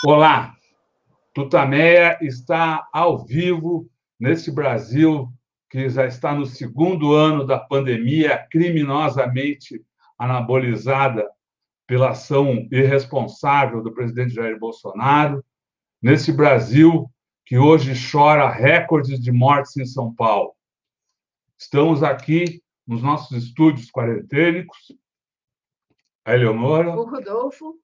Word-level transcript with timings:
Olá, 0.00 0.54
Tutameia 1.34 2.16
está 2.22 2.88
ao 2.92 3.18
vivo 3.18 3.90
nesse 4.18 4.52
Brasil 4.52 5.28
que 5.68 5.88
já 5.88 6.06
está 6.06 6.32
no 6.32 6.46
segundo 6.46 7.14
ano 7.14 7.44
da 7.44 7.58
pandemia, 7.58 8.46
criminosamente 8.48 9.84
anabolizada 10.16 11.28
pela 11.84 12.10
ação 12.10 12.68
irresponsável 12.70 13.82
do 13.82 13.92
presidente 13.92 14.34
Jair 14.34 14.56
Bolsonaro, 14.56 15.44
nesse 16.00 16.32
Brasil 16.32 17.10
que 17.44 17.58
hoje 17.58 17.92
chora 18.10 18.48
recordes 18.48 19.18
de 19.18 19.32
mortes 19.32 19.76
em 19.76 19.84
São 19.84 20.14
Paulo. 20.14 20.54
Estamos 21.58 22.04
aqui 22.04 22.62
nos 22.86 23.02
nossos 23.02 23.36
estúdios 23.36 23.90
quarentênicos, 23.90 24.92
a 26.24 26.34
Eleonora. 26.34 26.90
O 26.96 27.02
Rodolfo. 27.02 27.80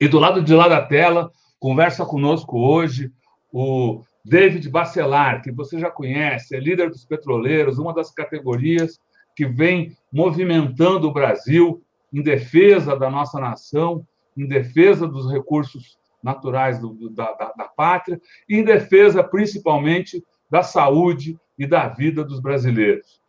E 0.00 0.08
do 0.08 0.18
lado 0.18 0.42
de 0.42 0.54
lá 0.54 0.66
da 0.66 0.80
tela, 0.80 1.30
conversa 1.58 2.06
conosco 2.06 2.58
hoje 2.58 3.12
o 3.52 4.02
David 4.24 4.66
Bacelar, 4.70 5.42
que 5.42 5.52
você 5.52 5.78
já 5.78 5.90
conhece, 5.90 6.56
é 6.56 6.58
líder 6.60 6.88
dos 6.88 7.04
petroleiros, 7.04 7.78
uma 7.78 7.92
das 7.92 8.10
categorias 8.10 8.98
que 9.36 9.44
vem 9.46 9.94
movimentando 10.10 11.06
o 11.06 11.12
Brasil 11.12 11.82
em 12.10 12.22
defesa 12.22 12.96
da 12.96 13.10
nossa 13.10 13.38
nação, 13.38 14.06
em 14.34 14.46
defesa 14.46 15.06
dos 15.06 15.30
recursos 15.30 15.98
naturais 16.22 16.78
do, 16.78 17.10
da, 17.10 17.32
da, 17.32 17.52
da 17.52 17.64
pátria 17.64 18.18
e 18.48 18.56
em 18.56 18.64
defesa, 18.64 19.22
principalmente, 19.22 20.24
da 20.50 20.62
saúde 20.62 21.38
e 21.58 21.66
da 21.66 21.88
vida 21.88 22.24
dos 22.24 22.40
brasileiros. 22.40 23.20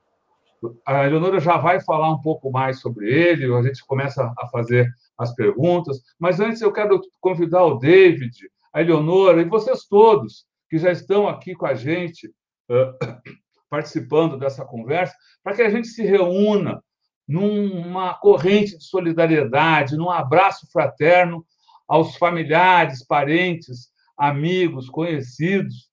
A 0.86 1.06
Eleonora 1.06 1.40
já 1.40 1.58
vai 1.58 1.82
falar 1.82 2.12
um 2.12 2.22
pouco 2.22 2.52
mais 2.52 2.80
sobre 2.80 3.12
ele, 3.12 3.54
a 3.54 3.62
gente 3.62 3.86
começa 3.86 4.32
a 4.38 4.48
fazer 4.48 4.90
as 5.22 5.34
perguntas, 5.36 6.02
mas 6.20 6.40
antes 6.40 6.62
eu 6.62 6.74
quero 6.74 7.00
convidar 7.20 7.64
o 7.64 7.78
David, 7.78 8.32
a 8.74 8.82
Eleonora 8.82 9.42
e 9.42 9.46
vocês 9.46 9.86
todos 9.86 10.46
que 10.70 10.78
já 10.78 10.92
estão 10.92 11.28
aqui 11.28 11.54
com 11.54 11.66
a 11.66 11.76
gente, 11.76 12.28
uh, 12.28 13.32
participando 13.70 14.38
dessa 14.38 14.66
conversa, 14.66 15.16
para 15.44 15.56
que 15.56 15.62
a 15.62 15.70
gente 15.70 15.88
se 15.88 16.04
reúna 16.04 16.84
numa 17.28 18.14
corrente 18.16 18.78
de 18.78 18.84
solidariedade, 18.84 19.96
num 19.96 20.10
abraço 20.10 20.70
fraterno 20.72 21.46
aos 21.88 22.16
familiares, 22.16 23.06
parentes, 23.06 23.90
amigos, 24.18 24.90
conhecidos, 24.90 25.90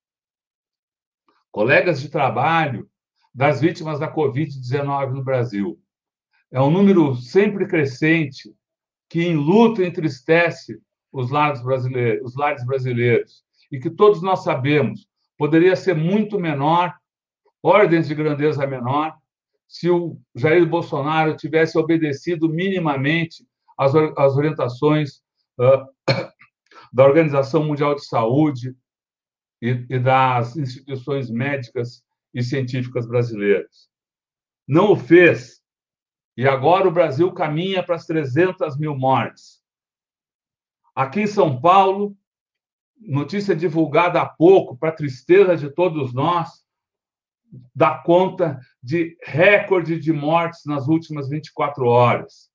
colegas 1.50 2.00
de 2.00 2.08
trabalho 2.08 2.89
das 3.34 3.61
vítimas 3.61 4.00
da 4.00 4.12
Covid-19 4.12 5.12
no 5.12 5.22
Brasil. 5.22 5.78
É 6.50 6.61
um 6.61 6.70
número 6.70 7.14
sempre 7.14 7.67
crescente 7.67 8.52
que 9.09 9.27
enluta 9.27 9.83
e 9.83 9.87
entristece 9.87 10.81
os 11.12 11.31
lares 11.31 11.62
brasileiros, 11.62 12.25
os 12.25 12.37
lares 12.37 12.64
brasileiros 12.64 13.45
e 13.70 13.78
que 13.78 13.91
todos 13.91 14.23
nós 14.23 14.42
sabemos 14.45 15.09
poderia 15.37 15.77
ser 15.77 15.95
muito 15.95 16.39
menor, 16.39 16.95
ordens 17.62 18.09
de 18.09 18.14
grandeza 18.14 18.67
menor, 18.67 19.17
se 19.69 19.89
o 19.91 20.19
Jair 20.34 20.67
Bolsonaro 20.67 21.36
tivesse 21.36 21.79
obedecido 21.79 22.48
minimamente 22.48 23.47
às, 23.79 23.95
às 23.95 24.36
orientações 24.36 25.23
uh, 25.59 25.86
da 26.92 27.05
Organização 27.05 27.64
Mundial 27.64 27.95
de 27.95 28.05
Saúde 28.05 28.75
e, 29.61 29.86
e 29.91 29.98
das 29.98 30.56
instituições 30.56 31.31
médicas 31.31 32.03
e 32.34 32.42
científicas 32.42 33.06
brasileiras. 33.06 33.89
Não 34.67 34.92
o 34.92 34.97
fez. 34.97 35.62
E 36.39 36.47
agora 36.47 36.86
o 36.86 36.92
Brasil 36.92 37.33
caminha 37.33 37.83
para 37.83 37.97
as 37.97 38.06
300 38.06 38.78
mil 38.78 38.97
mortes. 38.97 39.61
Aqui 40.95 41.22
em 41.22 41.27
São 41.27 41.61
Paulo, 41.61 42.17
notícia 42.97 43.56
divulgada 43.56 44.22
há 44.22 44.25
pouco, 44.25 44.77
para 44.77 44.92
tristeza 44.92 45.56
de 45.56 45.68
todos 45.68 46.14
nós, 46.14 46.64
dá 47.74 47.98
conta 47.98 48.61
de 48.80 49.18
recorde 49.24 49.98
de 49.98 50.12
mortes 50.12 50.61
nas 50.64 50.86
últimas 50.86 51.29
24 51.29 51.85
horas. 51.86 52.48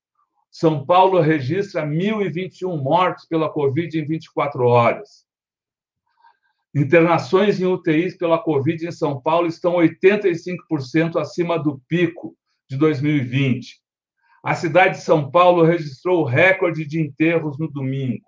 São 0.50 0.86
Paulo 0.86 1.20
registra 1.20 1.86
1.021 1.86 2.82
mortes 2.82 3.28
pela 3.28 3.52
Covid 3.52 3.98
em 4.00 4.06
24 4.06 4.66
horas. 4.66 5.26
Internações 6.74 7.60
em 7.60 7.66
UTIs 7.66 8.16
pela 8.16 8.38
Covid 8.38 8.86
em 8.86 8.92
São 8.92 9.20
Paulo 9.20 9.46
estão 9.46 9.74
85% 9.74 11.20
acima 11.20 11.58
do 11.58 11.78
pico 11.86 12.34
de 12.68 12.76
2020. 12.76 13.83
A 14.44 14.54
cidade 14.54 14.98
de 14.98 15.02
São 15.02 15.30
Paulo 15.30 15.64
registrou 15.64 16.20
o 16.20 16.26
recorde 16.26 16.84
de 16.84 17.00
enterros 17.00 17.58
no 17.58 17.66
domingo. 17.66 18.26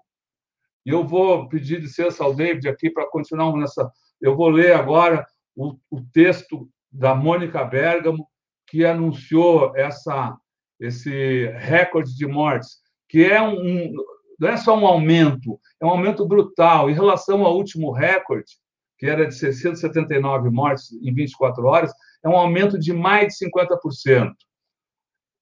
E 0.87 0.89
eu 0.89 1.07
vou 1.07 1.47
pedir 1.47 1.79
licença 1.79 2.25
ao 2.25 2.35
David 2.35 2.67
aqui 2.71 2.89
para 2.89 3.07
continuar 3.07 3.55
nessa. 3.55 3.93
Eu 4.19 4.35
vou 4.35 4.49
ler 4.49 4.73
agora 4.73 5.27
o, 5.55 5.77
o 5.91 6.01
texto 6.15 6.71
da 6.91 7.15
Mônica 7.15 7.63
Bergamo, 7.63 8.27
que 8.67 8.83
anunciou 8.83 9.77
essa, 9.77 10.35
esse 10.81 11.49
recorde 11.49 12.17
de 12.17 12.27
mortes, 12.27 12.79
que 13.11 13.23
é 13.23 13.43
um, 13.43 13.93
não 14.41 14.49
é 14.49 14.57
só 14.57 14.75
um 14.75 14.87
aumento, 14.87 15.61
é 15.79 15.85
um 15.85 15.91
aumento 15.91 16.27
brutal. 16.27 16.89
Em 16.89 16.95
relação 16.95 17.45
ao 17.45 17.55
último 17.55 17.93
recorde, 17.93 18.53
que 18.99 19.05
era 19.05 19.27
de 19.27 19.35
679 19.35 20.49
mortes 20.49 20.91
em 20.93 21.13
24 21.13 21.63
horas, 21.67 21.93
é 22.25 22.29
um 22.29 22.37
aumento 22.37 22.79
de 22.79 22.95
mais 22.95 23.35
de 23.35 23.47
50%. 23.47 24.33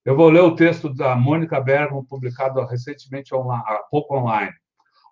Eu 0.05 0.15
vou 0.15 0.29
ler 0.29 0.43
o 0.43 0.55
texto 0.55 0.93
da 0.93 1.17
Mônica 1.17 1.59
Bergamo, 1.59 2.05
publicado 2.05 2.63
recentemente 2.67 3.35
online, 3.35 3.65
há 3.67 3.79
pouco 3.91 4.15
online. 4.15 4.53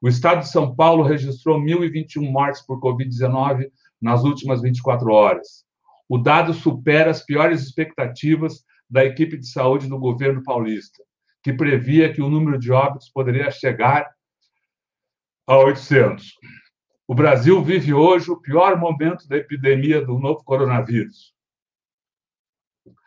O 0.03 0.09
estado 0.09 0.41
de 0.41 0.49
São 0.49 0.77
Paulo 0.77 1.03
registrou 1.03 1.59
1.021 1.59 2.31
mortes 2.31 2.61
por 2.61 2.79
Covid-19 2.79 3.71
nas 4.01 4.23
últimas 4.23 4.61
24 4.61 5.11
horas. 5.11 5.65
O 6.07 6.19
dado 6.19 6.53
supera 6.53 7.11
as 7.11 7.25
piores 7.25 7.63
expectativas 7.63 8.65
da 8.91 9.03
equipe 9.03 9.39
de 9.39 9.49
saúde 9.49 9.89
do 9.89 9.99
governo 9.99 10.43
paulista, 10.43 11.03
que 11.43 11.55
previa 11.55 12.13
que 12.13 12.21
o 12.21 12.29
número 12.29 12.59
de 12.59 12.71
óbitos 12.71 13.09
poderia 13.09 13.51
chegar 13.51 14.07
a 15.47 15.57
800. 15.57 16.35
O 17.09 17.15
Brasil 17.15 17.65
vive 17.65 17.95
hoje 17.95 18.31
o 18.31 18.39
pior 18.39 18.79
momento 18.79 19.27
da 19.27 19.39
epidemia 19.39 20.05
do 20.05 20.19
novo 20.19 20.45
coronavírus. 20.45 21.33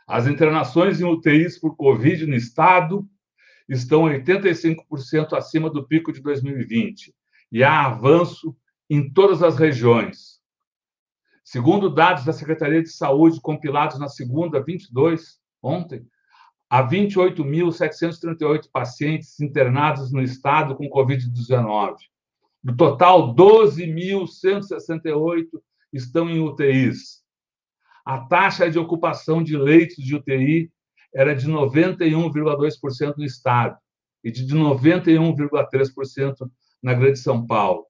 As 0.08 0.28
internações 0.28 1.02
em 1.02 1.06
UTIs 1.06 1.60
por 1.60 1.76
Covid 1.76 2.28
no 2.28 2.36
estado 2.36 3.10
estão 3.68 4.04
85% 4.04 5.34
acima 5.34 5.68
do 5.70 5.86
pico 5.88 6.14
de 6.14 6.22
2020 6.22 7.12
e 7.52 7.64
há 7.64 7.86
avanço 7.86 8.56
em 8.90 9.12
todas 9.12 9.42
as 9.42 9.58
regiões. 9.58 10.40
Segundo 11.44 11.90
dados 11.90 12.24
da 12.26 12.34
Secretaria 12.34 12.84
de 12.84 12.90
Saúde 12.90 13.42
compilados 13.42 13.98
na 14.00 14.08
segunda 14.08 14.64
22, 14.64 15.40
ontem, 15.62 16.08
há 16.70 16.88
28.738 16.88 18.70
pacientes 18.72 19.40
internados 19.40 20.12
no 20.12 20.22
estado 20.22 20.76
com 20.76 20.88
Covid-19. 20.90 21.96
Do 22.64 22.76
total, 22.76 23.34
12.168 23.36 25.48
estão 25.94 26.30
em 26.30 26.40
UTIs. 26.40 27.25
A 28.06 28.20
taxa 28.20 28.70
de 28.70 28.78
ocupação 28.78 29.42
de 29.42 29.58
leitos 29.58 29.98
de 29.98 30.16
UTI 30.16 30.72
era 31.14 31.36
de 31.36 31.50
91,2% 31.50 33.16
no 33.18 33.26
estado 33.26 33.78
e 34.24 34.32
de 34.32 34.46
91,3% 34.46 36.36
na 36.84 36.94
Grande 36.94 37.18
São 37.18 37.48
Paulo. 37.48 37.86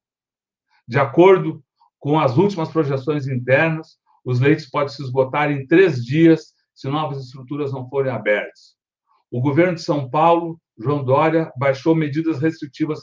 De 0.87 0.97
acordo 0.97 1.61
com 1.99 2.17
as 2.17 2.37
últimas 2.37 2.69
projeções 2.69 3.27
internas, 3.27 3.97
os 4.23 4.39
leitos 4.39 4.67
podem 4.67 4.89
se 4.89 5.03
esgotar 5.03 5.51
em 5.51 5.67
três 5.67 6.03
dias 6.03 6.53
se 6.73 6.87
novas 6.87 7.25
estruturas 7.25 7.73
não 7.73 7.89
forem 7.89 8.11
abertas. 8.11 8.75
O 9.29 9.41
governo 9.41 9.75
de 9.75 9.81
São 9.81 10.09
Paulo, 10.09 10.59
João 10.77 11.03
Dória, 11.03 11.51
baixou 11.57 11.93
medidas 11.93 12.39
restritivas 12.39 13.01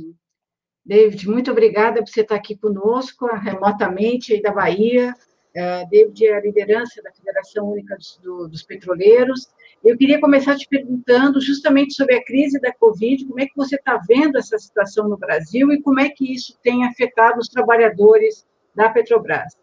David, 0.85 1.29
muito 1.29 1.51
obrigada 1.51 2.01
por 2.03 2.09
você 2.09 2.21
estar 2.21 2.35
aqui 2.35 2.57
conosco, 2.57 3.27
remotamente, 3.27 4.35
aí 4.35 4.43
da 4.43 4.53
Bahia. 4.53 5.15
Uh, 5.57 5.89
David 5.89 6.27
é 6.27 6.35
a 6.35 6.41
liderança 6.41 7.03
da 7.03 7.11
Federação 7.11 7.73
Única 7.73 7.97
dos, 7.97 8.21
do, 8.23 8.47
dos 8.47 8.63
Petroleiros. 8.63 9.49
Eu 9.83 9.97
queria 9.97 10.21
começar 10.21 10.55
te 10.57 10.69
perguntando 10.69 11.41
justamente 11.41 11.95
sobre 11.95 12.17
a 12.17 12.25
crise 12.25 12.61
da 12.61 12.73
Covid, 12.75 13.25
como 13.25 13.41
é 13.41 13.47
que 13.47 13.57
você 13.57 13.77
está 13.77 13.99
vendo 14.07 14.37
essa 14.37 14.59
situação 14.59 15.09
no 15.09 15.17
Brasil 15.17 15.73
e 15.73 15.81
como 15.81 16.01
é 16.01 16.11
que 16.11 16.35
isso 16.35 16.59
tem 16.63 16.85
afetado 16.85 17.39
os 17.39 17.49
trabalhadores 17.49 18.47
da 18.75 18.91
Petrobras. 18.91 19.57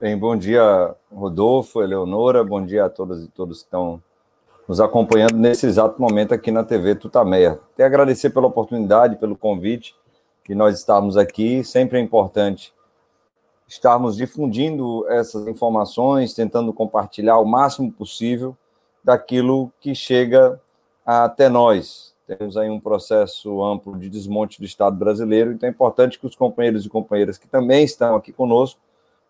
Bem, 0.00 0.16
bom 0.16 0.34
dia, 0.34 0.96
Rodolfo, 1.12 1.82
Eleonora, 1.82 2.42
bom 2.42 2.64
dia 2.64 2.86
a 2.86 2.88
todas 2.88 3.22
e 3.22 3.28
todos 3.28 3.58
que 3.58 3.64
estão 3.66 4.02
nos 4.66 4.80
acompanhando 4.80 5.34
nesse 5.34 5.66
exato 5.66 6.00
momento 6.00 6.32
aqui 6.32 6.50
na 6.50 6.64
TV 6.64 6.94
Tutameia. 6.94 7.60
Até 7.74 7.84
agradecer 7.84 8.30
pela 8.30 8.46
oportunidade, 8.46 9.16
pelo 9.16 9.36
convite 9.36 9.94
que 10.42 10.54
nós 10.54 10.78
estamos 10.78 11.18
aqui. 11.18 11.62
Sempre 11.62 11.98
é 11.98 12.00
importante 12.00 12.72
estarmos 13.68 14.16
difundindo 14.16 15.06
essas 15.06 15.46
informações, 15.46 16.32
tentando 16.32 16.72
compartilhar 16.72 17.38
o 17.38 17.44
máximo 17.44 17.92
possível 17.92 18.56
daquilo 19.04 19.70
que 19.82 19.94
chega 19.94 20.58
até 21.04 21.50
nós. 21.50 22.14
Temos 22.26 22.56
aí 22.56 22.70
um 22.70 22.80
processo 22.80 23.62
amplo 23.62 23.98
de 23.98 24.08
desmonte 24.08 24.60
do 24.60 24.64
Estado 24.64 24.96
brasileiro, 24.96 25.52
então 25.52 25.68
é 25.68 25.70
importante 25.70 26.18
que 26.18 26.26
os 26.26 26.34
companheiros 26.34 26.86
e 26.86 26.88
companheiras 26.88 27.36
que 27.36 27.46
também 27.46 27.84
estão 27.84 28.16
aqui 28.16 28.32
conosco 28.32 28.80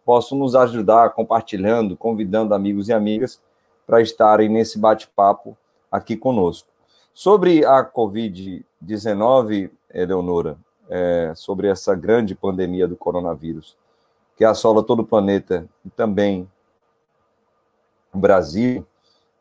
possam 0.04 0.38
nos 0.38 0.54
ajudar 0.54 1.10
compartilhando, 1.10 1.96
convidando 1.96 2.54
amigos 2.54 2.88
e 2.88 2.92
amigas 2.92 3.40
para 3.86 4.00
estarem 4.00 4.48
nesse 4.48 4.78
bate-papo 4.78 5.56
aqui 5.90 6.16
conosco. 6.16 6.68
Sobre 7.12 7.64
a 7.64 7.84
Covid-19, 7.84 9.70
Eleonora, 9.92 10.56
é, 10.88 11.32
sobre 11.34 11.68
essa 11.68 11.94
grande 11.94 12.34
pandemia 12.34 12.86
do 12.86 12.96
coronavírus, 12.96 13.76
que 14.36 14.44
assola 14.44 14.82
todo 14.82 15.00
o 15.00 15.06
planeta 15.06 15.68
e 15.84 15.90
também 15.90 16.48
o 18.12 18.18
Brasil, 18.18 18.86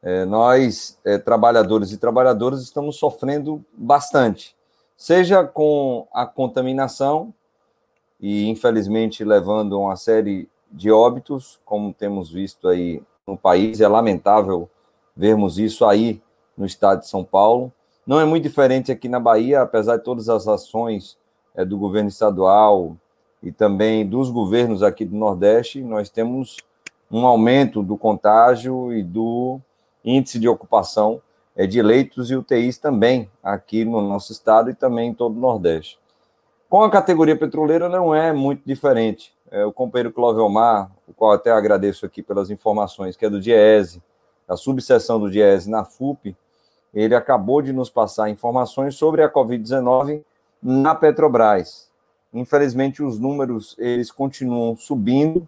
é, 0.02 0.26
nós, 0.26 0.98
é, 1.04 1.18
trabalhadores 1.18 1.92
e 1.92 1.98
trabalhadoras, 1.98 2.62
estamos 2.62 2.98
sofrendo 2.98 3.64
bastante, 3.74 4.56
seja 4.96 5.44
com 5.44 6.08
a 6.14 6.26
contaminação 6.26 7.34
e, 8.20 8.48
infelizmente, 8.48 9.24
levando 9.24 9.80
uma 9.80 9.96
série 9.96 10.50
de 10.72 10.92
óbitos, 10.92 11.60
como 11.66 11.94
temos 11.94 12.32
visto 12.32 12.68
aí 12.68 13.02
no 13.26 13.38
país. 13.38 13.82
É 13.82 13.88
lamentável 13.88 14.70
vermos 15.16 15.58
isso 15.58 15.86
aí 15.86 16.22
no 16.58 16.66
estado 16.66 17.02
de 17.02 17.08
São 17.08 17.24
Paulo. 17.24 17.72
Não 18.06 18.20
é 18.20 18.26
muito 18.26 18.44
diferente 18.44 18.92
aqui 18.92 19.08
na 19.08 19.20
Bahia, 19.20 19.62
apesar 19.62 19.98
de 19.98 20.04
todas 20.04 20.30
as 20.30 20.48
ações 20.48 21.18
é, 21.56 21.64
do 21.64 21.78
governo 21.78 22.10
estadual 22.10 22.96
e 23.42 23.52
também 23.52 24.06
dos 24.06 24.30
governos 24.30 24.84
aqui 24.84 25.06
do 25.06 25.16
Nordeste, 25.16 25.82
nós 25.82 26.10
temos 26.10 26.58
um 27.12 27.26
aumento 27.26 27.82
do 27.82 27.98
contágio 27.98 28.94
e 28.94 29.04
do 29.04 29.60
índice 30.04 30.40
de 30.40 30.48
ocupação 30.48 31.22
é, 31.56 31.66
de 31.66 31.82
leitos 31.82 32.30
e 32.30 32.36
UTIs 32.36 32.78
também 32.78 33.30
aqui 33.44 33.86
no 33.86 34.02
nosso 34.02 34.32
estado 34.32 34.70
e 34.70 34.74
também 34.74 35.10
em 35.10 35.14
todo 35.14 35.36
o 35.36 35.40
Nordeste. 35.40 36.00
Com 36.70 36.84
a 36.84 36.90
categoria 36.90 37.36
petroleira 37.36 37.90
não 37.90 38.14
é 38.14 38.32
muito 38.32 38.62
diferente 38.64 39.34
é, 39.52 39.66
o 39.66 39.74
companheiro 39.74 40.14
Clóvis 40.14 40.42
Omar, 40.42 40.92
o 41.08 41.14
qual 41.14 41.32
até 41.32 41.52
agradeço 41.52 42.06
aqui 42.06 42.22
pelas 42.22 42.50
informações, 42.50 43.16
que 43.16 43.26
é 43.26 43.30
do 43.30 43.40
DIESE, 43.40 44.02
da 44.48 44.56
subseção 44.56 45.20
do 45.20 45.30
DIESE 45.30 45.70
na 45.70 45.84
FUP, 45.84 46.36
ele 46.94 47.16
acabou 47.16 47.62
de 47.62 47.72
nos 47.72 47.90
passar 47.90 48.30
informações 48.30 48.96
sobre 48.96 49.22
a 49.22 49.32
Covid-19 49.32 50.24
na 50.62 50.96
Petrobras. 50.96 51.90
Infelizmente, 52.34 53.04
os 53.04 53.20
números 53.20 53.76
eles 53.78 54.12
continuam 54.12 54.76
subindo. 54.76 55.48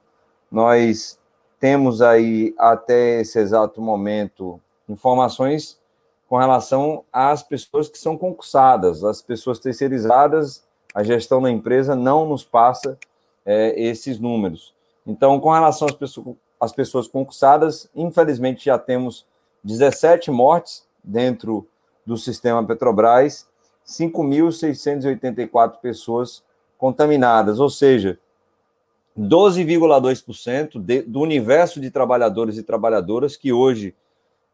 Nós 0.52 1.20
temos 1.60 2.02
aí 2.02 2.54
até 2.58 3.22
esse 3.22 3.40
exato 3.40 3.82
momento 3.82 4.60
informações 4.88 5.80
com 6.28 6.38
relação 6.38 7.04
às 7.12 7.44
pessoas 7.44 7.90
que 7.90 7.98
são 7.98 8.18
concursadas, 8.18 9.04
as 9.04 9.22
pessoas 9.22 9.60
terceirizadas. 9.60 10.64
A 10.94 11.04
gestão 11.04 11.42
da 11.42 11.50
empresa 11.50 11.96
não 11.96 12.28
nos 12.28 12.44
passa 12.44 12.98
é, 13.46 13.82
esses 13.82 14.20
números. 14.20 14.74
Então, 15.06 15.40
com 15.40 15.52
relação 15.52 15.88
às 15.88 15.96
pessoas, 15.96 16.36
às 16.60 16.72
pessoas 16.72 17.08
concursadas, 17.08 17.90
infelizmente 17.96 18.66
já 18.66 18.78
temos 18.78 19.26
17 19.64 20.30
mortes 20.30 20.86
dentro 21.04 21.68
do 22.06 22.16
sistema 22.18 22.64
Petrobras, 22.66 23.48
5.684 23.86 25.80
pessoas 25.82 26.44
contaminadas, 26.78 27.60
ou 27.60 27.70
seja, 27.70 28.18
12,2% 29.18 31.04
do 31.06 31.20
universo 31.20 31.82
de 31.82 31.92
trabalhadores 31.92 32.58
e 32.58 32.64
trabalhadoras, 32.64 33.36
que 33.36 33.52
hoje 33.52 33.94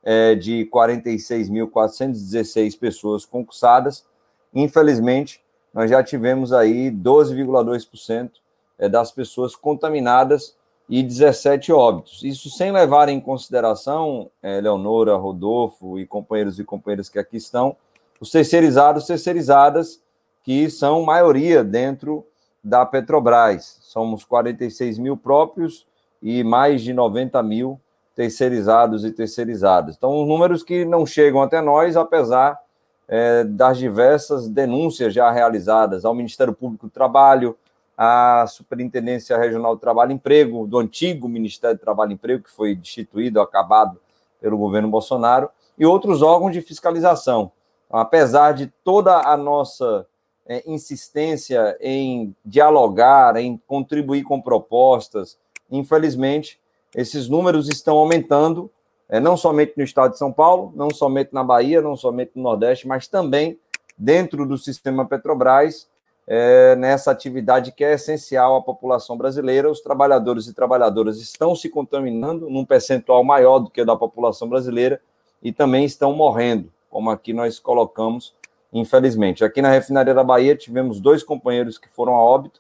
é 0.04 0.34
de 0.36 0.68
46.416 0.74 2.80
pessoas 2.80 3.26
concursadas, 3.26 4.06
infelizmente, 4.54 5.42
nós 5.78 5.92
já 5.92 6.04
tivemos 6.04 6.52
aí 6.52 6.90
12,2% 6.90 8.32
é, 8.80 8.90
das 8.90 9.12
pessoas 9.12 9.56
contaminadas 9.56 10.56
e 10.90 11.04
17 11.04 11.72
óbitos. 11.72 12.24
Isso 12.24 12.50
sem 12.50 12.72
levar 12.72 13.10
em 13.10 13.22
consideração, 13.22 14.32
é, 14.42 14.60
Leonora, 14.60 15.16
Rodolfo 15.16 16.00
e 16.00 16.08
companheiros 16.08 16.58
e 16.58 16.64
companheiras 16.64 17.10
que 17.10 17.20
aqui 17.20 17.38
estão, 17.38 17.78
os 18.20 18.32
terceirizados, 18.32 19.06
terceirizadas, 19.06 20.02
que 20.44 20.68
são 20.68 21.04
maioria 21.04 21.64
dentro 21.64 22.26
da 22.64 22.84
Petrobras. 22.84 23.78
Somos 23.84 24.26
46 24.26 24.98
mil 24.98 25.16
próprios 25.16 25.86
e 26.24 26.44
mais 26.44 26.82
de 26.82 26.92
90 26.92 27.44
mil 27.44 27.80
terceirizados 28.16 29.06
e 29.06 29.12
terceirizadas. 29.12 29.96
Então, 29.96 30.26
números 30.26 30.64
que 30.64 30.86
não 30.86 31.06
chegam 31.06 31.40
até 31.40 31.62
nós, 31.62 31.96
apesar 31.96 32.60
é, 33.08 33.44
das 33.44 33.78
diversas 33.78 34.50
denúncias 34.50 35.14
já 35.14 35.32
realizadas 35.32 36.04
ao 36.04 36.14
Ministério 36.14 36.54
Público 36.54 36.88
do 36.88 36.92
Trabalho, 36.92 37.58
a 37.98 38.46
Superintendência 38.48 39.38
Regional 39.38 39.76
do 39.76 39.82
Trabalho 39.82 40.12
e 40.12 40.16
Emprego, 40.16 40.68
do 40.68 40.78
antigo 40.78 41.28
Ministério 41.28 41.78
do 41.78 41.82
Trabalho 41.82 42.12
e 42.12 42.14
Emprego, 42.14 42.44
que 42.44 42.52
foi 42.52 42.76
destituído, 42.76 43.42
acabado 43.42 44.00
pelo 44.40 44.58
governo 44.58 44.90
Bolsonaro, 44.90 45.50
e 45.78 45.86
outros 45.86 46.22
órgãos 46.22 46.54
de 46.54 46.62
fiscalização. 46.62 47.52
Apesar 47.90 48.52
de 48.52 48.68
toda 48.84 49.22
a 49.22 49.36
nossa 49.38 50.06
é, 50.46 50.64
insistência 50.70 51.78
em 51.80 52.36
dialogar, 52.46 53.36
em 53.38 53.58
contribuir 53.66 54.24
com 54.24 54.42
propostas, 54.42 55.38
infelizmente, 55.72 56.60
esses 56.96 57.28
números 57.28 57.68
estão 57.68 57.98
aumentando, 57.98 58.72
é, 59.10 59.20
não 59.20 59.38
somente 59.38 59.74
no 59.78 59.84
estado 59.84 60.12
de 60.12 60.18
São 60.18 60.32
Paulo, 60.32 60.74
não 60.76 60.90
somente 60.90 61.34
na 61.34 61.44
Bahia, 61.44 61.82
não 61.82 61.96
somente 61.96 62.32
no 62.36 62.44
Nordeste, 62.44 62.88
mas 62.88 63.08
também 63.08 63.58
dentro 63.98 64.46
do 64.46 64.58
sistema 64.58 65.06
Petrobras, 65.06 65.88
é, 66.28 66.76
nessa 66.76 67.10
atividade 67.10 67.72
que 67.72 67.86
é 67.86 67.94
essencial 67.94 68.58
à 68.58 68.62
população 68.62 69.18
brasileira. 69.18 69.72
Os 69.72 69.80
trabalhadores 69.80 70.48
e 70.48 70.54
trabalhadoras 70.54 71.20
estão 71.20 71.56
se 71.56 71.70
contaminando 71.70 72.50
num 72.50 72.66
percentual 72.66 73.24
maior 73.24 73.60
do 73.60 73.70
que 73.70 73.86
da 73.86 73.96
população 73.96 74.50
brasileira 74.50 75.02
e 75.42 75.54
também 75.54 75.86
estão 75.86 76.14
morrendo, 76.14 76.72
como 76.90 77.10
aqui 77.10 77.32
nós 77.32 77.60
colocamos, 77.60 78.34
infelizmente. 78.74 79.46
Aqui 79.46 79.62
na 79.62 79.72
refinaria 79.72 80.14
da 80.14 80.24
Bahia 80.24 80.56
tivemos 80.56 81.00
dois 81.00 81.24
companheiros 81.24 81.78
que 81.78 81.88
foram 81.88 82.14
a 82.16 82.24
óbito. 82.24 82.60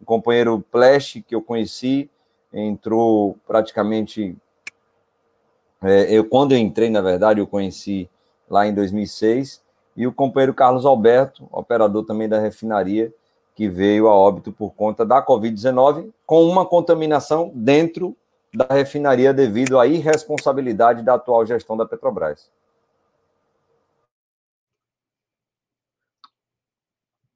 O 0.00 0.04
companheiro 0.04 0.64
Pleche, 0.72 1.22
que 1.22 1.34
eu 1.34 1.40
conheci, 1.40 2.10
entrou 2.52 3.38
praticamente. 3.46 4.36
É, 5.84 6.10
eu, 6.10 6.24
quando 6.24 6.52
eu 6.52 6.58
entrei, 6.58 6.88
na 6.88 7.02
verdade, 7.02 7.40
eu 7.40 7.46
conheci 7.46 8.08
lá 8.48 8.66
em 8.66 8.72
2006 8.72 9.62
e 9.94 10.06
o 10.06 10.12
companheiro 10.12 10.54
Carlos 10.54 10.86
Alberto, 10.86 11.46
operador 11.52 12.06
também 12.06 12.26
da 12.26 12.40
refinaria, 12.40 13.12
que 13.54 13.68
veio 13.68 14.08
a 14.08 14.14
óbito 14.14 14.50
por 14.50 14.74
conta 14.74 15.04
da 15.04 15.24
Covid-19, 15.24 16.10
com 16.24 16.42
uma 16.44 16.64
contaminação 16.64 17.52
dentro 17.54 18.16
da 18.52 18.66
refinaria 18.70 19.34
devido 19.34 19.78
à 19.78 19.86
irresponsabilidade 19.86 21.02
da 21.02 21.14
atual 21.14 21.44
gestão 21.44 21.76
da 21.76 21.84
Petrobras. 21.84 22.50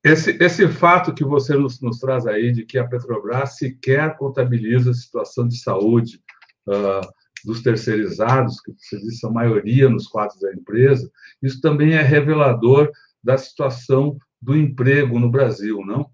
Esse, 0.03 0.43
esse 0.43 0.67
fato 0.69 1.13
que 1.13 1.25
você 1.25 1.55
nos, 1.55 1.83
nos 1.83 1.99
traz 1.99 2.27
aí 2.27 2.51
de 2.51 2.65
que 2.65 2.79
a 2.79 2.89
Petrobras 2.89 3.57
sequer 3.57 4.17
contabiliza 4.17 4.91
a 4.91 4.95
situação 4.95 5.47
de 5.47 5.59
saúde 5.59 6.23
uh, 6.67 7.18
dos 7.45 7.63
terceirizados, 7.63 8.61
que 8.61 8.73
você 8.73 8.99
disse 8.99 9.27
a 9.27 9.31
maioria 9.31 9.89
nos 9.89 10.07
quadros 10.07 10.41
da 10.41 10.53
empresa, 10.53 11.11
isso 11.43 11.61
também 11.61 11.95
é 11.95 12.03
revelador 12.03 12.91
da 13.23 13.37
situação 13.37 14.19
do 14.41 14.57
emprego 14.57 15.19
no 15.19 15.31
Brasil, 15.31 15.85
não? 15.85 16.11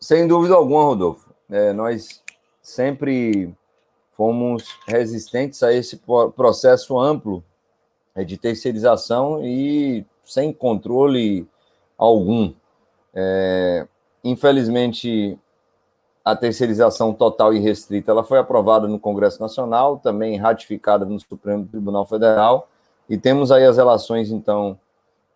Sem 0.00 0.26
dúvida 0.26 0.54
alguma, 0.54 0.84
Rodolfo. 0.84 1.32
É, 1.48 1.72
nós 1.72 2.22
sempre 2.60 3.54
fomos 4.16 4.78
resistentes 4.86 5.62
a 5.62 5.72
esse 5.72 6.00
processo 6.34 6.98
amplo 6.98 7.44
é, 8.14 8.24
de 8.24 8.36
terceirização 8.36 9.44
e 9.44 10.04
sem 10.24 10.52
controle 10.52 11.46
algum. 11.96 12.52
É, 13.14 13.86
infelizmente, 14.24 15.38
a 16.24 16.36
terceirização 16.36 17.12
total 17.12 17.52
e 17.52 17.58
restrita 17.58 18.12
ela 18.12 18.22
foi 18.22 18.38
aprovada 18.38 18.86
no 18.86 18.98
Congresso 18.98 19.40
Nacional, 19.40 19.98
também 19.98 20.36
ratificada 20.36 21.04
no 21.04 21.18
Supremo 21.18 21.66
Tribunal 21.66 22.06
Federal, 22.06 22.68
e 23.08 23.18
temos 23.18 23.50
aí 23.50 23.64
as 23.64 23.76
relações, 23.76 24.30
então, 24.30 24.78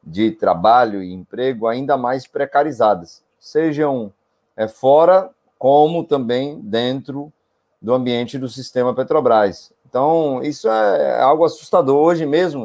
de 0.03 0.31
trabalho 0.31 1.03
e 1.03 1.13
emprego 1.13 1.67
ainda 1.67 1.97
mais 1.97 2.27
precarizadas, 2.27 3.23
sejam 3.41 4.13
é, 4.57 4.69
fora, 4.69 5.31
como 5.59 6.05
também 6.05 6.61
dentro 6.61 7.33
do 7.81 7.93
ambiente 7.93 8.39
do 8.39 8.49
sistema 8.49 8.95
Petrobras. 8.95 9.73
Então, 9.89 10.43
isso 10.43 10.69
é 10.69 11.21
algo 11.21 11.45
assustador. 11.45 11.97
Hoje 11.97 12.27
mesmo, 12.27 12.63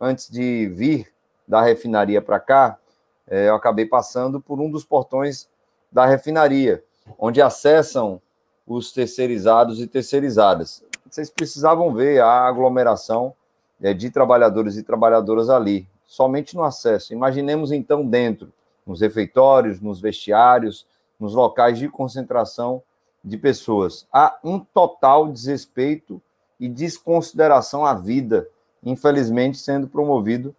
antes 0.00 0.30
de 0.30 0.66
vir 0.68 1.08
da 1.46 1.62
refinaria 1.62 2.20
para 2.20 2.38
cá, 2.38 2.78
é, 3.26 3.48
eu 3.48 3.54
acabei 3.54 3.86
passando 3.86 4.40
por 4.40 4.60
um 4.60 4.70
dos 4.70 4.84
portões 4.84 5.48
da 5.90 6.04
refinaria, 6.04 6.82
onde 7.18 7.40
acessam 7.40 8.20
os 8.66 8.92
terceirizados 8.92 9.80
e 9.80 9.86
terceirizadas. 9.86 10.82
Vocês 11.08 11.30
precisavam 11.30 11.92
ver 11.92 12.20
a 12.20 12.46
aglomeração 12.46 13.34
é, 13.80 13.92
de 13.92 14.10
trabalhadores 14.10 14.76
e 14.76 14.82
trabalhadoras 14.82 15.50
ali, 15.50 15.86
somente 16.06 16.56
no 16.56 16.64
acesso. 16.64 17.12
Imaginemos 17.12 17.70
então 17.72 18.06
dentro, 18.06 18.52
nos 18.86 19.00
refeitórios, 19.00 19.80
nos 19.80 20.00
vestiários, 20.00 20.86
nos 21.18 21.34
locais 21.34 21.78
de 21.78 21.88
concentração 21.88 22.82
de 23.22 23.36
pessoas. 23.38 24.06
Há 24.12 24.38
um 24.42 24.58
total 24.58 25.28
desrespeito 25.28 26.20
e 26.58 26.68
desconsideração 26.68 27.84
à 27.84 27.94
vida, 27.94 28.48
infelizmente 28.82 29.58
sendo 29.58 29.88
promovido 29.88 30.54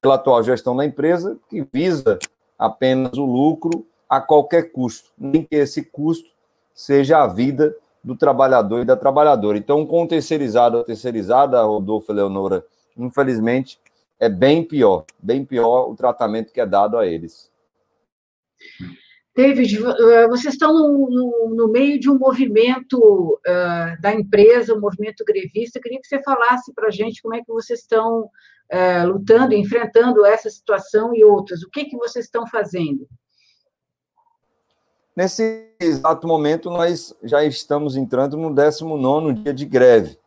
pela 0.00 0.14
atual 0.14 0.42
gestão 0.42 0.74
da 0.76 0.84
empresa, 0.84 1.38
que 1.48 1.66
visa 1.72 2.18
apenas 2.58 3.16
o 3.16 3.24
lucro 3.24 3.86
a 4.10 4.20
qualquer 4.20 4.72
custo, 4.72 5.12
nem 5.16 5.44
que 5.44 5.54
esse 5.54 5.84
custo 5.84 6.28
seja 6.74 7.22
a 7.22 7.28
vida 7.28 7.72
do 8.02 8.16
trabalhador 8.16 8.80
e 8.80 8.84
da 8.84 8.96
trabalhadora. 8.96 9.56
Então, 9.56 9.86
com 9.86 10.02
o 10.02 10.08
terceirizado 10.08 10.78
ou 10.78 10.84
terceirizada, 10.84 11.62
Rodolfo 11.62 12.12
Leonora, 12.12 12.64
infelizmente, 12.96 13.78
é 14.18 14.28
bem 14.28 14.64
pior, 14.64 15.04
bem 15.16 15.44
pior 15.44 15.88
o 15.88 15.94
tratamento 15.94 16.52
que 16.52 16.60
é 16.60 16.66
dado 16.66 16.98
a 16.98 17.06
eles. 17.06 17.48
David, 19.34 19.78
eh, 19.78 20.28
vocês 20.28 20.54
estão 20.54 20.74
no, 20.74 21.08
no, 21.08 21.54
no 21.54 21.68
meio 21.68 21.98
de 22.00 22.10
um 22.10 22.18
movimento 22.18 22.98
uh, 22.98 24.02
da 24.02 24.12
empresa, 24.12 24.74
um 24.74 24.80
movimento 24.80 25.24
grevista. 25.24 25.78
Eu 25.78 25.82
queria 25.82 26.00
que 26.00 26.08
você 26.08 26.20
falasse 26.22 26.74
para 26.74 26.88
a 26.88 26.90
gente 26.90 27.22
como 27.22 27.36
é 27.36 27.38
que 27.38 27.52
vocês 27.52 27.80
estão 27.80 28.22
uh, 28.24 29.06
lutando, 29.06 29.54
enfrentando 29.54 30.26
essa 30.26 30.50
situação 30.50 31.14
e 31.14 31.24
outras. 31.24 31.62
O 31.62 31.70
que, 31.70 31.84
que 31.84 31.96
vocês 31.96 32.24
estão 32.24 32.46
fazendo? 32.46 33.06
Nesse 35.14 35.68
exato 35.80 36.26
momento, 36.26 36.70
nós 36.70 37.14
já 37.22 37.44
estamos 37.44 37.96
entrando 37.96 38.36
no 38.36 38.54
19 38.54 39.32
dia 39.34 39.52
de 39.52 39.66
greve. 39.66 40.18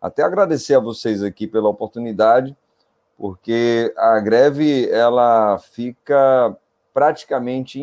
Até 0.00 0.22
agradecer 0.22 0.74
a 0.74 0.80
vocês 0.80 1.22
aqui 1.22 1.46
pela 1.46 1.68
oportunidade, 1.68 2.54
porque 3.16 3.92
a 3.96 4.20
greve 4.20 4.90
ela 4.90 5.58
fica 5.58 6.54
praticamente 6.92 7.80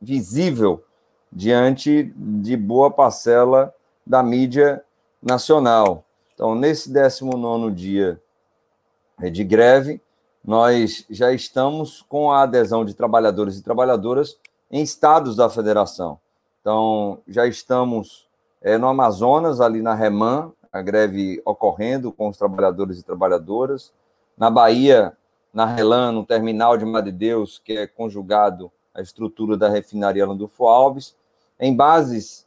invisível 0.00 0.84
diante 1.32 2.12
de 2.16 2.56
boa 2.56 2.90
parcela 2.90 3.74
da 4.06 4.22
mídia 4.22 4.84
nacional. 5.20 6.04
Então, 6.32 6.54
nesse 6.54 6.92
19 6.92 7.72
dia 7.72 8.20
de 9.32 9.42
greve, 9.42 10.00
nós 10.44 11.04
já 11.10 11.32
estamos 11.32 12.02
com 12.08 12.30
a 12.30 12.42
adesão 12.42 12.84
de 12.84 12.94
trabalhadores 12.94 13.58
e 13.58 13.62
trabalhadoras 13.62 14.38
em 14.70 14.82
estados 14.82 15.36
da 15.36 15.48
federação. 15.48 16.18
Então, 16.60 17.20
já 17.28 17.46
estamos 17.46 18.26
é, 18.60 18.76
no 18.76 18.88
Amazonas, 18.88 19.60
ali 19.60 19.80
na 19.80 19.94
Reman, 19.94 20.52
a 20.72 20.82
greve 20.82 21.40
ocorrendo 21.44 22.12
com 22.12 22.28
os 22.28 22.36
trabalhadores 22.36 22.98
e 22.98 23.02
trabalhadoras. 23.02 23.92
Na 24.36 24.50
Bahia, 24.50 25.16
na 25.52 25.64
Relan, 25.64 26.12
no 26.12 26.26
terminal 26.26 26.76
de 26.76 26.84
Madredeus, 26.84 27.60
que 27.64 27.72
é 27.72 27.86
conjugado 27.86 28.70
à 28.94 29.00
estrutura 29.00 29.56
da 29.56 29.68
refinaria 29.68 30.26
Landulfo 30.26 30.66
Alves. 30.66 31.16
Em 31.58 31.74
bases 31.74 32.46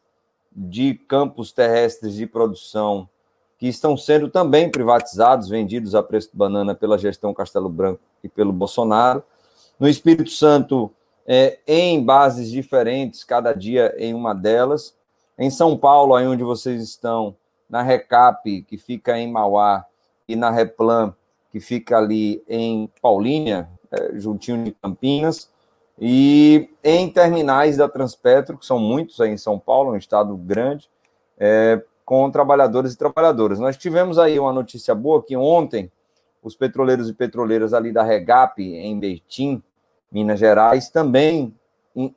de 0.52 0.94
campos 0.94 1.52
terrestres 1.52 2.14
de 2.14 2.28
produção 2.28 3.08
que 3.58 3.68
estão 3.68 3.98
sendo 3.98 4.30
também 4.30 4.70
privatizados, 4.70 5.50
vendidos 5.50 5.96
a 5.96 6.04
preço 6.04 6.32
de 6.32 6.38
banana 6.38 6.76
pela 6.76 6.98
gestão 6.98 7.34
Castelo 7.34 7.68
Branco 7.68 8.02
e 8.24 8.30
pelo 8.30 8.54
Bolsonaro. 8.54 9.24
No 9.80 9.88
Espírito 9.88 10.30
Santo, 10.30 10.92
é, 11.32 11.60
em 11.68 12.04
bases 12.04 12.50
diferentes, 12.50 13.24
cada 13.24 13.54
dia 13.54 13.94
em 14.00 14.16
uma 14.16 14.34
delas. 14.34 14.98
Em 15.38 15.52
São 15.52 15.78
Paulo, 15.78 16.16
aí 16.16 16.26
onde 16.26 16.44
vocês 16.44 16.82
estão, 16.82 17.36
na 17.70 17.84
Recap, 17.84 18.64
que 18.64 18.78
fica 18.80 19.16
em 19.16 19.32
Mauá, 19.32 19.86
e 20.28 20.36
na 20.36 20.50
Replan, 20.50 21.14
que 21.52 21.60
fica 21.60 22.00
ali 22.00 22.44
em 22.50 22.90
Paulínia, 23.00 23.70
é, 23.92 24.16
juntinho 24.16 24.64
de 24.64 24.72
Campinas, 24.72 25.52
e 26.00 26.68
em 26.84 27.08
terminais 27.08 27.78
da 27.78 27.88
Transpetro, 27.88 28.58
que 28.58 28.66
são 28.66 28.80
muitos 28.80 29.22
aí 29.22 29.30
em 29.30 29.38
São 29.38 29.60
Paulo, 29.60 29.92
um 29.92 29.98
estado 29.98 30.36
grande, 30.36 30.90
é, 31.38 31.80
com 32.04 32.32
trabalhadores 32.32 32.94
e 32.94 32.98
trabalhadoras. 32.98 33.60
Nós 33.60 33.78
tivemos 33.78 34.18
aí 34.18 34.40
uma 34.40 34.52
notícia 34.52 34.96
boa 34.96 35.22
que 35.22 35.38
ontem 35.38 35.92
os 36.42 36.56
petroleiros 36.56 37.08
e 37.08 37.14
petroleiras 37.14 37.72
ali 37.72 37.92
da 37.92 38.02
Regap, 38.02 38.60
em 38.64 39.00
Betim, 39.00 39.62
Minas 40.12 40.40
Gerais, 40.40 40.90
também 40.90 41.54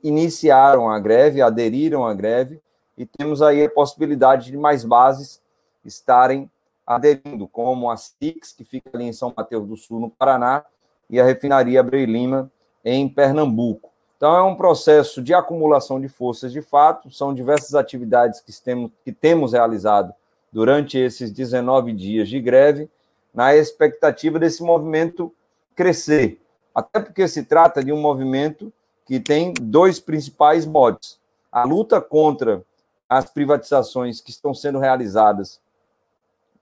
iniciaram 0.03 0.89
a 0.89 0.99
greve, 0.99 1.41
aderiram 1.41 2.05
à 2.05 2.13
greve, 2.13 2.61
e 2.97 3.05
temos 3.05 3.41
aí 3.41 3.65
a 3.65 3.69
possibilidade 3.69 4.51
de 4.51 4.57
mais 4.57 4.83
bases 4.83 5.41
estarem 5.83 6.49
aderindo, 6.85 7.47
como 7.47 7.89
a 7.89 7.97
SIX, 7.97 8.51
que 8.51 8.63
fica 8.63 8.89
ali 8.93 9.05
em 9.05 9.13
São 9.13 9.33
Mateus 9.35 9.67
do 9.67 9.75
Sul, 9.75 9.99
no 9.99 10.09
Paraná, 10.09 10.63
e 11.09 11.19
a 11.19 11.23
refinaria 11.23 11.79
Abreu 11.79 12.05
Lima, 12.05 12.51
em 12.83 13.07
Pernambuco. 13.07 13.91
Então, 14.17 14.35
é 14.35 14.43
um 14.43 14.55
processo 14.55 15.21
de 15.21 15.33
acumulação 15.33 15.99
de 15.99 16.07
forças 16.07 16.51
de 16.51 16.61
fato, 16.61 17.11
são 17.11 17.33
diversas 17.33 17.75
atividades 17.75 18.39
que 18.39 18.51
temos, 18.61 18.91
que 19.03 19.11
temos 19.11 19.53
realizado 19.53 20.13
durante 20.51 20.97
esses 20.97 21.31
19 21.31 21.93
dias 21.93 22.29
de 22.29 22.39
greve, 22.39 22.89
na 23.33 23.55
expectativa 23.55 24.37
desse 24.37 24.61
movimento 24.61 25.33
crescer, 25.75 26.39
até 26.73 26.99
porque 26.99 27.27
se 27.27 27.43
trata 27.43 27.83
de 27.83 27.91
um 27.91 28.01
movimento 28.01 28.71
que 29.05 29.19
tem 29.19 29.53
dois 29.53 29.99
principais 29.99 30.65
motes: 30.65 31.19
a 31.51 31.63
luta 31.63 32.01
contra 32.01 32.63
as 33.07 33.29
privatizações 33.29 34.19
que 34.19 34.31
estão 34.31 34.53
sendo 34.53 34.79
realizadas 34.79 35.61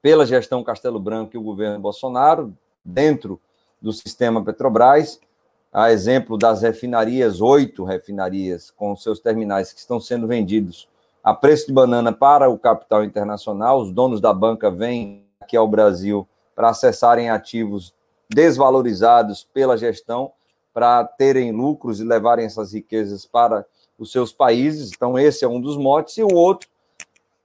pela 0.02 0.26
gestão 0.26 0.64
Castelo 0.64 1.00
Branco 1.00 1.36
e 1.36 1.38
o 1.38 1.44
governo 1.44 1.80
Bolsonaro, 1.80 2.54
dentro 2.84 3.40
do 3.82 3.94
sistema 3.94 4.44
Petrobras, 4.44 5.20
a 5.72 5.92
exemplo 5.92 6.38
das 6.38 6.62
refinarias, 6.62 7.40
oito 7.40 7.84
refinarias 7.84 8.72
com 8.72 8.96
seus 8.96 9.20
terminais 9.20 9.72
que 9.72 9.80
estão 9.80 10.00
sendo 10.00 10.28
vendidos 10.28 10.90
a 11.24 11.34
preço 11.34 11.68
de 11.68 11.74
banana 11.74 12.12
para 12.12 12.50
o 12.50 12.58
capital 12.58 13.04
internacional. 13.04 13.80
Os 13.80 13.92
donos 13.92 14.20
da 14.20 14.34
banca 14.34 14.70
vêm 14.70 15.24
aqui 15.40 15.56
ao 15.56 15.68
Brasil 15.68 16.28
para 16.56 16.70
acessarem 16.70 17.30
ativos 17.30 17.94
desvalorizados 18.34 19.48
pela 19.54 19.78
gestão 19.78 20.32
para 20.74 21.04
terem 21.04 21.52
lucros 21.52 22.00
e 22.00 22.04
levarem 22.04 22.46
essas 22.46 22.74
riquezas 22.74 23.26
para 23.26 23.66
os 24.00 24.12
seus 24.12 24.32
países. 24.32 24.92
Então, 24.96 25.20
esse 25.20 25.44
é 25.44 25.48
um 25.48 25.60
dos 25.60 25.78
motes. 25.78 26.18
E 26.18 26.24
o 26.24 26.34
outro, 26.34 26.70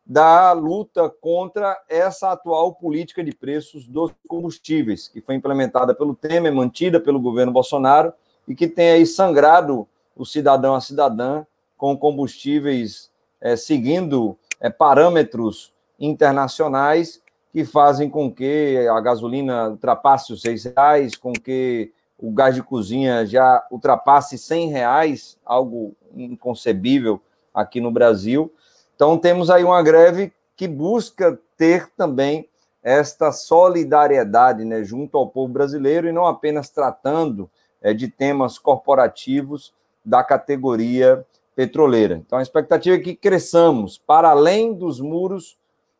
da 0.05 0.52
luta 0.52 1.11
contra 1.21 1.76
essa 1.88 2.31
atual 2.31 2.73
política 2.73 3.25
de 3.25 3.35
preços 3.35 3.87
dos 3.88 4.12
combustíveis, 4.28 5.09
que 5.09 5.21
foi 5.21 5.35
implementada 5.35 5.93
pelo 5.93 6.14
Temer, 6.14 6.55
mantida 6.55 7.00
pelo 7.00 7.21
governo 7.21 7.52
Bolsonaro, 7.52 8.12
e 8.47 8.55
que 8.55 8.69
tem 8.69 8.90
aí 8.90 9.05
sangrado 9.05 9.88
o 10.14 10.25
cidadão 10.25 10.76
a 10.76 10.81
cidadã 10.81 11.45
com 11.76 11.97
combustíveis 11.99 13.11
é, 13.40 13.57
seguindo 13.57 14.38
é, 14.61 14.71
parâmetros 14.71 15.75
internacionais 15.99 17.21
que 17.57 17.65
fazem 17.65 18.11
com 18.11 18.31
que 18.31 18.87
a 18.87 19.01
gasolina 19.01 19.71
ultrapasse 19.71 20.31
os 20.31 20.43
seis 20.43 20.65
reais, 20.65 21.17
com 21.17 21.33
que 21.33 21.91
o 22.19 22.31
gás 22.31 22.55
de 22.55 22.63
cozinha 22.63 23.25
já 23.25 23.67
ultrapasse 23.71 24.37
100 24.37 24.69
reais, 24.69 25.39
algo 25.43 25.97
inconcebível 26.15 27.19
aqui 27.55 27.81
no 27.81 27.91
Brasil. 27.91 28.53
Então, 28.95 29.17
temos 29.17 29.49
aí 29.49 29.65
uma 29.65 29.83
greve 29.83 30.35
que 30.55 30.69
busca 30.69 31.41
ter 31.57 31.89
também 31.97 32.47
esta 32.83 33.33
solidariedade 33.33 34.63
né, 34.63 34.85
junto 34.85 35.17
ao 35.17 35.27
povo 35.27 35.51
brasileiro 35.51 36.07
e 36.07 36.13
não 36.13 36.27
apenas 36.27 36.69
tratando 36.69 37.51
é, 37.81 37.95
de 37.95 38.07
temas 38.07 38.59
corporativos 38.59 39.73
da 40.05 40.23
categoria 40.23 41.25
petroleira. 41.55 42.17
Então, 42.17 42.39
a 42.39 42.43
expectativa 42.43 42.97
é 42.97 43.01
que 43.01 43.15
cresçamos 43.15 43.97
para 43.97 44.29
além 44.29 44.75
dos 44.75 45.01
muros 45.01 45.57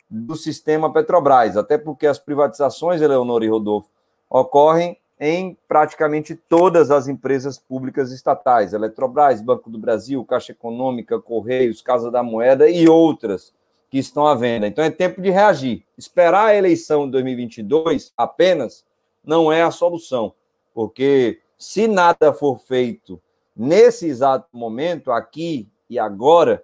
do 0.09 0.37
sistema 0.37 0.93
Petrobras, 0.93 1.57
até 1.57 1.77
porque 1.77 2.07
as 2.07 2.19
privatizações, 2.19 3.01
Eleonora 3.01 3.45
e 3.45 3.49
Rodolfo, 3.49 3.89
ocorrem 4.31 4.99
em 5.19 5.57
praticamente 5.67 6.35
todas 6.35 6.91
as 6.91 7.09
empresas 7.09 7.59
públicas 7.59 8.13
estatais, 8.13 8.73
Eletrobras, 8.73 9.41
Banco 9.41 9.71
do 9.71 9.79
Brasil, 9.79 10.25
Caixa 10.25 10.53
Econômica, 10.53 11.21
Correios, 11.21 11.81
Casa 11.81 12.11
da 12.11 12.23
Moeda 12.23 12.69
e 12.69 12.89
outras 12.89 13.53
que 13.91 13.99
estão 13.99 14.27
à 14.27 14.35
venda. 14.35 14.67
Então 14.67 14.85
é 14.85 14.91
tempo 14.91 15.23
de 15.23 15.31
reagir. 15.31 15.85
Esperar 15.97 16.47
a 16.47 16.55
eleição 16.55 17.07
de 17.07 17.13
2022 17.13 18.13
apenas 18.17 18.85
não 19.25 19.51
é 19.51 19.63
a 19.63 19.71
solução, 19.71 20.33
porque 20.75 21.41
se 21.59 21.89
nada 21.89 22.33
for 22.33 22.59
feito 22.59 23.21
nesse 23.57 24.07
exato 24.07 24.49
momento, 24.53 25.11
aqui 25.11 25.69
e 25.89 25.99
agora, 25.99 26.63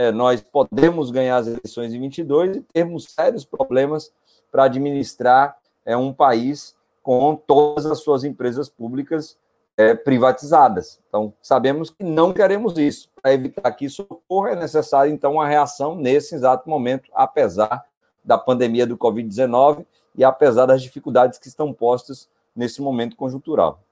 é, 0.00 0.10
nós 0.10 0.40
podemos 0.40 1.10
ganhar 1.10 1.36
as 1.36 1.46
eleições 1.46 1.92
em 1.92 2.00
22 2.00 2.56
e 2.56 2.60
termos 2.62 3.04
sérios 3.04 3.44
problemas 3.44 4.10
para 4.50 4.64
administrar 4.64 5.58
é, 5.84 5.94
um 5.94 6.10
país 6.10 6.74
com 7.02 7.36
todas 7.36 7.84
as 7.84 8.00
suas 8.00 8.24
empresas 8.24 8.66
públicas 8.66 9.36
é, 9.76 9.94
privatizadas. 9.94 10.98
Então, 11.06 11.34
sabemos 11.42 11.90
que 11.90 12.02
não 12.02 12.32
queremos 12.32 12.78
isso. 12.78 13.10
Para 13.20 13.34
evitar 13.34 13.70
que 13.72 13.84
isso 13.84 14.06
ocorra, 14.08 14.52
é 14.52 14.56
necessário, 14.56 15.12
então, 15.12 15.34
uma 15.34 15.46
reação 15.46 15.94
nesse 15.94 16.34
exato 16.34 16.66
momento, 16.66 17.10
apesar 17.12 17.84
da 18.24 18.38
pandemia 18.38 18.86
do 18.86 18.96
Covid-19 18.96 19.84
e 20.14 20.24
apesar 20.24 20.64
das 20.64 20.80
dificuldades 20.80 21.38
que 21.38 21.48
estão 21.48 21.74
postas 21.74 22.26
nesse 22.56 22.80
momento 22.80 23.16
conjuntural. 23.16 23.82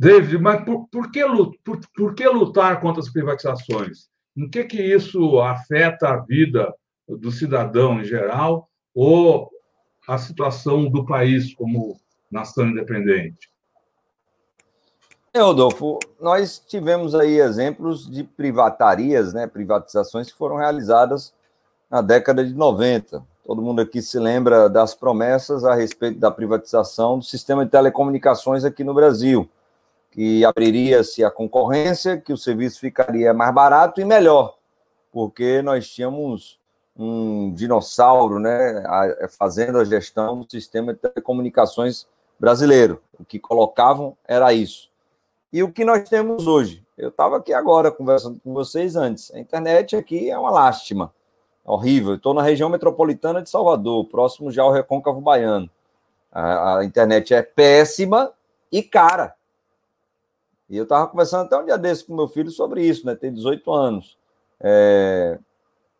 David, 0.00 0.38
mas 0.38 0.64
por, 0.64 0.88
por, 0.88 1.12
que, 1.12 1.22
por, 1.62 1.78
por 1.94 2.14
que 2.14 2.26
lutar 2.26 2.80
contra 2.80 3.02
as 3.02 3.10
privatizações? 3.10 4.08
Em 4.34 4.48
que, 4.48 4.64
que 4.64 4.80
isso 4.80 5.38
afeta 5.40 6.08
a 6.08 6.16
vida 6.16 6.74
do 7.06 7.30
cidadão 7.30 8.00
em 8.00 8.04
geral 8.04 8.66
ou 8.94 9.50
a 10.08 10.16
situação 10.16 10.88
do 10.88 11.04
país 11.04 11.54
como 11.54 12.00
nação 12.32 12.68
independente? 12.68 13.50
É, 15.34 15.40
Rodolfo, 15.40 15.98
nós 16.18 16.58
tivemos 16.58 17.14
aí 17.14 17.38
exemplos 17.38 18.10
de 18.10 18.24
privatarias, 18.24 19.34
né, 19.34 19.46
privatizações 19.46 20.32
que 20.32 20.38
foram 20.38 20.56
realizadas 20.56 21.34
na 21.90 22.00
década 22.00 22.42
de 22.42 22.54
90. 22.54 23.22
Todo 23.44 23.60
mundo 23.60 23.82
aqui 23.82 24.00
se 24.00 24.18
lembra 24.18 24.66
das 24.66 24.94
promessas 24.94 25.62
a 25.62 25.74
respeito 25.74 26.18
da 26.18 26.30
privatização 26.30 27.18
do 27.18 27.24
sistema 27.24 27.66
de 27.66 27.70
telecomunicações 27.70 28.64
aqui 28.64 28.82
no 28.82 28.94
Brasil 28.94 29.46
que 30.10 30.44
abriria-se 30.44 31.24
a 31.24 31.30
concorrência, 31.30 32.18
que 32.18 32.32
o 32.32 32.36
serviço 32.36 32.80
ficaria 32.80 33.32
mais 33.32 33.54
barato 33.54 34.00
e 34.00 34.04
melhor, 34.04 34.56
porque 35.12 35.62
nós 35.62 35.88
tínhamos 35.88 36.58
um 36.96 37.52
dinossauro 37.54 38.38
né, 38.38 38.82
fazendo 39.38 39.78
a 39.78 39.84
gestão 39.84 40.40
do 40.40 40.50
sistema 40.50 40.92
de 40.92 41.00
telecomunicações 41.00 42.06
brasileiro. 42.38 43.00
O 43.18 43.24
que 43.24 43.38
colocavam 43.38 44.16
era 44.26 44.52
isso. 44.52 44.90
E 45.52 45.62
o 45.62 45.72
que 45.72 45.84
nós 45.84 46.08
temos 46.08 46.46
hoje? 46.46 46.84
Eu 46.96 47.08
estava 47.08 47.38
aqui 47.38 47.52
agora 47.52 47.90
conversando 47.90 48.38
com 48.40 48.52
vocês 48.52 48.96
antes. 48.96 49.32
A 49.34 49.38
internet 49.38 49.96
aqui 49.96 50.30
é 50.30 50.38
uma 50.38 50.50
lástima, 50.50 51.12
horrível. 51.64 52.14
Estou 52.14 52.34
na 52.34 52.42
região 52.42 52.68
metropolitana 52.68 53.42
de 53.42 53.48
Salvador, 53.48 54.04
próximo 54.06 54.50
já 54.50 54.62
ao 54.62 54.72
Recôncavo 54.72 55.20
Baiano. 55.20 55.70
A, 56.30 56.78
a 56.78 56.84
internet 56.84 57.32
é 57.32 57.42
péssima 57.42 58.32
e 58.70 58.82
cara. 58.82 59.34
E 60.70 60.76
eu 60.76 60.84
estava 60.84 61.08
conversando 61.08 61.46
até 61.46 61.58
um 61.58 61.64
dia 61.64 61.76
desse 61.76 62.04
com 62.04 62.14
meu 62.14 62.28
filho 62.28 62.50
sobre 62.50 62.86
isso, 62.86 63.04
né? 63.04 63.16
Tem 63.16 63.32
18 63.32 63.72
anos. 63.72 64.16
É, 64.60 65.36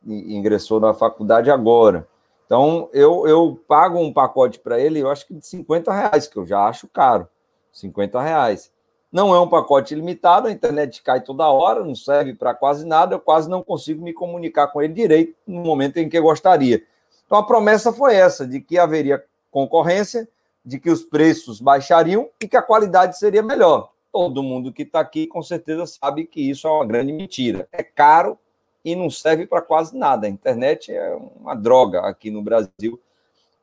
ingressou 0.06 0.78
na 0.78 0.94
faculdade 0.94 1.50
agora. 1.50 2.06
Então, 2.46 2.88
eu, 2.92 3.26
eu 3.26 3.60
pago 3.66 3.98
um 3.98 4.12
pacote 4.12 4.60
para 4.60 4.78
ele, 4.78 5.00
eu 5.00 5.10
acho 5.10 5.26
que 5.26 5.34
de 5.34 5.44
50 5.44 5.92
reais, 5.92 6.28
que 6.28 6.36
eu 6.36 6.46
já 6.46 6.66
acho 6.66 6.86
caro. 6.86 7.28
50 7.72 8.20
reais. 8.20 8.72
Não 9.10 9.34
é 9.34 9.40
um 9.40 9.48
pacote 9.48 9.92
ilimitado, 9.92 10.46
a 10.46 10.52
internet 10.52 11.02
cai 11.02 11.20
toda 11.20 11.48
hora, 11.48 11.84
não 11.84 11.96
serve 11.96 12.32
para 12.32 12.54
quase 12.54 12.86
nada, 12.86 13.16
eu 13.16 13.20
quase 13.20 13.50
não 13.50 13.64
consigo 13.64 14.04
me 14.04 14.12
comunicar 14.12 14.68
com 14.68 14.80
ele 14.80 14.92
direito 14.92 15.34
no 15.44 15.62
momento 15.62 15.96
em 15.96 16.08
que 16.08 16.16
eu 16.16 16.22
gostaria. 16.22 16.80
Então, 17.26 17.38
a 17.38 17.42
promessa 17.42 17.92
foi 17.92 18.14
essa, 18.14 18.46
de 18.46 18.60
que 18.60 18.78
haveria 18.78 19.24
concorrência, 19.50 20.28
de 20.64 20.78
que 20.78 20.90
os 20.90 21.02
preços 21.02 21.60
baixariam 21.60 22.28
e 22.40 22.46
que 22.46 22.56
a 22.56 22.62
qualidade 22.62 23.18
seria 23.18 23.42
melhor 23.42 23.90
todo 24.12 24.42
mundo 24.42 24.72
que 24.72 24.82
está 24.82 25.00
aqui 25.00 25.26
com 25.26 25.42
certeza 25.42 25.86
sabe 25.86 26.26
que 26.26 26.50
isso 26.50 26.66
é 26.66 26.70
uma 26.70 26.86
grande 26.86 27.12
mentira. 27.12 27.68
É 27.72 27.82
caro 27.82 28.38
e 28.84 28.96
não 28.96 29.10
serve 29.10 29.46
para 29.46 29.62
quase 29.62 29.96
nada. 29.96 30.26
A 30.26 30.30
internet 30.30 30.92
é 30.92 31.14
uma 31.36 31.54
droga 31.54 32.00
aqui 32.00 32.30
no 32.30 32.42
Brasil 32.42 33.00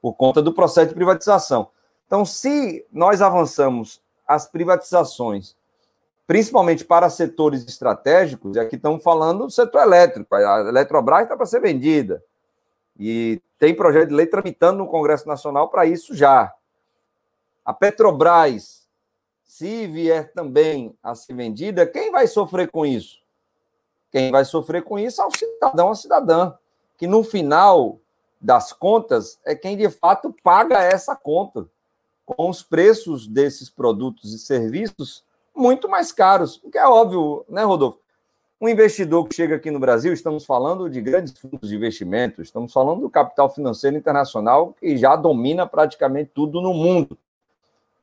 por 0.01 0.13
conta 0.13 0.41
do 0.41 0.53
processo 0.53 0.89
de 0.89 0.95
privatização. 0.95 1.69
Então, 2.05 2.23
se 2.23 2.85
nós 2.91 3.21
avançamos 3.21 4.01
as 4.25 4.47
privatizações, 4.47 5.55
principalmente 6.25 6.85
para 6.85 7.09
setores 7.09 7.65
estratégicos, 7.67 8.55
e 8.55 8.59
aqui 8.59 8.75
estamos 8.75 9.03
falando 9.03 9.45
do 9.45 9.51
setor 9.51 9.81
elétrico, 9.81 10.33
a 10.35 10.59
Eletrobras 10.67 11.23
está 11.23 11.35
para 11.35 11.45
ser 11.45 11.61
vendida. 11.61 12.23
E 12.99 13.41
tem 13.59 13.75
projeto 13.75 14.09
de 14.09 14.15
lei 14.15 14.25
tramitando 14.25 14.79
no 14.79 14.87
Congresso 14.87 15.27
Nacional 15.27 15.69
para 15.69 15.85
isso 15.85 16.15
já. 16.15 16.53
A 17.65 17.73
Petrobras 17.73 18.86
se 19.47 19.87
vier 19.87 20.31
também 20.33 20.93
a 21.01 21.15
ser 21.15 21.33
vendida, 21.33 21.87
quem 21.87 22.11
vai 22.11 22.27
sofrer 22.27 22.69
com 22.69 22.85
isso? 22.85 23.19
Quem 24.11 24.29
vai 24.29 24.43
sofrer 24.43 24.83
com 24.83 24.99
isso 24.99 25.21
é 25.21 25.25
o 25.25 25.31
cidadão, 25.31 25.89
a 25.89 25.95
cidadã, 25.95 26.53
que 26.97 27.07
no 27.07 27.23
final 27.23 27.99
das 28.39 28.73
contas 28.73 29.39
é 29.45 29.55
quem 29.55 29.77
de 29.77 29.89
fato 29.89 30.35
paga 30.43 30.83
essa 30.83 31.15
conta, 31.15 31.65
com 32.25 32.49
os 32.49 32.61
preços 32.61 33.25
desses 33.25 33.69
produtos 33.69 34.33
e 34.33 34.37
serviços 34.37 35.23
muito 35.55 35.87
mais 35.87 36.11
caros, 36.11 36.61
o 36.61 36.69
que 36.69 36.77
é 36.77 36.85
óbvio, 36.85 37.45
né, 37.47 37.63
Rodolfo? 37.63 37.99
Um 38.59 38.67
investidor 38.67 39.27
que 39.27 39.35
chega 39.35 39.55
aqui 39.55 39.71
no 39.71 39.79
Brasil, 39.79 40.11
estamos 40.11 40.45
falando 40.45 40.89
de 40.89 40.99
grandes 40.99 41.37
fundos 41.37 41.69
de 41.69 41.75
investimento, 41.75 42.41
estamos 42.41 42.73
falando 42.73 43.01
do 43.01 43.09
capital 43.09 43.49
financeiro 43.49 43.95
internacional 43.95 44.73
que 44.73 44.97
já 44.97 45.15
domina 45.15 45.65
praticamente 45.65 46.31
tudo 46.33 46.59
no 46.59 46.73
mundo. 46.73 47.17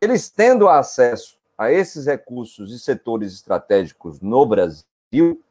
Eles 0.05 0.29
tendo 0.29 0.69
acesso 0.69 1.39
a 1.57 1.73
esses 1.73 2.05
recursos 2.05 2.71
e 2.71 2.79
setores 2.79 3.33
estratégicos 3.33 4.21
no 4.21 4.45
Brasil, 4.45 5.43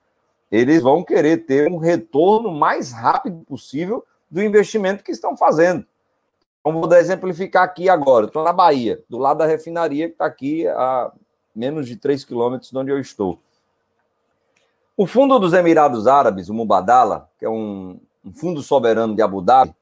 eles 0.52 0.84
vão 0.84 1.04
querer 1.04 1.48
ter 1.48 1.72
um 1.72 1.78
retorno 1.78 2.52
mais 2.52 2.92
rápido 2.92 3.44
possível 3.46 4.06
do 4.30 4.44
investimento 4.44 5.04
que 5.04 5.12
estão 5.12 5.36
fazendo. 5.36 5.84
Então, 6.60 6.80
vou 6.80 6.94
exemplificar 6.94 7.63
aqui 7.63 7.89
agora. 7.89 8.28
Estou 8.28 8.44
na 8.44 8.54
Bahia, 8.54 9.04
do 9.10 9.18
lado 9.18 9.39
da 9.39 9.48
refinaria, 9.48 10.08
que 10.08 10.13
está 10.13 10.26
aqui 10.28 10.68
a 10.68 11.12
menos 11.56 11.88
de 11.88 11.96
3 11.96 12.24
quilômetros 12.24 12.70
de 12.70 12.78
onde 12.78 12.92
eu 12.92 13.00
estou. 13.00 13.39
O 14.96 15.08
Fundo 15.08 15.39
dos 15.39 15.54
Emirados 15.54 16.06
Árabes, 16.06 16.48
o 16.48 16.54
Mubadala, 16.54 17.28
que 17.39 17.46
é 17.46 17.50
um, 17.50 18.00
um 18.24 18.32
fundo 18.32 18.62
soberano 18.62 19.16
de 19.16 19.22
Abu 19.24 19.42
Dhabi, 19.42 19.74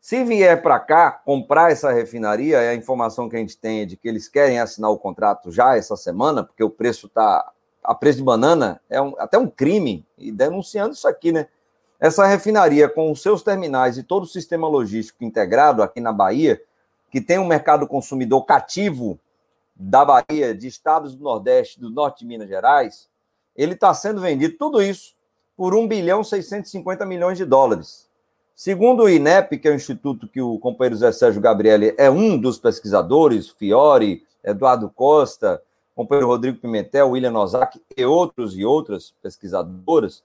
se 0.00 0.24
vier 0.24 0.62
para 0.62 0.80
cá 0.80 1.12
comprar 1.12 1.70
essa 1.70 1.92
refinaria, 1.92 2.58
a 2.58 2.74
informação 2.74 3.28
que 3.28 3.36
a 3.36 3.38
gente 3.38 3.58
tem 3.58 3.82
é 3.82 3.84
de 3.84 3.98
que 3.98 4.08
eles 4.08 4.28
querem 4.28 4.58
assinar 4.58 4.90
o 4.90 4.98
contrato 4.98 5.52
já 5.52 5.76
essa 5.76 5.94
semana, 5.94 6.42
porque 6.42 6.64
o 6.64 6.70
preço 6.70 7.06
está 7.06 7.52
a 7.84 7.94
preço 7.94 8.18
de 8.18 8.24
banana, 8.24 8.80
é 8.88 9.00
um, 9.00 9.14
até 9.18 9.38
um 9.38 9.46
crime, 9.46 10.06
e 10.16 10.32
denunciando 10.32 10.94
isso 10.94 11.06
aqui, 11.06 11.32
né? 11.32 11.48
Essa 11.98 12.26
refinaria, 12.26 12.88
com 12.88 13.12
os 13.12 13.20
seus 13.20 13.42
terminais 13.42 13.98
e 13.98 14.02
todo 14.02 14.22
o 14.22 14.26
sistema 14.26 14.66
logístico 14.66 15.22
integrado 15.22 15.82
aqui 15.82 16.00
na 16.00 16.12
Bahia, 16.12 16.62
que 17.10 17.20
tem 17.20 17.38
um 17.38 17.46
mercado 17.46 17.86
consumidor 17.86 18.46
cativo 18.46 19.20
da 19.76 20.02
Bahia, 20.02 20.54
de 20.54 20.66
estados 20.66 21.14
do 21.14 21.24
Nordeste, 21.24 21.78
do 21.78 21.90
Norte 21.90 22.20
de 22.20 22.26
Minas 22.26 22.48
Gerais, 22.48 23.08
ele 23.54 23.74
está 23.74 23.92
sendo 23.92 24.20
vendido 24.20 24.56
tudo 24.56 24.82
isso 24.82 25.14
por 25.54 25.74
1 25.74 25.86
bilhão 25.86 26.24
650 26.24 27.04
milhões 27.04 27.36
de 27.36 27.44
dólares. 27.44 28.09
Segundo 28.62 29.04
o 29.04 29.08
INEP, 29.08 29.58
que 29.58 29.66
é 29.66 29.70
o 29.70 29.74
instituto 29.74 30.28
que 30.28 30.38
o 30.38 30.58
companheiro 30.58 30.94
Zé 30.94 31.10
Sérgio 31.12 31.40
Gabriele 31.40 31.94
é 31.96 32.10
um 32.10 32.38
dos 32.38 32.58
pesquisadores, 32.58 33.48
Fiore, 33.48 34.22
Eduardo 34.44 34.90
Costa, 34.90 35.62
companheiro 35.96 36.26
Rodrigo 36.26 36.58
Pimentel, 36.58 37.08
William 37.08 37.30
Nozak 37.30 37.80
e 37.96 38.04
outros 38.04 38.54
e 38.58 38.62
outras 38.62 39.14
pesquisadoras, 39.22 40.22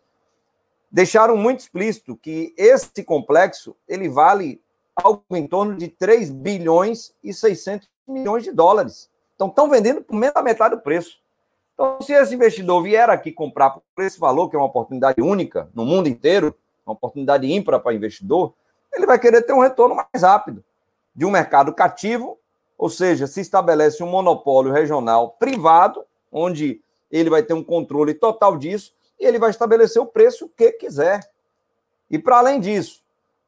deixaram 0.91 1.37
muito 1.37 1.61
explícito 1.61 2.17
que 2.17 2.53
esse 2.57 3.05
complexo 3.05 3.73
ele 3.87 4.09
vale 4.09 4.61
algo 4.93 5.23
em 5.31 5.47
torno 5.47 5.77
de 5.77 5.87
3 5.87 6.29
bilhões 6.29 7.13
e 7.23 7.33
600 7.33 7.87
milhões 8.05 8.43
de 8.43 8.51
dólares. 8.51 9.09
Então, 9.35 9.47
estão 9.47 9.69
vendendo 9.69 10.01
por 10.01 10.13
menos 10.13 10.33
da 10.33 10.43
metade 10.43 10.75
do 10.75 10.81
preço. 10.81 11.21
Então, 11.73 12.01
se 12.01 12.11
esse 12.11 12.35
investidor 12.35 12.83
vier 12.83 13.09
aqui 13.09 13.31
comprar 13.31 13.69
por 13.69 14.03
esse 14.03 14.19
valor, 14.19 14.49
que 14.49 14.57
é 14.57 14.59
uma 14.59 14.67
oportunidade 14.67 15.21
única 15.21 15.69
no 15.73 15.85
mundo 15.85 16.09
inteiro, 16.09 16.53
uma 16.85 16.93
oportunidade 16.93 17.51
ímpar 17.51 17.79
para 17.79 17.93
investidor, 17.93 18.53
ele 18.93 19.05
vai 19.05 19.19
querer 19.19 19.41
ter 19.41 19.53
um 19.53 19.59
retorno 19.59 19.95
mais 19.95 20.23
rápido 20.23 20.63
de 21.15 21.25
um 21.25 21.31
mercado 21.31 21.73
cativo, 21.73 22.37
ou 22.77 22.89
seja, 22.89 23.25
se 23.25 23.41
estabelece 23.41 24.03
um 24.03 24.07
monopólio 24.07 24.71
regional 24.71 25.31
privado, 25.31 26.05
onde 26.31 26.81
ele 27.09 27.29
vai 27.29 27.41
ter 27.41 27.53
um 27.53 27.63
controle 27.63 28.13
total 28.13 28.57
disso 28.57 28.93
e 29.19 29.25
ele 29.25 29.39
vai 29.39 29.49
estabelecer 29.49 30.01
o 30.01 30.05
preço 30.05 30.49
que 30.55 30.73
quiser. 30.73 31.21
E 32.09 32.19
para 32.19 32.37
além 32.37 32.59
disso, 32.59 33.01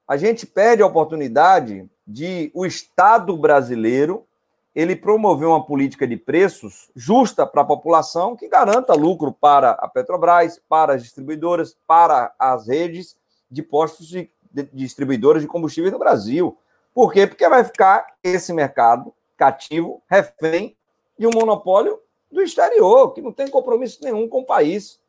a 0.07 0.15
gente 0.15 0.45
perde 0.45 0.81
a 0.81 0.87
oportunidade 0.87 1.89
de 2.05 2.49
o 2.53 2.65
Estado 2.65 3.35
brasileiro 3.35 4.25
ele 4.73 4.95
promover 4.95 5.47
uma 5.47 5.65
política 5.65 6.07
de 6.07 6.15
preços 6.15 6.89
justa 6.95 7.47
para 7.47 7.63
a 7.63 7.65
população 7.65 8.35
que 8.35 8.47
garanta 8.47 8.93
lucro 8.93 9.33
para 9.33 9.71
a 9.71 9.87
Petrobras, 9.87 10.61
para 10.69 10.93
as 10.93 11.01
distribuidoras, 11.01 11.75
para 11.87 12.31
as 12.37 12.67
redes 12.67 13.17
de 13.49 13.61
postos 13.61 14.07
de, 14.07 14.29
de 14.51 14.63
distribuidoras 14.73 15.41
de 15.41 15.47
combustíveis 15.47 15.91
no 15.91 15.99
Brasil. 15.99 16.57
Por 16.93 17.13
quê? 17.13 17.27
Porque 17.27 17.47
vai 17.47 17.63
ficar 17.63 18.15
esse 18.23 18.51
mercado 18.53 19.13
cativo, 19.35 20.01
refém 20.09 20.75
de 21.17 21.27
um 21.27 21.31
monopólio 21.31 21.99
do 22.31 22.41
exterior, 22.41 23.13
que 23.13 23.21
não 23.21 23.31
tem 23.31 23.47
compromisso 23.47 24.03
nenhum 24.03 24.27
com 24.27 24.41
o 24.41 24.45
país, 24.45 24.99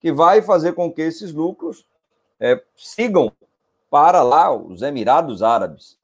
que 0.00 0.12
vai 0.12 0.42
fazer 0.42 0.72
com 0.74 0.92
que 0.92 1.02
esses 1.02 1.32
lucros 1.32 1.86
é, 2.38 2.62
sigam 2.76 3.32
para 3.90 4.22
lá 4.22 4.54
os 4.54 4.82
Emirados 4.82 5.42
Árabes. 5.42 5.98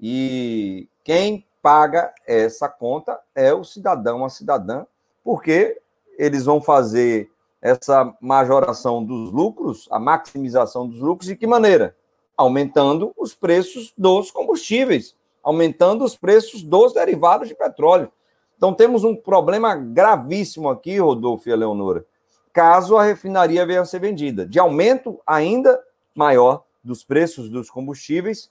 E 0.00 0.88
quem 1.04 1.46
paga 1.62 2.12
essa 2.26 2.68
conta 2.68 3.20
é 3.34 3.52
o 3.52 3.64
cidadão, 3.64 4.24
a 4.24 4.28
cidadã, 4.28 4.84
porque 5.22 5.80
eles 6.18 6.44
vão 6.44 6.60
fazer 6.60 7.30
essa 7.66 8.14
majoração 8.20 9.04
dos 9.04 9.32
lucros, 9.32 9.88
a 9.90 9.98
maximização 9.98 10.86
dos 10.86 11.00
lucros, 11.00 11.28
de 11.28 11.34
que 11.34 11.48
maneira? 11.48 11.96
Aumentando 12.36 13.12
os 13.16 13.34
preços 13.34 13.92
dos 13.98 14.30
combustíveis, 14.30 15.16
aumentando 15.42 16.04
os 16.04 16.16
preços 16.16 16.62
dos 16.62 16.92
derivados 16.92 17.48
de 17.48 17.56
petróleo. 17.56 18.12
Então 18.56 18.72
temos 18.72 19.02
um 19.02 19.16
problema 19.16 19.74
gravíssimo 19.74 20.68
aqui, 20.68 20.98
Rodolfo 20.98 21.48
e 21.48 21.52
Eleonora, 21.52 22.06
caso 22.52 22.96
a 22.96 23.02
refinaria 23.02 23.66
venha 23.66 23.80
a 23.80 23.84
ser 23.84 23.98
vendida, 23.98 24.46
de 24.46 24.60
aumento 24.60 25.20
ainda 25.26 25.82
maior 26.14 26.62
dos 26.84 27.02
preços 27.02 27.50
dos 27.50 27.68
combustíveis 27.68 28.48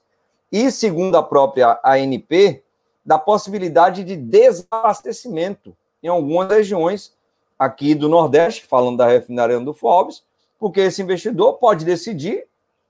e, 0.51 0.69
segundo 0.69 1.15
a 1.15 1.23
própria 1.23 1.79
ANP, 1.85 2.61
da 3.05 3.17
possibilidade 3.17 4.03
de 4.03 4.17
desabastecimento 4.17 5.75
em 6.03 6.09
algumas 6.09 6.49
regiões 6.49 7.15
aqui 7.57 7.95
do 7.95 8.09
Nordeste, 8.09 8.65
falando 8.65 8.97
da 8.97 9.07
refinaria 9.07 9.59
do 9.59 9.75
Alves, 9.83 10.23
porque 10.59 10.81
esse 10.81 11.01
investidor 11.01 11.53
pode 11.53 11.85
decidir, 11.85 12.45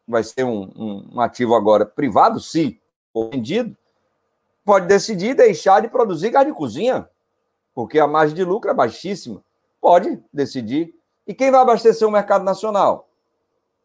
vai 0.07 0.23
ser 0.23 0.43
um, 0.43 0.71
um, 0.75 1.09
um 1.13 1.21
ativo 1.21 1.55
agora 1.55 1.85
privado, 1.85 2.39
se 2.39 2.79
for 3.11 3.29
vendido, 3.29 3.75
pode 4.63 4.87
decidir 4.87 5.35
deixar 5.35 5.81
de 5.81 5.87
produzir 5.87 6.31
gás 6.31 6.45
de 6.45 6.53
cozinha, 6.53 7.07
porque 7.73 7.99
a 7.99 8.07
margem 8.07 8.35
de 8.35 8.43
lucro 8.43 8.71
é 8.71 8.73
baixíssima. 8.73 9.43
Pode 9.79 10.19
decidir. 10.33 10.95
E 11.27 11.33
quem 11.33 11.51
vai 11.51 11.61
abastecer 11.61 12.07
o 12.07 12.11
mercado 12.11 12.43
nacional? 12.43 13.09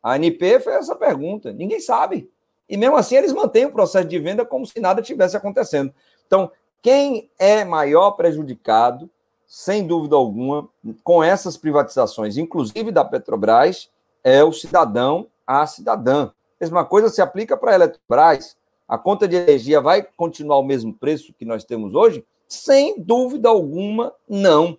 A 0.03 0.15
ANP 0.15 0.39
fez 0.39 0.67
essa 0.67 0.97
pergunta. 0.97 1.53
Ninguém 1.53 1.81
sabe. 1.81 2.31
E 2.69 2.77
mesmo 2.77 2.97
assim, 2.97 3.17
eles 3.17 3.33
mantêm 3.33 3.67
o 3.67 3.73
processo 3.73 4.09
de 4.09 4.19
venda 4.19 4.47
como 4.47 4.65
se 4.65 4.81
nada 4.81 5.03
tivesse 5.03 5.37
acontecendo. 5.37 5.93
Então, 6.27 6.51
quem 6.81 7.31
é 7.39 7.65
maior 7.65 8.13
prejudicado, 8.13 9.11
sem 9.51 9.85
dúvida 9.85 10.15
alguma, 10.15 10.69
com 11.03 11.25
essas 11.25 11.57
privatizações, 11.57 12.37
inclusive 12.37 12.93
da 12.93 13.05
Petrobras, 13.05 13.91
é 14.23 14.45
o 14.45 14.53
cidadão, 14.53 15.27
a 15.45 15.67
cidadã. 15.67 16.31
Mesma 16.61 16.85
coisa 16.85 17.09
se 17.09 17.21
aplica 17.21 17.57
para 17.57 17.73
a 17.73 17.75
Eletrobras. 17.75 18.57
A 18.87 18.97
conta 18.97 19.27
de 19.27 19.35
energia 19.35 19.81
vai 19.81 20.07
continuar 20.17 20.59
o 20.59 20.63
mesmo 20.63 20.95
preço 20.95 21.35
que 21.37 21.45
nós 21.45 21.65
temos 21.65 21.95
hoje? 21.95 22.25
Sem 22.47 23.03
dúvida 23.03 23.49
alguma, 23.49 24.15
não. 24.29 24.79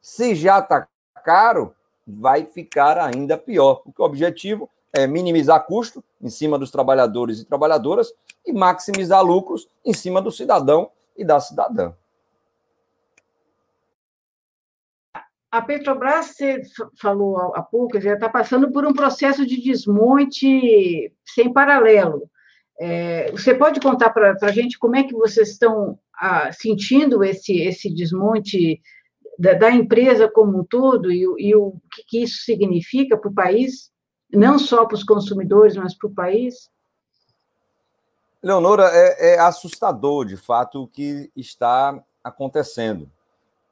Se 0.00 0.36
já 0.36 0.60
está 0.60 0.86
caro, 1.24 1.74
vai 2.06 2.44
ficar 2.44 2.98
ainda 2.98 3.36
pior, 3.36 3.82
porque 3.82 4.00
o 4.00 4.04
objetivo 4.04 4.70
é 4.92 5.08
minimizar 5.08 5.66
custo 5.66 6.04
em 6.22 6.30
cima 6.30 6.56
dos 6.56 6.70
trabalhadores 6.70 7.40
e 7.40 7.44
trabalhadoras 7.44 8.12
e 8.46 8.52
maximizar 8.52 9.24
lucros 9.24 9.66
em 9.84 9.92
cima 9.92 10.22
do 10.22 10.30
cidadão 10.30 10.88
e 11.16 11.24
da 11.24 11.40
cidadã. 11.40 11.92
A 15.54 15.62
Petrobras, 15.62 16.34
você 16.34 16.62
falou 17.00 17.54
há 17.54 17.62
pouco, 17.62 18.00
já 18.00 18.14
está 18.14 18.28
passando 18.28 18.72
por 18.72 18.84
um 18.84 18.92
processo 18.92 19.46
de 19.46 19.62
desmonte 19.62 21.12
sem 21.24 21.52
paralelo. 21.52 22.28
É, 22.80 23.30
você 23.30 23.54
pode 23.54 23.78
contar 23.78 24.10
para 24.10 24.36
a 24.42 24.50
gente 24.50 24.76
como 24.76 24.96
é 24.96 25.04
que 25.04 25.12
vocês 25.12 25.50
estão 25.50 25.96
ah, 26.18 26.50
sentindo 26.50 27.22
esse, 27.22 27.56
esse 27.60 27.88
desmonte 27.88 28.80
da, 29.38 29.52
da, 29.54 29.70
empresa 29.70 30.28
como 30.28 30.58
um 30.58 30.64
todo 30.64 31.12
e, 31.12 31.22
e 31.38 31.54
o 31.54 31.74
que, 31.94 32.02
que 32.08 32.22
isso 32.24 32.42
significa 32.42 33.16
para 33.16 33.30
o 33.30 33.34
país, 33.34 33.92
não 34.32 34.58
só 34.58 34.84
para 34.84 34.96
os 34.96 35.04
consumidores, 35.04 35.76
mas 35.76 35.96
para 35.96 36.10
o 36.10 36.14
país? 36.14 36.68
Leonora, 38.42 38.90
é, 38.92 39.34
é 39.34 39.38
assustador, 39.38 40.24
de 40.24 40.36
fato, 40.36 40.82
o 40.82 40.88
que 40.88 41.30
está 41.36 41.96
acontecendo. 42.24 43.08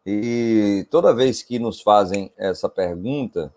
E 0.04 0.86
toda 0.90 1.14
vez 1.14 1.42
que 1.42 1.58
nos 1.58 1.80
fazem 1.80 2.32
essa 2.36 2.68
pergunta, 2.68 3.52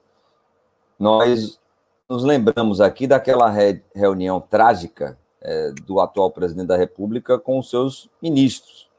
nós 0.99 1.59
nos 2.07 2.23
lembramos 2.23 2.79
aqui 2.79 3.07
daquela 3.07 3.51
reunião 3.93 4.39
trágica 4.39 5.17
é, 5.41 5.71
do 5.85 5.99
atual 5.99 6.29
presidente 6.31 6.67
da 6.67 6.77
República 6.77 7.39
com 7.39 7.59
os 7.59 7.69
seus 7.69 8.09
ministros. 8.21 8.89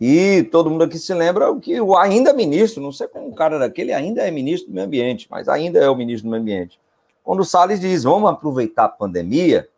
E 0.00 0.44
todo 0.52 0.70
mundo 0.70 0.84
aqui 0.84 0.98
se 0.98 1.12
lembra 1.12 1.54
que 1.56 1.80
o 1.80 1.96
ainda 1.96 2.32
ministro, 2.32 2.82
não 2.82 2.92
sei 2.92 3.08
como 3.08 3.28
o 3.28 3.34
cara 3.34 3.58
daquele 3.58 3.92
ainda 3.92 4.22
é 4.22 4.30
ministro 4.30 4.68
do 4.68 4.74
meio 4.74 4.86
ambiente, 4.86 5.26
mas 5.30 5.48
ainda 5.48 5.80
é 5.80 5.88
o 5.88 5.96
ministro 5.96 6.28
do 6.28 6.30
meio 6.30 6.42
ambiente. 6.42 6.80
Quando 7.24 7.40
o 7.40 7.44
Salles 7.44 7.80
diz, 7.80 8.04
vamos 8.04 8.30
aproveitar 8.30 8.84
a 8.84 8.88
pandemia 8.88 9.68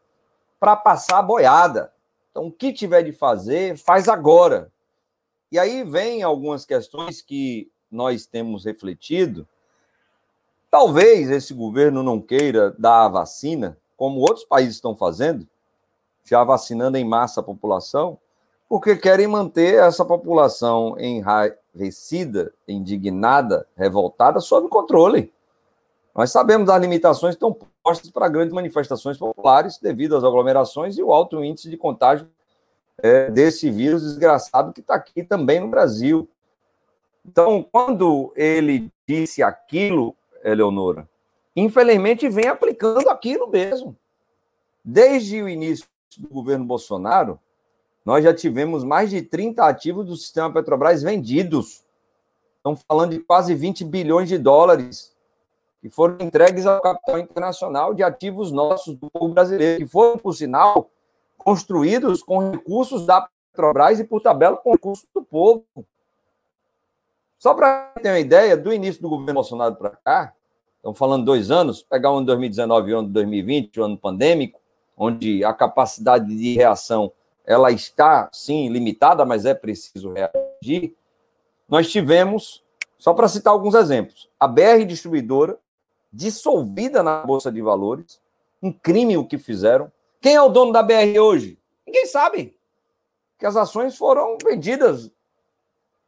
para 0.58 0.76
passar 0.76 1.18
a 1.18 1.22
boiada. 1.22 1.90
Então, 2.30 2.46
o 2.46 2.52
que 2.52 2.72
tiver 2.72 3.02
de 3.02 3.12
fazer, 3.12 3.76
faz 3.76 4.08
agora. 4.08 4.70
E 5.50 5.58
aí 5.58 5.82
vem 5.82 6.22
algumas 6.22 6.64
questões 6.64 7.20
que 7.20 7.70
nós 7.90 8.24
temos 8.24 8.64
refletido. 8.64 9.46
Talvez 10.70 11.28
esse 11.28 11.52
governo 11.52 12.02
não 12.02 12.20
queira 12.20 12.74
dar 12.78 13.06
a 13.06 13.08
vacina, 13.08 13.76
como 13.96 14.20
outros 14.20 14.44
países 14.44 14.76
estão 14.76 14.94
fazendo, 14.94 15.46
já 16.24 16.44
vacinando 16.44 16.96
em 16.96 17.04
massa 17.04 17.40
a 17.40 17.42
população, 17.42 18.16
porque 18.68 18.94
querem 18.94 19.26
manter 19.26 19.82
essa 19.82 20.04
população 20.04 20.94
enraivecida, 20.96 22.54
indignada, 22.68 23.66
revoltada, 23.76 24.40
sob 24.40 24.68
controle. 24.68 25.32
Nós 26.14 26.30
sabemos 26.30 26.68
das 26.68 26.80
limitações 26.80 27.34
que 27.34 27.44
estão 27.44 27.56
postas 27.82 28.10
para 28.10 28.28
grandes 28.28 28.54
manifestações 28.54 29.18
populares 29.18 29.78
devido 29.78 30.16
às 30.16 30.22
aglomerações 30.22 30.96
e 30.96 31.02
o 31.02 31.12
alto 31.12 31.42
índice 31.42 31.68
de 31.68 31.76
contágio 31.76 32.28
é, 33.02 33.30
desse 33.30 33.70
vírus 33.70 34.02
desgraçado 34.02 34.72
que 34.72 34.80
está 34.80 34.94
aqui 34.94 35.22
também 35.22 35.60
no 35.60 35.68
Brasil. 35.68 36.28
Então, 37.24 37.66
quando 37.70 38.32
ele 38.34 38.90
disse 39.06 39.42
aquilo, 39.42 40.14
Eleonora, 40.42 41.08
infelizmente 41.54 42.28
vem 42.28 42.46
aplicando 42.46 43.08
aquilo 43.08 43.48
mesmo. 43.48 43.96
Desde 44.84 45.42
o 45.42 45.48
início 45.48 45.86
do 46.18 46.28
governo 46.28 46.64
Bolsonaro, 46.64 47.38
nós 48.04 48.24
já 48.24 48.34
tivemos 48.34 48.82
mais 48.82 49.10
de 49.10 49.22
30 49.22 49.64
ativos 49.64 50.06
do 50.06 50.16
sistema 50.16 50.52
Petrobras 50.52 51.02
vendidos. 51.02 51.84
Estamos 52.56 52.82
falando 52.86 53.12
de 53.12 53.20
quase 53.20 53.54
20 53.54 53.84
bilhões 53.84 54.28
de 54.28 54.38
dólares 54.38 55.14
que 55.80 55.88
foram 55.88 56.16
entregues 56.20 56.66
ao 56.66 56.80
capital 56.80 57.18
internacional 57.18 57.94
de 57.94 58.02
ativos 58.02 58.52
nossos 58.52 58.96
do 58.96 59.10
povo 59.10 59.32
brasileiro, 59.32 59.78
que 59.78 59.86
foram, 59.86 60.18
por 60.18 60.34
sinal, 60.34 60.90
construídos 61.44 62.22
com 62.22 62.50
recursos 62.50 63.06
da 63.06 63.28
Petrobras 63.50 63.98
e, 63.98 64.04
por 64.04 64.20
tabela, 64.20 64.56
com 64.56 64.72
recursos 64.72 65.06
do 65.14 65.22
povo. 65.22 65.64
Só 67.38 67.54
para 67.54 67.92
ter 68.02 68.10
uma 68.10 68.18
ideia, 68.18 68.56
do 68.56 68.72
início 68.72 69.02
do 69.02 69.08
governo 69.08 69.34
Bolsonaro 69.34 69.74
para 69.74 69.90
cá, 69.90 70.34
estamos 70.76 70.98
falando 70.98 71.24
dois 71.24 71.50
anos, 71.50 71.82
pegar 71.82 72.10
o 72.10 72.14
ano 72.14 72.20
de 72.20 72.26
2019 72.26 72.90
e 72.90 72.94
o 72.94 72.98
ano 72.98 73.08
de 73.08 73.14
2020, 73.14 73.80
o 73.80 73.84
ano 73.84 73.98
pandêmico, 73.98 74.60
onde 74.96 75.44
a 75.44 75.52
capacidade 75.52 76.26
de 76.26 76.54
reação 76.54 77.12
ela 77.44 77.72
está, 77.72 78.28
sim, 78.32 78.68
limitada, 78.68 79.24
mas 79.24 79.44
é 79.44 79.54
preciso 79.54 80.12
reagir, 80.12 80.94
nós 81.68 81.90
tivemos, 81.90 82.62
só 82.98 83.14
para 83.14 83.28
citar 83.28 83.52
alguns 83.52 83.74
exemplos, 83.74 84.28
a 84.38 84.46
BR 84.46 84.84
Distribuidora, 84.86 85.58
dissolvida 86.12 87.02
na 87.02 87.22
Bolsa 87.22 87.50
de 87.50 87.62
Valores, 87.62 88.20
um 88.62 88.72
crime 88.72 89.16
o 89.16 89.24
que 89.24 89.38
fizeram. 89.38 89.90
Quem 90.20 90.34
é 90.34 90.42
o 90.42 90.50
dono 90.50 90.70
da 90.70 90.82
BR 90.82 91.18
hoje? 91.18 91.58
Ninguém 91.86 92.04
sabe 92.04 92.54
que 93.38 93.46
as 93.46 93.56
ações 93.56 93.96
foram 93.96 94.36
vendidas 94.44 95.10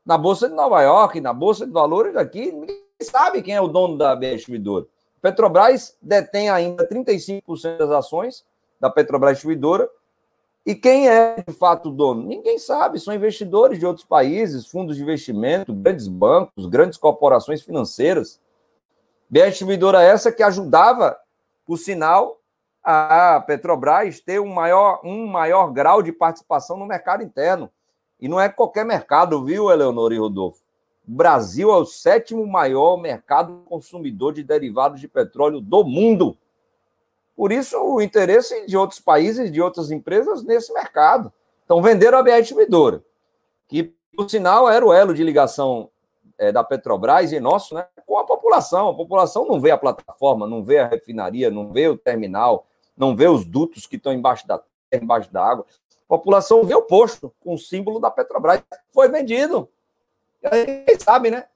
na 0.04 0.18
Bolsa 0.18 0.48
de 0.48 0.54
Nova 0.54 0.82
York, 0.82 1.18
na 1.18 1.32
Bolsa 1.32 1.64
de 1.64 1.72
Valores 1.72 2.14
aqui. 2.14 2.52
Ninguém 2.52 2.84
sabe 3.00 3.40
quem 3.40 3.54
é 3.54 3.60
o 3.60 3.68
dono 3.68 3.96
da 3.96 4.14
BR 4.14 4.34
Distribuidora. 4.34 4.86
Petrobras 5.22 5.96
detém 6.02 6.50
ainda 6.50 6.86
35% 6.86 7.78
das 7.78 7.90
ações 7.90 8.44
da 8.78 8.90
Petrobras 8.90 9.34
Distribuidora. 9.34 9.88
E 10.66 10.74
quem 10.74 11.08
é 11.08 11.42
de 11.42 11.54
fato 11.54 11.88
o 11.88 11.92
dono? 11.92 12.22
Ninguém 12.22 12.58
sabe. 12.58 13.00
São 13.00 13.14
investidores 13.14 13.78
de 13.78 13.86
outros 13.86 14.04
países, 14.04 14.66
fundos 14.66 14.96
de 14.96 15.02
investimento, 15.02 15.72
grandes 15.72 16.06
bancos, 16.06 16.66
grandes 16.66 16.98
corporações 16.98 17.62
financeiras. 17.62 18.38
BR 19.30 19.48
Distribuidora 19.48 20.02
essa 20.02 20.30
que 20.30 20.42
ajudava, 20.42 21.16
por 21.64 21.78
sinal, 21.78 22.41
a 22.82 23.42
Petrobras 23.46 24.20
ter 24.20 24.40
um 24.40 24.52
maior, 24.52 25.00
um 25.04 25.26
maior 25.26 25.68
grau 25.72 26.02
de 26.02 26.12
participação 26.12 26.76
no 26.76 26.86
mercado 26.86 27.22
interno. 27.22 27.70
E 28.20 28.28
não 28.28 28.40
é 28.40 28.48
qualquer 28.48 28.84
mercado, 28.84 29.44
viu, 29.44 29.70
Eleonora 29.70 30.14
e 30.14 30.18
Rodolfo? 30.18 30.62
O 31.06 31.12
Brasil 31.12 31.70
é 31.70 31.76
o 31.76 31.84
sétimo 31.84 32.46
maior 32.46 32.96
mercado 32.96 33.62
consumidor 33.66 34.32
de 34.32 34.42
derivados 34.42 35.00
de 35.00 35.08
petróleo 35.08 35.60
do 35.60 35.84
mundo. 35.84 36.36
Por 37.36 37.50
isso, 37.50 37.76
o 37.78 38.00
interesse 38.00 38.66
de 38.66 38.76
outros 38.76 39.00
países, 39.00 39.50
de 39.50 39.60
outras 39.60 39.90
empresas 39.90 40.44
nesse 40.44 40.72
mercado. 40.72 41.32
Então, 41.64 41.82
venderam 41.82 42.18
a 42.18 42.22
BR 42.22 42.38
Distribuidora, 42.38 43.02
que, 43.66 43.92
por 44.14 44.30
sinal, 44.30 44.70
era 44.70 44.84
o 44.84 44.92
elo 44.92 45.14
de 45.14 45.24
ligação 45.24 45.90
é, 46.38 46.52
da 46.52 46.62
Petrobras 46.62 47.32
e 47.32 47.40
nosso 47.40 47.74
né, 47.74 47.86
com 48.06 48.18
a 48.18 48.24
população. 48.24 48.90
A 48.90 48.94
população 48.94 49.46
não 49.46 49.60
vê 49.60 49.70
a 49.70 49.78
plataforma, 49.78 50.46
não 50.46 50.62
vê 50.62 50.78
a 50.78 50.86
refinaria, 50.86 51.50
não 51.50 51.72
vê 51.72 51.88
o 51.88 51.96
terminal, 51.96 52.66
não 52.96 53.16
vê 53.16 53.28
os 53.28 53.44
dutos 53.44 53.86
que 53.86 53.96
estão 53.96 54.12
embaixo 54.12 54.46
da 54.46 54.58
terra, 54.58 55.02
embaixo 55.02 55.32
da 55.32 55.44
água. 55.44 55.66
A 55.90 56.08
população 56.08 56.64
vê 56.64 56.74
o 56.74 56.82
posto 56.82 57.34
com 57.40 57.54
o 57.54 57.58
símbolo 57.58 57.98
da 57.98 58.10
Petrobras. 58.10 58.62
Foi 58.92 59.08
vendido. 59.08 59.68
Quem 60.40 60.98
sabe, 60.98 61.30
né? 61.30 61.46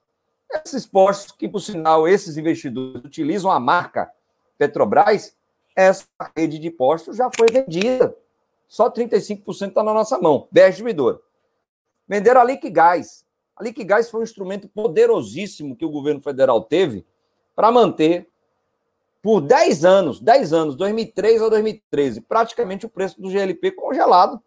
Esses 0.65 0.85
postos 0.85 1.31
que, 1.33 1.47
por 1.47 1.59
sinal, 1.59 2.07
esses 2.07 2.37
investidores 2.37 3.03
utilizam 3.03 3.51
a 3.51 3.59
marca 3.59 4.11
Petrobras, 4.57 5.35
essa 5.75 6.07
rede 6.35 6.57
de 6.57 6.71
postos 6.71 7.17
já 7.17 7.29
foi 7.35 7.47
vendida. 7.51 8.17
Só 8.67 8.89
35% 8.89 9.69
está 9.69 9.83
na 9.83 9.93
nossa 9.93 10.17
mão. 10.19 10.47
10 10.51 10.69
distribuidora. 10.69 11.19
Venderam 12.07 12.41
a 12.41 12.43
Liquigás. 12.43 13.25
A 13.55 13.63
Liquigás 13.63 14.09
foi 14.09 14.21
um 14.21 14.23
instrumento 14.23 14.67
poderosíssimo 14.67 15.75
que 15.75 15.85
o 15.85 15.89
governo 15.89 16.21
federal 16.21 16.61
teve 16.61 17.05
para 17.55 17.71
manter 17.71 18.29
por 19.21 19.41
10 19.41 19.83
anos, 19.83 20.19
10 20.19 20.53
anos, 20.53 20.75
2003 20.75 21.41
a 21.41 21.49
2013, 21.49 22.21
praticamente 22.21 22.85
o 22.85 22.89
preço 22.89 23.21
do 23.21 23.29
GLP 23.29 23.71
congelado 23.71 24.41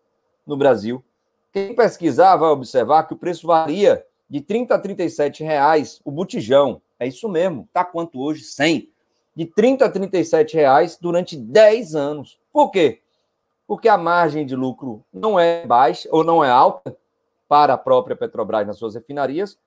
no 0.46 0.56
Brasil. 0.56 1.04
Quem 1.52 1.74
pesquisar 1.74 2.36
vai 2.36 2.50
observar 2.50 3.04
que 3.04 3.14
o 3.14 3.16
preço 3.16 3.46
varia 3.46 4.04
de 4.28 4.40
30 4.40 4.74
a 4.74 4.78
37 4.78 5.42
reais 5.42 6.00
o 6.04 6.10
botijão. 6.10 6.80
É 6.98 7.06
isso 7.06 7.28
mesmo. 7.28 7.68
Tá 7.72 7.84
quanto 7.84 8.20
hoje? 8.20 8.44
100. 8.44 8.88
De 9.34 9.46
30 9.46 9.84
a 9.84 9.90
37 9.90 10.54
reais 10.54 10.96
durante 11.00 11.36
10 11.36 11.94
anos. 11.94 12.38
Por 12.52 12.70
quê? 12.70 13.00
Porque 13.66 13.88
a 13.88 13.98
margem 13.98 14.46
de 14.46 14.54
lucro 14.54 15.04
não 15.12 15.38
é 15.38 15.66
baixa 15.66 16.08
ou 16.12 16.22
não 16.22 16.44
é 16.44 16.50
alta 16.50 16.96
para 17.48 17.74
a 17.74 17.78
própria 17.78 18.14
Petrobras 18.14 18.66
nas 18.66 18.78
suas 18.78 18.94
refinarias, 18.94 19.58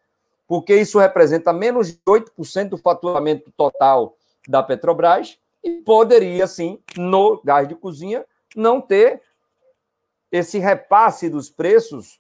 porque 0.48 0.74
isso 0.76 1.00
representa 1.00 1.52
menos 1.52 1.88
de 1.88 2.00
8% 2.08 2.70
do 2.70 2.78
faturamento 2.78 3.52
total 3.58 4.16
da 4.48 4.62
Petrobras 4.62 5.40
e 5.64 5.82
poderia, 5.82 6.46
sim, 6.48 6.80
no 6.98 7.42
gás 7.44 7.68
de 7.68 7.76
cozinha, 7.76 8.26
não 8.56 8.82
ter 8.82 9.22
esse 10.32 10.60
repasse 10.60 11.30
dos 11.30 11.50
preços 11.50 12.20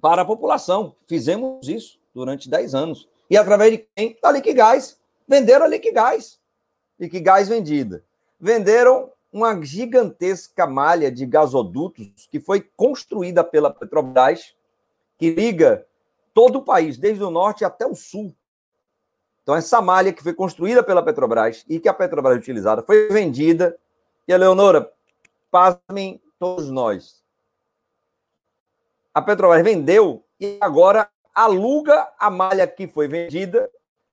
para 0.00 0.22
a 0.22 0.24
população. 0.24 0.96
Fizemos 1.06 1.68
isso 1.68 1.98
durante 2.14 2.48
10 2.48 2.74
anos. 2.74 3.08
E 3.30 3.36
através 3.36 3.72
de 3.72 3.86
quem? 3.94 4.16
Da 4.20 4.30
Liquigás. 4.32 4.98
Venderam 5.26 5.66
a 5.66 5.68
Liquigás. 5.68 6.40
Liquigás 6.98 7.48
vendida. 7.48 8.02
Venderam 8.40 9.12
uma 9.32 9.60
gigantesca 9.62 10.66
malha 10.66 11.12
de 11.12 11.26
gasodutos 11.26 12.26
que 12.30 12.40
foi 12.40 12.62
construída 12.76 13.44
pela 13.44 13.70
Petrobras, 13.70 14.54
que 15.18 15.30
liga 15.30 15.86
todo 16.32 16.60
o 16.60 16.64
país, 16.64 16.96
desde 16.96 17.22
o 17.22 17.30
norte 17.30 17.64
até 17.64 17.86
o 17.86 17.94
sul, 17.94 18.34
então, 19.48 19.56
essa 19.56 19.80
malha 19.80 20.12
que 20.12 20.22
foi 20.22 20.34
construída 20.34 20.82
pela 20.82 21.02
Petrobras 21.02 21.64
e 21.66 21.80
que 21.80 21.88
a 21.88 21.94
Petrobras 21.94 22.36
utilizada 22.36 22.82
foi 22.82 23.08
vendida. 23.08 23.78
E 24.28 24.32
a 24.34 24.36
Leonora, 24.36 24.92
pasmem 25.50 26.20
todos 26.38 26.70
nós. 26.70 27.24
A 29.14 29.22
Petrobras 29.22 29.64
vendeu 29.64 30.22
e 30.38 30.58
agora 30.60 31.08
aluga 31.34 32.06
a 32.20 32.28
malha 32.28 32.66
que 32.66 32.86
foi 32.86 33.08
vendida 33.08 33.70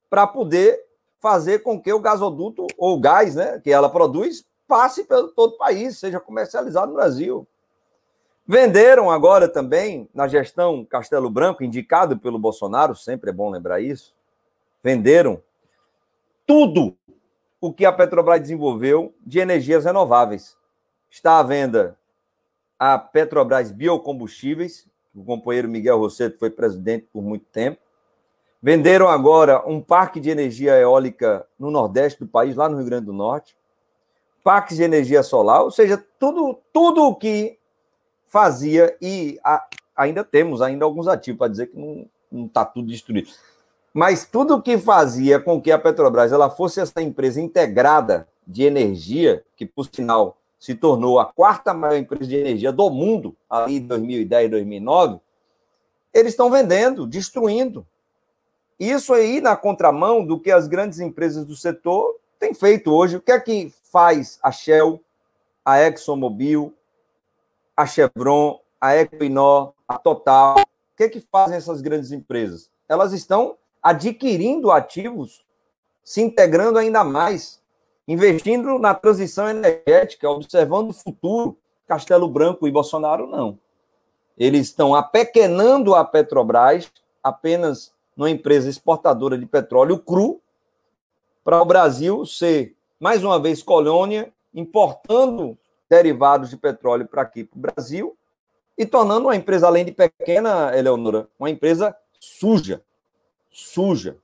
para 0.08 0.26
poder 0.26 0.82
fazer 1.20 1.58
com 1.58 1.78
que 1.78 1.92
o 1.92 2.00
gasoduto 2.00 2.66
ou 2.78 2.96
o 2.96 3.00
gás, 3.00 3.34
né, 3.34 3.60
que 3.62 3.70
ela 3.70 3.90
produz, 3.90 4.42
passe 4.66 5.04
pelo 5.04 5.28
todo 5.28 5.52
o 5.52 5.58
país, 5.58 5.98
seja 5.98 6.18
comercializado 6.18 6.86
no 6.86 6.94
Brasil. 6.94 7.46
Venderam 8.46 9.10
agora 9.10 9.46
também, 9.46 10.08
na 10.14 10.26
gestão 10.28 10.82
Castelo 10.82 11.28
Branco, 11.28 11.62
indicado 11.62 12.16
pelo 12.16 12.38
Bolsonaro, 12.38 12.96
sempre 12.96 13.28
é 13.28 13.34
bom 13.34 13.50
lembrar 13.50 13.82
isso, 13.82 14.15
venderam 14.86 15.42
tudo 16.46 16.96
o 17.60 17.72
que 17.72 17.84
a 17.84 17.92
Petrobras 17.92 18.40
desenvolveu 18.40 19.12
de 19.26 19.40
energias 19.40 19.84
renováveis. 19.84 20.56
Está 21.10 21.40
à 21.40 21.42
venda 21.42 21.98
a 22.78 22.96
Petrobras 22.96 23.72
Biocombustíveis, 23.72 24.86
o 25.12 25.24
companheiro 25.24 25.68
Miguel 25.68 25.98
Rosseto 25.98 26.38
foi 26.38 26.50
presidente 26.50 27.08
por 27.12 27.20
muito 27.20 27.44
tempo. 27.46 27.80
Venderam 28.62 29.08
agora 29.08 29.68
um 29.68 29.80
parque 29.80 30.20
de 30.20 30.30
energia 30.30 30.78
eólica 30.78 31.44
no 31.58 31.68
nordeste 31.68 32.20
do 32.20 32.28
país, 32.28 32.54
lá 32.54 32.68
no 32.68 32.76
Rio 32.76 32.86
Grande 32.86 33.06
do 33.06 33.12
Norte. 33.12 33.56
Parques 34.44 34.76
de 34.76 34.84
energia 34.84 35.24
solar, 35.24 35.62
ou 35.62 35.70
seja, 35.72 35.98
tudo, 36.16 36.60
tudo 36.72 37.02
o 37.02 37.16
que 37.16 37.58
fazia, 38.28 38.96
e 39.02 39.36
a, 39.42 39.66
ainda 39.96 40.22
temos 40.22 40.62
ainda 40.62 40.84
alguns 40.84 41.08
ativos 41.08 41.38
para 41.40 41.50
dizer 41.50 41.66
que 41.66 41.76
não 41.76 42.46
está 42.46 42.64
tudo 42.64 42.86
destruído. 42.86 43.32
Mas 43.96 44.26
tudo 44.26 44.56
o 44.56 44.62
que 44.62 44.76
fazia 44.76 45.40
com 45.40 45.58
que 45.58 45.72
a 45.72 45.78
Petrobras 45.78 46.30
ela 46.30 46.50
fosse 46.50 46.78
essa 46.80 47.00
empresa 47.00 47.40
integrada 47.40 48.28
de 48.46 48.62
energia, 48.62 49.42
que 49.56 49.64
por 49.64 49.88
sinal 49.90 50.36
se 50.58 50.74
tornou 50.74 51.18
a 51.18 51.24
quarta 51.24 51.72
maior 51.72 51.96
empresa 51.96 52.26
de 52.26 52.36
energia 52.36 52.70
do 52.70 52.90
mundo 52.90 53.34
ali 53.48 53.76
em 53.76 53.86
2010, 53.86 54.50
2009, 54.50 55.18
eles 56.12 56.34
estão 56.34 56.50
vendendo, 56.50 57.06
destruindo. 57.06 57.86
Isso 58.78 59.14
aí 59.14 59.40
na 59.40 59.56
contramão 59.56 60.26
do 60.26 60.38
que 60.38 60.50
as 60.50 60.68
grandes 60.68 61.00
empresas 61.00 61.46
do 61.46 61.56
setor 61.56 62.16
têm 62.38 62.52
feito 62.52 62.92
hoje. 62.92 63.16
O 63.16 63.20
que 63.22 63.32
é 63.32 63.40
que 63.40 63.72
faz 63.90 64.38
a 64.42 64.52
Shell, 64.52 65.02
a 65.64 65.80
ExxonMobil, 65.80 66.74
a 67.74 67.86
Chevron, 67.86 68.60
a 68.78 68.94
Equinor, 68.94 69.72
a 69.88 69.96
Total? 69.96 70.58
O 70.58 70.96
que 70.98 71.04
é 71.04 71.08
que 71.08 71.20
fazem 71.32 71.56
essas 71.56 71.80
grandes 71.80 72.12
empresas? 72.12 72.70
Elas 72.86 73.14
estão 73.14 73.56
adquirindo 73.86 74.72
ativos, 74.72 75.44
se 76.02 76.20
integrando 76.20 76.76
ainda 76.76 77.04
mais, 77.04 77.62
investindo 78.08 78.80
na 78.80 78.94
transição 78.94 79.48
energética, 79.48 80.28
observando 80.28 80.90
o 80.90 80.92
futuro. 80.92 81.56
Castelo 81.86 82.26
Branco 82.26 82.66
e 82.66 82.70
Bolsonaro 82.72 83.28
não. 83.28 83.60
Eles 84.36 84.66
estão 84.66 84.92
apequenando 84.92 85.94
a 85.94 86.04
Petrobras 86.04 86.90
apenas 87.22 87.94
numa 88.16 88.28
empresa 88.28 88.68
exportadora 88.68 89.38
de 89.38 89.46
petróleo 89.46 89.98
cru, 89.98 90.40
para 91.44 91.62
o 91.62 91.64
Brasil 91.64 92.26
ser, 92.26 92.74
mais 92.98 93.22
uma 93.22 93.38
vez, 93.38 93.62
colônia, 93.62 94.32
importando 94.52 95.56
derivados 95.88 96.50
de 96.50 96.56
petróleo 96.56 97.06
para 97.06 97.22
aqui, 97.22 97.44
para 97.44 97.56
o 97.56 97.60
Brasil, 97.60 98.16
e 98.76 98.84
tornando 98.84 99.26
uma 99.26 99.36
empresa, 99.36 99.68
além 99.68 99.84
de 99.84 99.92
pequena, 99.92 100.76
Eleonora, 100.76 101.28
uma 101.38 101.48
empresa 101.48 101.96
suja, 102.18 102.82
suja, 103.56 104.18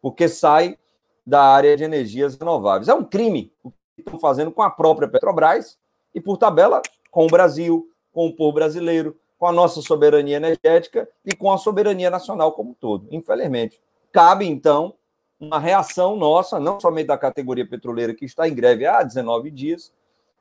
porque 0.00 0.28
sai 0.28 0.78
da 1.26 1.42
área 1.42 1.76
de 1.76 1.82
energias 1.82 2.36
renováveis. 2.36 2.88
É 2.88 2.94
um 2.94 3.02
crime 3.02 3.52
o 3.62 3.70
que 3.70 3.76
estão 3.98 4.18
fazendo 4.20 4.52
com 4.52 4.62
a 4.62 4.70
própria 4.70 5.08
Petrobras 5.08 5.76
e, 6.14 6.20
por 6.20 6.38
tabela, 6.38 6.80
com 7.10 7.26
o 7.26 7.28
Brasil, 7.28 7.90
com 8.12 8.28
o 8.28 8.36
povo 8.36 8.52
brasileiro, 8.52 9.16
com 9.36 9.46
a 9.46 9.52
nossa 9.52 9.82
soberania 9.82 10.36
energética 10.36 11.08
e 11.24 11.34
com 11.34 11.50
a 11.50 11.58
soberania 11.58 12.08
nacional 12.08 12.52
como 12.52 12.70
um 12.70 12.74
todo, 12.74 13.08
infelizmente. 13.10 13.80
Cabe, 14.12 14.46
então, 14.46 14.94
uma 15.40 15.58
reação 15.58 16.14
nossa, 16.14 16.60
não 16.60 16.78
somente 16.78 17.08
da 17.08 17.18
categoria 17.18 17.68
petroleira 17.68 18.14
que 18.14 18.24
está 18.24 18.48
em 18.48 18.54
greve 18.54 18.86
há 18.86 19.02
19 19.02 19.50
dias, 19.50 19.92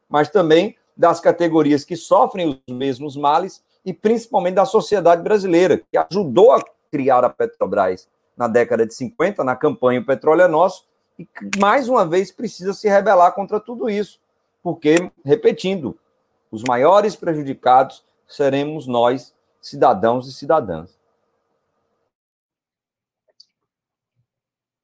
mas 0.08 0.30
também 0.30 0.76
das 0.95 1.19
categorias 1.19 1.84
que 1.84 1.95
sofrem 1.95 2.62
os 2.67 2.73
mesmos 2.73 3.15
males 3.15 3.63
e 3.84 3.93
principalmente 3.93 4.56
da 4.56 4.65
sociedade 4.65 5.23
brasileira, 5.23 5.78
que 5.91 5.97
ajudou 5.97 6.52
a 6.52 6.63
criar 6.91 7.23
a 7.23 7.30
Petrobras 7.30 8.08
na 8.38 8.47
década 8.47 8.86
de 8.86 8.93
50, 8.93 9.43
na 9.43 9.56
campanha 9.56 10.00
O 10.00 10.06
Petróleo 10.06 10.43
é 10.43 10.47
Nosso, 10.47 10.86
e 11.17 11.28
mais 11.60 11.89
uma 11.89 12.06
vez 12.06 12.32
precisa 12.32 12.73
se 12.73 12.88
rebelar 12.88 13.34
contra 13.34 13.60
tudo 13.60 13.89
isso, 13.89 14.19
porque, 14.62 15.12
repetindo, 15.26 15.97
Os 16.52 16.63
maiores 16.63 17.15
prejudicados 17.15 18.06
seremos 18.28 18.88
nós, 18.88 19.34
cidadãos 19.62 20.28
e 20.28 20.34
cidadãs. 20.34 20.97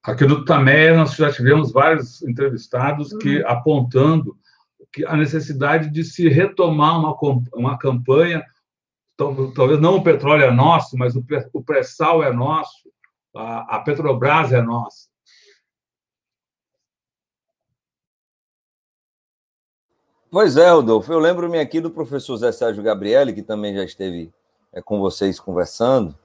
Aqui 0.04 0.26
no 0.26 0.44
Tamé, 0.44 0.94
nós 0.94 1.16
já 1.16 1.32
tivemos 1.32 1.72
vários 1.72 2.22
entrevistados 2.24 3.14
que 3.18 3.40
uhum. 3.40 3.48
apontando 3.48 4.38
que 4.92 5.06
a 5.06 5.16
necessidade 5.16 5.90
de 5.90 6.04
se 6.04 6.28
retomar 6.28 7.00
uma, 7.00 7.16
uma 7.54 7.78
campanha, 7.78 8.46
talvez 9.18 9.80
não 9.80 9.96
o 9.96 10.04
petróleo 10.04 10.44
é 10.44 10.52
nosso, 10.52 10.96
mas 10.98 11.16
o 11.16 11.64
pré-sal 11.64 12.22
é 12.22 12.32
nosso, 12.32 12.90
a, 13.36 13.78
a 13.78 13.80
Petrobras 13.80 14.52
é 14.52 14.62
nossa. 14.62 15.08
Pois 20.30 20.58
é, 20.58 20.70
Rodolfo. 20.70 21.12
Eu 21.12 21.20
lembro-me 21.20 21.60
aqui 21.60 21.80
do 21.80 21.92
professor 21.92 22.36
Zé 22.38 22.52
Sérgio 22.52 22.82
Gabriele, 22.82 23.34
que 23.34 23.44
também 23.44 23.76
já 23.76 23.84
esteve 23.84 24.34
é, 24.72 24.82
com 24.82 25.00
vocês 25.00 25.40
conversando, 25.40 26.18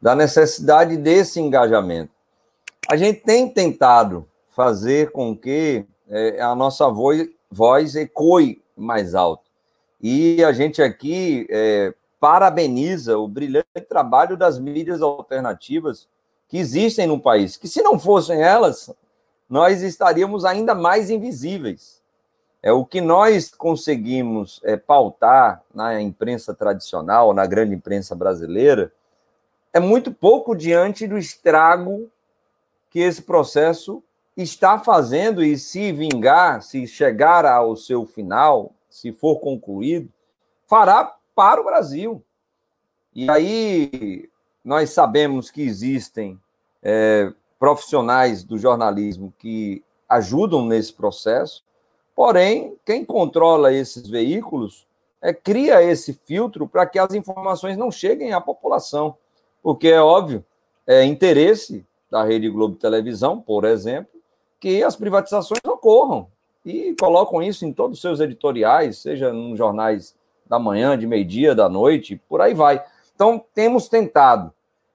da 0.00 0.14
necessidade 0.14 0.96
desse 0.96 1.40
engajamento. 1.40 2.12
A 2.88 2.96
gente 2.96 3.20
tem 3.20 3.52
tentado 3.52 4.26
fazer 4.50 5.10
com 5.10 5.36
que 5.36 5.84
é, 6.08 6.40
a 6.40 6.54
nossa 6.54 6.88
voz, 6.88 7.28
voz 7.50 7.96
ecoe 7.96 8.62
mais 8.76 9.14
alto. 9.14 9.50
E 10.00 10.44
a 10.44 10.52
gente 10.52 10.80
aqui 10.80 11.44
é, 11.50 11.92
parabeniza 12.20 13.18
o 13.18 13.26
brilhante 13.26 13.80
trabalho 13.88 14.36
das 14.36 14.58
mídias 14.58 15.02
alternativas 15.02 16.08
que 16.48 16.58
existem 16.58 17.06
no 17.06 17.20
país, 17.20 17.56
que 17.56 17.68
se 17.68 17.82
não 17.82 17.98
fossem 17.98 18.42
elas, 18.42 18.90
nós 19.48 19.82
estaríamos 19.82 20.44
ainda 20.44 20.74
mais 20.74 21.10
invisíveis. 21.10 22.02
É 22.62 22.72
o 22.72 22.84
que 22.84 23.00
nós 23.00 23.50
conseguimos 23.50 24.60
é, 24.64 24.76
pautar 24.76 25.62
na 25.72 26.00
imprensa 26.00 26.52
tradicional, 26.54 27.32
na 27.32 27.46
grande 27.46 27.74
imprensa 27.74 28.16
brasileira, 28.16 28.92
é 29.72 29.78
muito 29.78 30.12
pouco 30.12 30.56
diante 30.56 31.06
do 31.06 31.18
estrago 31.18 32.10
que 32.90 32.98
esse 32.98 33.22
processo 33.22 34.02
está 34.36 34.78
fazendo 34.78 35.44
e 35.44 35.58
se 35.58 35.92
vingar, 35.92 36.62
se 36.62 36.86
chegar 36.86 37.44
ao 37.44 37.76
seu 37.76 38.06
final, 38.06 38.72
se 38.88 39.12
for 39.12 39.38
concluído, 39.40 40.08
fará 40.66 41.16
para 41.34 41.60
o 41.60 41.64
Brasil. 41.64 42.22
E 43.14 43.30
aí 43.30 44.28
nós 44.64 44.90
sabemos 44.90 45.50
que 45.50 45.62
existem 45.62 46.38
é, 46.82 47.32
profissionais 47.58 48.44
do 48.44 48.58
jornalismo 48.58 49.32
que 49.38 49.82
ajudam 50.08 50.64
nesse 50.64 50.92
processo, 50.92 51.64
porém, 52.14 52.76
quem 52.84 53.04
controla 53.04 53.72
esses 53.72 54.08
veículos 54.08 54.86
é, 55.20 55.32
cria 55.32 55.82
esse 55.82 56.12
filtro 56.24 56.66
para 56.68 56.86
que 56.86 56.98
as 56.98 57.12
informações 57.14 57.76
não 57.76 57.90
cheguem 57.90 58.32
à 58.32 58.40
população, 58.40 59.16
porque 59.62 59.88
é 59.88 60.00
óbvio, 60.00 60.44
é 60.86 61.04
interesse 61.04 61.84
da 62.10 62.24
Rede 62.24 62.48
Globo 62.48 62.76
Televisão, 62.76 63.40
por 63.40 63.64
exemplo, 63.64 64.18
que 64.60 64.82
as 64.82 64.96
privatizações 64.96 65.60
ocorram 65.66 66.28
e 66.64 66.94
colocam 66.98 67.42
isso 67.42 67.64
em 67.64 67.72
todos 67.72 67.98
os 67.98 68.02
seus 68.02 68.20
editoriais, 68.20 68.98
seja 68.98 69.32
nos 69.32 69.58
jornais 69.58 70.14
da 70.46 70.58
manhã, 70.58 70.98
de 70.98 71.06
meio-dia, 71.06 71.54
da 71.54 71.68
noite, 71.68 72.20
por 72.28 72.40
aí 72.40 72.54
vai. 72.54 72.82
Então, 73.18 73.44
temos 73.52 73.88
tentado. 73.88 74.52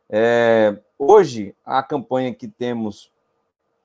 É, 0.10 0.78
hoje, 0.98 1.54
a 1.66 1.84
campanha 1.84 2.34
que 2.34 2.48
temos 2.48 3.12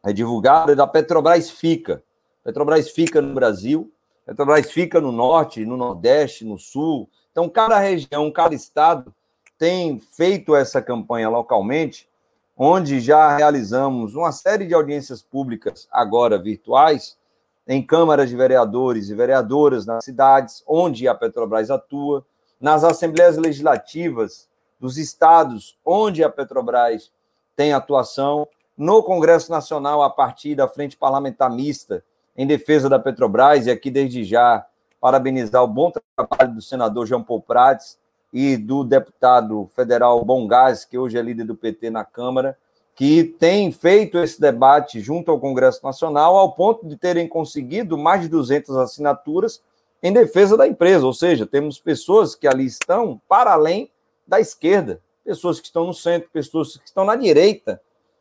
é 0.06 0.12
divulgada 0.12 0.70
é 0.70 0.74
da 0.76 0.86
Petrobras 0.86 1.50
Fica. 1.50 2.04
Petrobras 2.44 2.88
fica 2.88 3.20
no 3.20 3.34
Brasil, 3.34 3.92
Petrobras 4.24 4.70
fica 4.70 5.00
no 5.00 5.10
norte, 5.10 5.66
no 5.66 5.76
nordeste, 5.76 6.44
no 6.44 6.56
sul. 6.56 7.10
Então, 7.32 7.48
cada 7.48 7.80
região, 7.80 8.30
cada 8.30 8.54
estado 8.54 9.12
tem 9.58 9.98
feito 9.98 10.54
essa 10.54 10.80
campanha 10.80 11.28
localmente 11.28 12.08
onde 12.56 13.00
já 13.00 13.36
realizamos 13.36 14.14
uma 14.14 14.30
série 14.30 14.68
de 14.68 14.74
audiências 14.74 15.20
públicas, 15.20 15.88
agora 15.90 16.40
virtuais, 16.40 17.18
em 17.66 17.84
câmaras 17.84 18.30
de 18.30 18.36
vereadores 18.36 19.08
e 19.08 19.16
vereadoras 19.16 19.84
nas 19.84 20.04
cidades 20.04 20.62
onde 20.64 21.08
a 21.08 21.14
Petrobras 21.14 21.72
atua, 21.72 22.24
nas 22.60 22.84
assembleias 22.84 23.36
legislativas 23.36 24.48
dos 24.78 24.96
estados 24.96 25.76
onde 25.84 26.22
a 26.22 26.30
Petrobras 26.30 27.12
tem 27.56 27.72
atuação, 27.72 28.46
no 28.76 29.02
Congresso 29.02 29.50
Nacional, 29.50 30.02
a 30.02 30.10
partir 30.10 30.54
da 30.54 30.68
Frente 30.68 30.96
Parlamentar 30.96 31.50
Mista 31.50 32.04
em 32.36 32.46
defesa 32.46 32.88
da 32.88 32.98
Petrobras, 32.98 33.66
e 33.66 33.70
aqui 33.70 33.90
desde 33.90 34.22
já 34.22 34.64
parabenizar 35.00 35.62
o 35.64 35.66
bom 35.66 35.90
trabalho 36.16 36.54
do 36.54 36.62
senador 36.62 37.04
João 37.04 37.22
Paul 37.22 37.42
Prats, 37.42 37.98
e 38.32 38.56
do 38.56 38.84
deputado 38.84 39.68
federal 39.74 40.24
Bom 40.24 40.46
Gás, 40.46 40.84
que 40.84 40.98
hoje 40.98 41.18
é 41.18 41.22
líder 41.22 41.44
do 41.44 41.56
PT 41.56 41.90
na 41.90 42.04
Câmara, 42.04 42.56
que 42.94 43.24
tem 43.24 43.70
feito 43.70 44.18
esse 44.18 44.40
debate 44.40 45.00
junto 45.00 45.30
ao 45.30 45.40
Congresso 45.40 45.84
Nacional, 45.84 46.36
ao 46.36 46.52
ponto 46.52 46.86
de 46.86 46.96
terem 46.96 47.28
conseguido 47.28 47.96
mais 47.96 48.22
de 48.22 48.28
200 48.28 48.76
assinaturas 48.76 49.62
em 50.02 50.12
defesa 50.12 50.56
da 50.56 50.66
empresa. 50.66 51.06
Ou 51.06 51.12
seja, 51.12 51.46
temos 51.46 51.78
pessoas 51.78 52.34
que 52.34 52.46
ali 52.46 52.66
estão 52.66 53.20
para 53.28 53.52
além 53.52 53.90
da 54.26 54.40
esquerda, 54.40 55.00
pessoas 55.24 55.60
que 55.60 55.66
estão 55.66 55.86
no 55.86 55.94
centro, 55.94 56.28
pessoas 56.30 56.76
que 56.76 56.86
estão 56.86 57.04
na 57.04 57.16
direita, 57.16 57.80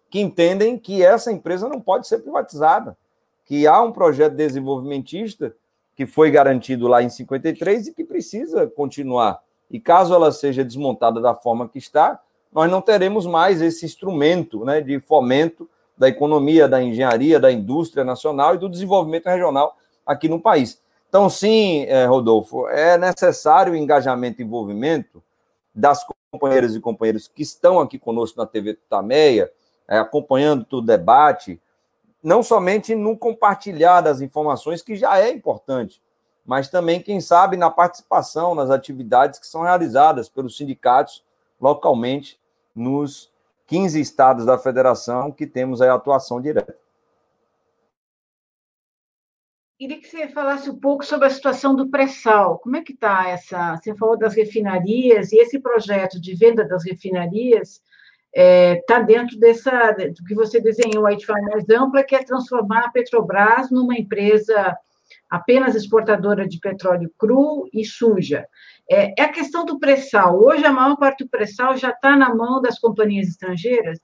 que 0.09 0.19
entendem 0.19 0.77
que 0.77 1.03
essa 1.03 1.31
empresa 1.31 1.67
não 1.67 1.81
pode 1.81 2.07
ser 2.07 2.19
privatizada, 2.19 2.97
que 3.45 3.67
há 3.67 3.81
um 3.81 3.91
projeto 3.91 4.33
desenvolvimentista 4.33 5.55
que 5.95 6.05
foi 6.05 6.29
garantido 6.29 6.87
lá 6.87 7.01
em 7.01 7.09
53 7.09 7.87
e 7.87 7.93
que 7.93 8.03
precisa 8.03 8.67
continuar. 8.67 9.41
E 9.69 9.79
caso 9.79 10.13
ela 10.13 10.31
seja 10.31 10.63
desmontada 10.63 11.19
da 11.19 11.33
forma 11.33 11.67
que 11.67 11.77
está, 11.77 12.21
nós 12.53 12.69
não 12.71 12.81
teremos 12.81 13.25
mais 13.25 13.61
esse 13.61 13.85
instrumento 13.85 14.63
né, 14.63 14.79
de 14.79 14.99
fomento 14.99 15.69
da 15.97 16.07
economia, 16.07 16.67
da 16.67 16.81
engenharia, 16.81 17.39
da 17.39 17.51
indústria 17.51 18.03
nacional 18.03 18.55
e 18.55 18.57
do 18.57 18.69
desenvolvimento 18.69 19.25
regional 19.25 19.75
aqui 20.05 20.29
no 20.29 20.39
país. 20.39 20.79
Então, 21.09 21.29
sim, 21.29 21.85
eh, 21.85 22.05
Rodolfo, 22.05 22.67
é 22.67 22.97
necessário 22.97 23.73
o 23.73 23.75
engajamento 23.75 24.41
e 24.41 24.45
envolvimento 24.45 25.23
das 25.73 26.05
companheiras 26.31 26.75
e 26.75 26.81
companheiros 26.81 27.27
que 27.27 27.41
estão 27.41 27.79
aqui 27.79 27.97
conosco 27.97 28.37
na 28.39 28.45
TV 28.45 28.73
Tutameia, 28.73 29.51
é, 29.87 29.97
acompanhando 29.97 30.65
todo 30.65 30.83
o 30.83 30.87
debate, 30.87 31.61
não 32.21 32.43
somente 32.43 32.93
no 32.93 33.15
compartilhar 33.15 34.01
das 34.01 34.19
informações, 34.19 34.81
que 34.81 34.95
já 34.95 35.19
é 35.19 35.31
importante, 35.31 36.01
mas 36.45 36.67
também, 36.69 37.01
quem 37.01 37.21
sabe, 37.21 37.55
na 37.55 37.69
participação 37.69 38.55
nas 38.55 38.69
atividades 38.69 39.39
que 39.39 39.47
são 39.47 39.61
realizadas 39.61 40.27
pelos 40.27 40.57
sindicatos 40.57 41.23
localmente 41.59 42.39
nos 42.75 43.31
15 43.67 43.99
estados 43.99 44.45
da 44.45 44.57
federação 44.57 45.31
que 45.31 45.45
temos 45.45 45.81
a 45.81 45.93
atuação 45.93 46.41
direta. 46.41 46.75
Queria 49.77 49.99
que 49.99 50.07
você 50.07 50.27
falasse 50.29 50.69
um 50.71 50.79
pouco 50.79 51.05
sobre 51.05 51.27
a 51.27 51.29
situação 51.29 51.75
do 51.75 51.87
pré-sal. 51.87 52.57
Como 52.57 52.75
é 52.77 52.81
que 52.81 52.93
está 52.93 53.29
essa? 53.29 53.75
Você 53.75 53.95
falou 53.95 54.17
das 54.17 54.33
refinarias 54.33 55.31
e 55.31 55.37
esse 55.37 55.59
projeto 55.59 56.19
de 56.19 56.33
venda 56.33 56.67
das 56.67 56.83
refinarias 56.83 57.79
está 58.33 58.43
é, 58.43 58.81
tá 58.87 58.99
dentro 58.99 59.37
dessa 59.37 59.91
do 59.91 60.23
que 60.25 60.33
você 60.33 60.59
desenhou 60.59 61.05
aí 61.05 61.15
de 61.15 61.27
forma 61.27 61.49
mais 61.49 61.69
ampla, 61.69 62.03
que 62.03 62.15
é 62.15 62.23
transformar 62.23 62.85
a 62.85 62.89
Petrobras 62.89 63.69
numa 63.69 63.95
empresa 63.95 64.75
apenas 65.29 65.75
exportadora 65.75 66.47
de 66.47 66.59
petróleo 66.59 67.11
cru 67.15 67.69
e 67.71 67.85
suja. 67.85 68.47
É, 68.89 69.21
é 69.21 69.25
a 69.25 69.31
questão 69.31 69.63
do 69.63 69.77
pré-sal. 69.77 70.39
Hoje, 70.39 70.65
a 70.65 70.71
maior 70.71 70.95
parte 70.97 71.23
do 71.23 71.29
pré-sal 71.29 71.77
já 71.77 71.91
está 71.91 72.15
na 72.15 72.33
mão 72.33 72.59
das 72.61 72.79
companhias 72.79 73.27
estrangeiras? 73.27 73.99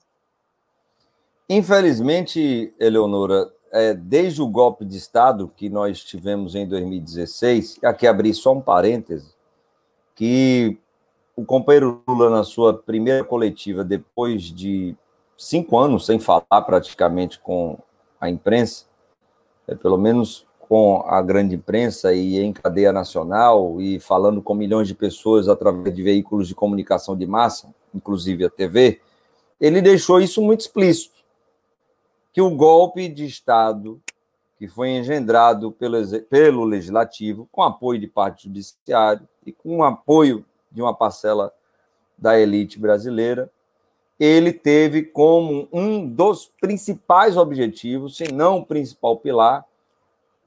Infelizmente, 1.50 2.74
Eleonora, 2.80 3.52
é, 3.74 3.96
desde 3.96 4.40
o 4.40 4.48
golpe 4.48 4.86
de 4.86 4.96
Estado 4.96 5.52
que 5.58 5.68
nós 5.68 6.04
tivemos 6.04 6.54
em 6.54 6.68
2016, 6.68 7.80
aqui 7.84 8.06
abri 8.06 8.32
só 8.32 8.54
um 8.54 8.62
parêntese, 8.62 9.34
que 10.16 10.78
o 11.36 11.44
companheiro 11.44 12.04
Lula, 12.08 12.30
na 12.30 12.44
sua 12.44 12.76
primeira 12.76 13.24
coletiva, 13.24 13.84
depois 13.84 14.44
de 14.44 14.96
cinco 15.36 15.80
anos 15.80 16.06
sem 16.06 16.20
falar 16.20 16.62
praticamente 16.64 17.40
com 17.40 17.80
a 18.22 18.30
imprensa, 18.30 18.86
é, 19.68 19.74
pelo 19.74 19.98
menos 19.98 20.46
com 20.60 21.04
a 21.08 21.20
grande 21.24 21.56
imprensa 21.56 22.14
e 22.14 22.40
em 22.40 22.54
cadeia 22.54 22.94
nacional 22.94 23.82
e 23.82 24.00
falando 24.00 24.40
com 24.40 24.54
milhões 24.54 24.88
de 24.88 24.94
pessoas 24.94 25.50
através 25.50 25.94
de 25.96 26.04
veículos 26.04 26.48
de 26.48 26.54
comunicação 26.54 27.18
de 27.18 27.26
massa, 27.26 27.74
inclusive 27.94 28.46
a 28.46 28.50
TV, 28.52 29.02
ele 29.60 29.82
deixou 29.82 30.22
isso 30.22 30.42
muito 30.44 30.62
explícito, 30.62 31.13
que 32.34 32.42
o 32.42 32.50
golpe 32.50 33.08
de 33.08 33.26
Estado 33.26 34.02
que 34.58 34.68
foi 34.68 34.92
engendrado 34.92 35.72
pelo, 35.74 35.98
pelo 36.30 36.64
Legislativo, 36.64 37.50
com 37.52 37.62
apoio 37.62 38.00
de 38.00 38.08
parte 38.08 38.48
do 38.48 38.54
Judiciário 38.54 39.28
e 39.46 39.52
com 39.52 39.84
apoio 39.84 40.46
de 40.72 40.82
uma 40.82 40.96
parcela 40.96 41.54
da 42.18 42.40
elite 42.40 42.80
brasileira, 42.80 43.52
ele 44.18 44.54
teve 44.54 45.04
como 45.04 45.68
um 45.72 46.08
dos 46.08 46.46
principais 46.62 47.36
objetivos, 47.36 48.16
se 48.16 48.32
não 48.32 48.60
o 48.60 48.66
principal 48.66 49.18
pilar, 49.18 49.66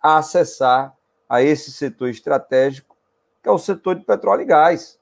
acessar 0.00 0.96
a 1.28 1.42
esse 1.42 1.70
setor 1.70 2.08
estratégico 2.08 2.96
que 3.42 3.48
é 3.48 3.52
o 3.52 3.58
setor 3.58 3.94
de 3.94 4.04
petróleo 4.04 4.42
e 4.42 4.46
gás. 4.46 4.98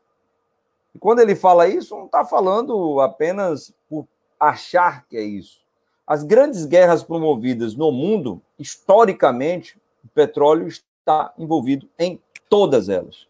E 0.95 0.99
quando 0.99 1.21
ele 1.21 1.35
fala 1.35 1.67
isso, 1.67 1.97
não 1.97 2.07
está 2.07 2.25
falando 2.25 3.01
apenas 3.01 3.73
por 3.89 4.07
achar 4.39 5.07
que 5.07 5.17
é 5.17 5.23
isso. 5.23 5.64
As 6.07 6.23
grandes 6.23 6.67
guerras 6.67 7.03
promovidas 7.03 7.75
no 7.75 7.91
mundo, 7.91 8.43
historicamente, 8.59 9.79
o 10.05 10.09
petróleo 10.09 10.67
está 10.67 11.33
envolvido 11.39 11.89
em 11.99 12.21
todas 12.49 12.89
elas. 12.89 13.27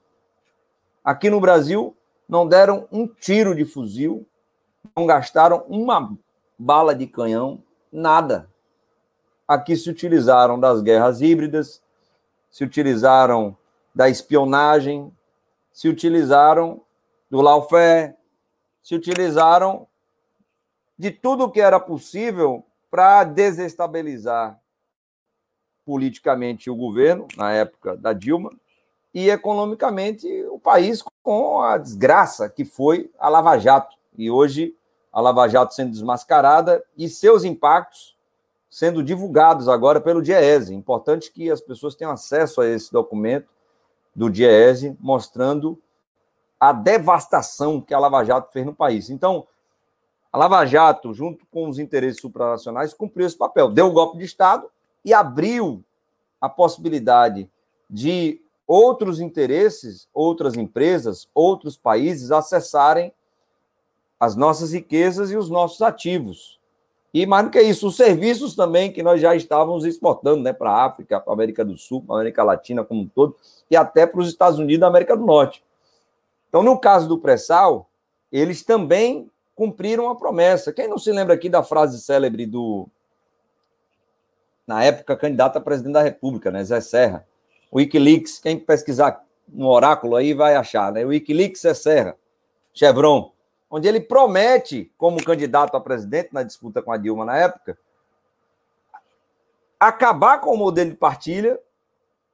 Aqui 1.04 1.30
no 1.30 1.40
Brasil, 1.40 1.96
não 2.28 2.48
deram 2.48 2.88
um 2.90 3.06
tiro 3.06 3.54
de 3.54 3.64
fuzil, 3.64 4.26
não 4.96 5.06
gastaram 5.06 5.64
uma 5.68 6.16
bala 6.58 6.94
de 6.94 7.06
canhão, 7.06 7.62
nada. 7.92 8.48
Aqui 9.46 9.76
se 9.76 9.88
utilizaram 9.88 10.58
das 10.58 10.82
guerras 10.82 11.20
híbridas, 11.20 11.80
se 12.50 12.64
utilizaram 12.64 13.56
da 13.94 14.08
espionagem, 14.08 15.12
se 15.72 15.88
utilizaram 15.88 16.80
do 17.30 17.40
lawfare, 17.40 18.14
se 18.82 18.94
utilizaram 18.94 19.86
de 20.98 21.10
tudo 21.10 21.50
que 21.50 21.60
era 21.60 21.80
possível 21.80 22.64
para 22.90 23.24
desestabilizar 23.24 24.58
politicamente 25.84 26.70
o 26.70 26.76
governo, 26.76 27.26
na 27.36 27.52
época 27.52 27.96
da 27.96 28.12
Dilma, 28.12 28.50
e 29.12 29.30
economicamente 29.30 30.26
o 30.46 30.58
país 30.58 31.02
com 31.22 31.60
a 31.60 31.78
desgraça 31.78 32.48
que 32.48 32.64
foi 32.64 33.10
a 33.18 33.28
Lava 33.28 33.58
Jato. 33.58 33.96
E 34.16 34.30
hoje 34.30 34.76
a 35.12 35.20
Lava 35.20 35.46
Jato 35.48 35.74
sendo 35.74 35.92
desmascarada 35.92 36.84
e 36.96 37.08
seus 37.08 37.44
impactos 37.44 38.16
sendo 38.68 39.04
divulgados 39.04 39.68
agora 39.68 40.00
pelo 40.00 40.20
DIEESE. 40.20 40.74
Importante 40.74 41.30
que 41.30 41.48
as 41.48 41.60
pessoas 41.60 41.94
tenham 41.94 42.10
acesso 42.10 42.60
a 42.60 42.66
esse 42.66 42.92
documento 42.92 43.48
do 44.12 44.28
DIEESE, 44.28 44.96
mostrando 44.98 45.80
a 46.58 46.72
devastação 46.72 47.80
que 47.80 47.94
a 47.94 47.98
Lava 48.00 48.24
Jato 48.24 48.52
fez 48.52 48.66
no 48.66 48.74
país. 48.74 49.10
Então, 49.10 49.46
a 50.34 50.36
Lava 50.36 50.66
Jato, 50.66 51.14
junto 51.14 51.46
com 51.46 51.68
os 51.68 51.78
interesses 51.78 52.20
supranacionais, 52.20 52.92
cumpriu 52.92 53.24
esse 53.24 53.38
papel, 53.38 53.70
deu 53.70 53.86
o 53.86 53.90
um 53.90 53.92
golpe 53.92 54.18
de 54.18 54.24
Estado 54.24 54.68
e 55.04 55.14
abriu 55.14 55.80
a 56.40 56.48
possibilidade 56.48 57.48
de 57.88 58.42
outros 58.66 59.20
interesses, 59.20 60.08
outras 60.12 60.56
empresas, 60.56 61.28
outros 61.32 61.76
países 61.76 62.32
acessarem 62.32 63.12
as 64.18 64.34
nossas 64.34 64.72
riquezas 64.72 65.30
e 65.30 65.36
os 65.36 65.48
nossos 65.48 65.80
ativos. 65.82 66.58
E 67.14 67.24
mais 67.26 67.44
do 67.44 67.52
que 67.52 67.62
isso, 67.62 67.86
os 67.86 67.96
serviços 67.96 68.56
também 68.56 68.92
que 68.92 69.04
nós 69.04 69.20
já 69.20 69.36
estávamos 69.36 69.84
exportando 69.84 70.42
né, 70.42 70.52
para 70.52 70.68
a 70.68 70.84
África, 70.84 71.20
para 71.20 71.32
a 71.32 71.36
América 71.36 71.64
do 71.64 71.76
Sul, 71.76 72.02
para 72.02 72.16
a 72.16 72.18
América 72.18 72.42
Latina 72.42 72.82
como 72.82 73.02
um 73.02 73.06
todo, 73.06 73.36
e 73.70 73.76
até 73.76 74.04
para 74.04 74.20
os 74.20 74.26
Estados 74.26 74.58
Unidos 74.58 74.84
e 74.84 74.88
América 74.88 75.16
do 75.16 75.24
Norte. 75.24 75.62
Então, 76.48 76.60
no 76.60 76.76
caso 76.76 77.06
do 77.06 77.20
pré-sal, 77.20 77.88
eles 78.32 78.64
também 78.64 79.30
cumpriram 79.54 80.08
a 80.08 80.16
promessa. 80.16 80.72
Quem 80.72 80.88
não 80.88 80.98
se 80.98 81.12
lembra 81.12 81.34
aqui 81.34 81.48
da 81.48 81.62
frase 81.62 82.00
célebre 82.00 82.46
do, 82.46 82.88
na 84.66 84.82
época, 84.82 85.16
candidato 85.16 85.56
a 85.56 85.60
presidente 85.60 85.92
da 85.92 86.02
República, 86.02 86.50
né, 86.50 86.64
Zé 86.64 86.80
Serra? 86.80 87.26
Wikileaks, 87.72 88.38
quem 88.38 88.58
pesquisar 88.58 89.24
no 89.48 89.68
oráculo 89.68 90.16
aí 90.16 90.32
vai 90.32 90.54
achar, 90.54 90.92
né? 90.92 91.04
Wikileaks 91.04 91.64
é 91.64 91.74
Serra, 91.74 92.16
Chevron, 92.72 93.32
onde 93.70 93.88
ele 93.88 94.00
promete, 94.00 94.92
como 94.96 95.22
candidato 95.22 95.76
a 95.76 95.80
presidente 95.80 96.30
na 96.32 96.42
disputa 96.42 96.82
com 96.82 96.92
a 96.92 96.96
Dilma 96.96 97.24
na 97.24 97.36
época, 97.36 97.76
acabar 99.78 100.40
com 100.40 100.54
o 100.54 100.56
modelo 100.56 100.90
de 100.90 100.96
partilha, 100.96 101.58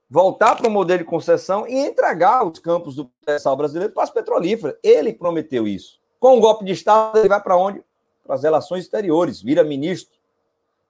voltar 0.09 0.55
para 0.55 0.67
o 0.67 0.71
modelo 0.71 0.99
de 0.99 1.05
concessão 1.05 1.67
e 1.67 1.73
entregar 1.73 2.45
os 2.45 2.59
campos 2.59 2.95
do 2.95 3.09
pré-sal 3.25 3.55
brasileiro 3.55 3.93
para 3.93 4.03
as 4.03 4.09
petrolíferas. 4.09 4.75
Ele 4.83 5.13
prometeu 5.13 5.67
isso. 5.67 6.00
Com 6.21 6.37
o 6.37 6.39
golpe 6.39 6.63
de 6.63 6.71
Estado, 6.71 7.17
ele 7.17 7.27
vai 7.27 7.41
para 7.41 7.57
onde? 7.57 7.83
Para 8.23 8.35
as 8.35 8.43
relações 8.43 8.83
exteriores, 8.83 9.41
vira 9.41 9.63
ministro 9.63 10.15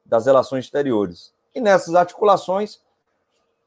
das 0.06 0.26
relações 0.26 0.66
exteriores. 0.66 1.34
E 1.56 1.62
nessas 1.62 1.96
articulações, 1.96 2.82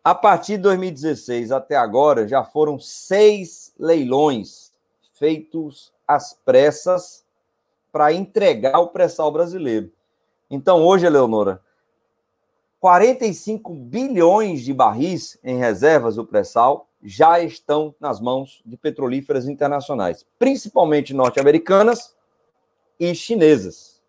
a 0.04 0.14
partir 0.14 0.58
de 0.58 0.64
2016 0.64 1.50
até 1.50 1.74
agora, 1.74 2.28
já 2.28 2.44
foram 2.44 2.78
seis 2.78 3.72
leilões 3.78 4.74
feitos 5.14 5.90
às 6.06 6.34
pressas 6.34 7.24
para 7.90 8.12
entregar 8.12 8.78
o 8.80 8.88
pré-sal 8.88 9.32
brasileiro. 9.32 9.90
Então, 10.50 10.84
hoje, 10.84 11.06
Eleonora, 11.06 11.62
45 12.78 13.72
bilhões 13.72 14.60
de 14.60 14.74
barris 14.74 15.38
em 15.42 15.56
reservas 15.56 16.16
do 16.16 16.26
pré-sal 16.26 16.86
já 17.04 17.38
estão 17.38 17.94
nas 18.00 18.18
mãos 18.18 18.62
de 18.64 18.78
petrolíferas 18.78 19.46
internacionais, 19.46 20.24
principalmente 20.38 21.12
norte-americanas 21.12 22.16
e 22.98 23.14
chinesas, 23.14 24.00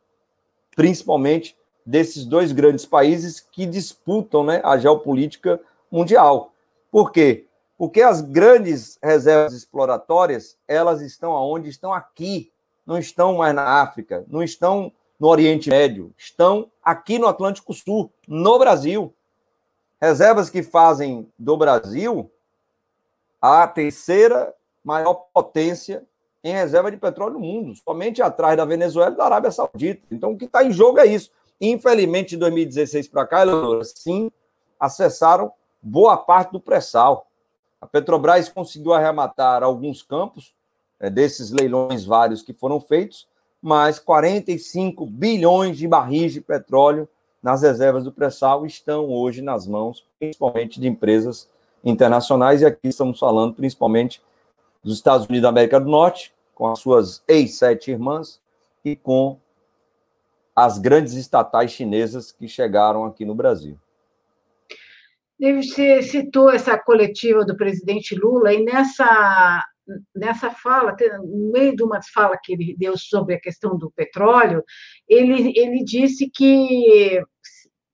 principalmente 0.74 1.58
desses 1.86 2.26
dois 2.26 2.54
grandes 2.54 2.86
países 2.86 3.42
que 3.42 3.66
disputam 3.66 4.46
né, 4.46 4.62
a 4.64 4.78
geopolítica 4.78 5.60
mundial. 5.92 6.54
Por 6.90 7.12
quê? 7.12 7.46
Porque 7.78 8.02
as 8.02 8.22
grandes 8.22 8.98
reservas 9.04 9.54
exploratórias, 9.54 10.58
elas 10.66 11.02
estão 11.02 11.34
aonde? 11.34 11.70
Estão 11.70 11.94
aqui, 11.94 12.50
não 12.86 12.98
estão 12.98 13.36
mais 13.36 13.54
na 13.54 13.82
África, 13.82 14.24
não 14.30 14.42
estão 14.42 14.90
no 15.20 15.28
Oriente 15.28 15.70
Médio, 15.70 16.14
estão 16.18 16.72
aqui 16.82 17.20
no 17.20 17.28
Atlântico 17.28 17.74
Sul, 17.74 18.10
no 18.26 18.58
Brasil. 18.58 19.14
Reservas 20.02 20.50
que 20.50 20.64
fazem 20.64 21.30
do 21.38 21.58
Brasil 21.58 22.32
a 23.46 23.68
terceira 23.68 24.54
maior 24.84 25.14
potência 25.34 26.04
em 26.44 26.54
reserva 26.54 26.92
de 26.92 26.98
petróleo 26.98 27.34
no 27.34 27.40
mundo, 27.40 27.74
somente 27.76 28.22
atrás 28.22 28.56
da 28.58 28.66
Venezuela 28.66 29.12
e 29.12 29.18
da 29.18 29.26
Arábia 29.26 29.52
Saudita. 29.52 30.02
Então, 30.12 30.32
o 30.32 30.38
que 30.38 30.46
está 30.46 30.64
em 30.64 30.72
jogo 30.72 31.00
é 31.00 31.06
isso. 31.06 31.32
Infelizmente, 31.60 32.30
de 32.32 32.38
2016 32.38 33.08
para 33.08 33.26
cá, 33.26 33.44
sim, 33.84 34.32
acessaram 34.80 35.52
boa 35.82 36.18
parte 36.18 36.52
do 36.52 36.60
pré-sal. 36.60 37.28
A 37.80 37.88
Petrobras 37.88 38.50
conseguiu 38.50 38.94
arrematar 38.94 39.64
alguns 39.64 40.02
campos 40.02 40.54
é, 41.00 41.10
desses 41.10 41.52
leilões 41.52 42.04
vários 42.04 42.42
que 42.42 42.54
foram 42.54 42.80
feitos, 42.80 43.28
mas 43.62 44.00
45 44.00 45.06
bilhões 45.06 45.78
de 45.78 45.88
barris 45.88 46.34
de 46.34 46.42
petróleo 46.42 47.08
nas 47.42 47.62
reservas 47.62 48.04
do 48.04 48.12
pré-sal 48.12 48.66
estão 48.66 49.10
hoje 49.10 49.42
nas 49.42 49.68
mãos, 49.68 50.04
principalmente 50.20 50.80
de 50.80 50.88
empresas 50.88 51.48
internacionais, 51.86 52.62
e 52.62 52.66
aqui 52.66 52.88
estamos 52.88 53.20
falando 53.20 53.54
principalmente 53.54 54.22
dos 54.84 54.96
Estados 54.96 55.28
Unidos 55.28 55.44
da 55.44 55.50
América 55.50 55.80
do 55.80 55.90
Norte, 55.90 56.34
com 56.54 56.68
as 56.68 56.80
suas 56.80 57.24
ex-sete 57.28 57.92
irmãs, 57.92 58.42
e 58.84 58.96
com 58.96 59.40
as 60.56 60.78
grandes 60.78 61.14
estatais 61.14 61.72
chinesas 61.72 62.32
que 62.32 62.48
chegaram 62.48 63.04
aqui 63.04 63.26
no 63.26 63.36
Brasil. 63.36 63.78
Você 65.38 66.02
citou 66.02 66.50
essa 66.50 66.78
coletiva 66.78 67.44
do 67.44 67.58
presidente 67.58 68.16
Lula, 68.16 68.54
e 68.54 68.64
nessa, 68.64 69.66
nessa 70.16 70.50
fala, 70.50 70.96
no 71.22 71.52
meio 71.52 71.76
de 71.76 71.84
uma 71.84 72.00
fala 72.14 72.38
que 72.42 72.54
ele 72.54 72.76
deu 72.78 72.98
sobre 72.98 73.36
a 73.36 73.40
questão 73.40 73.78
do 73.78 73.92
petróleo, 73.92 74.64
ele, 75.10 75.52
ele 75.58 75.84
disse 75.84 76.30
que, 76.30 77.22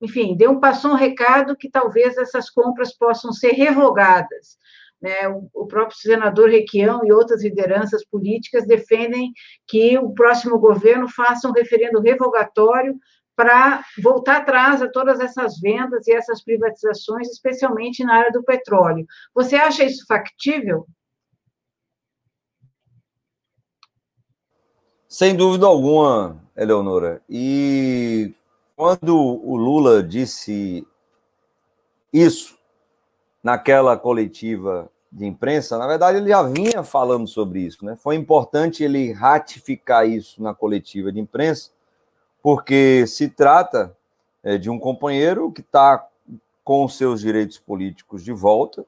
enfim, 0.01 0.35
deu, 0.35 0.59
passou 0.59 0.91
um 0.91 0.95
recado 0.95 1.55
que 1.55 1.69
talvez 1.69 2.17
essas 2.17 2.49
compras 2.49 2.97
possam 2.97 3.31
ser 3.31 3.51
revogadas. 3.51 4.57
Né? 5.01 5.27
O, 5.29 5.49
o 5.53 5.67
próprio 5.67 5.97
senador 5.97 6.49
Requião 6.49 7.01
e 7.05 7.11
outras 7.11 7.43
lideranças 7.43 8.05
políticas 8.05 8.65
defendem 8.65 9.31
que 9.67 9.97
o 9.97 10.13
próximo 10.13 10.59
governo 10.59 11.07
faça 11.07 11.47
um 11.47 11.53
referendo 11.53 12.01
revogatório 12.01 12.97
para 13.35 13.83
voltar 14.03 14.37
atrás 14.37 14.81
a 14.81 14.89
todas 14.89 15.19
essas 15.19 15.59
vendas 15.59 16.07
e 16.07 16.13
essas 16.13 16.43
privatizações, 16.43 17.29
especialmente 17.29 18.03
na 18.03 18.15
área 18.15 18.31
do 18.31 18.43
petróleo. 18.43 19.05
Você 19.33 19.55
acha 19.55 19.83
isso 19.83 20.05
factível? 20.07 20.85
Sem 25.07 25.35
dúvida 25.35 25.65
alguma, 25.65 26.41
Eleonora. 26.55 27.21
E 27.27 28.33
quando 28.81 29.15
o 29.15 29.55
Lula 29.57 30.01
disse 30.01 30.87
isso 32.11 32.57
naquela 33.43 33.95
coletiva 33.95 34.89
de 35.11 35.23
imprensa, 35.23 35.77
na 35.77 35.85
verdade 35.85 36.17
ele 36.17 36.29
já 36.29 36.41
vinha 36.41 36.81
falando 36.81 37.27
sobre 37.27 37.59
isso, 37.59 37.85
né? 37.85 37.95
Foi 37.95 38.15
importante 38.15 38.83
ele 38.83 39.11
ratificar 39.11 40.09
isso 40.09 40.41
na 40.41 40.55
coletiva 40.55 41.11
de 41.11 41.19
imprensa, 41.19 41.69
porque 42.41 43.05
se 43.05 43.29
trata 43.29 43.95
é, 44.41 44.57
de 44.57 44.67
um 44.67 44.79
companheiro 44.79 45.51
que 45.51 45.61
está 45.61 46.03
com 46.63 46.87
seus 46.87 47.21
direitos 47.21 47.59
políticos 47.59 48.23
de 48.23 48.33
volta 48.33 48.83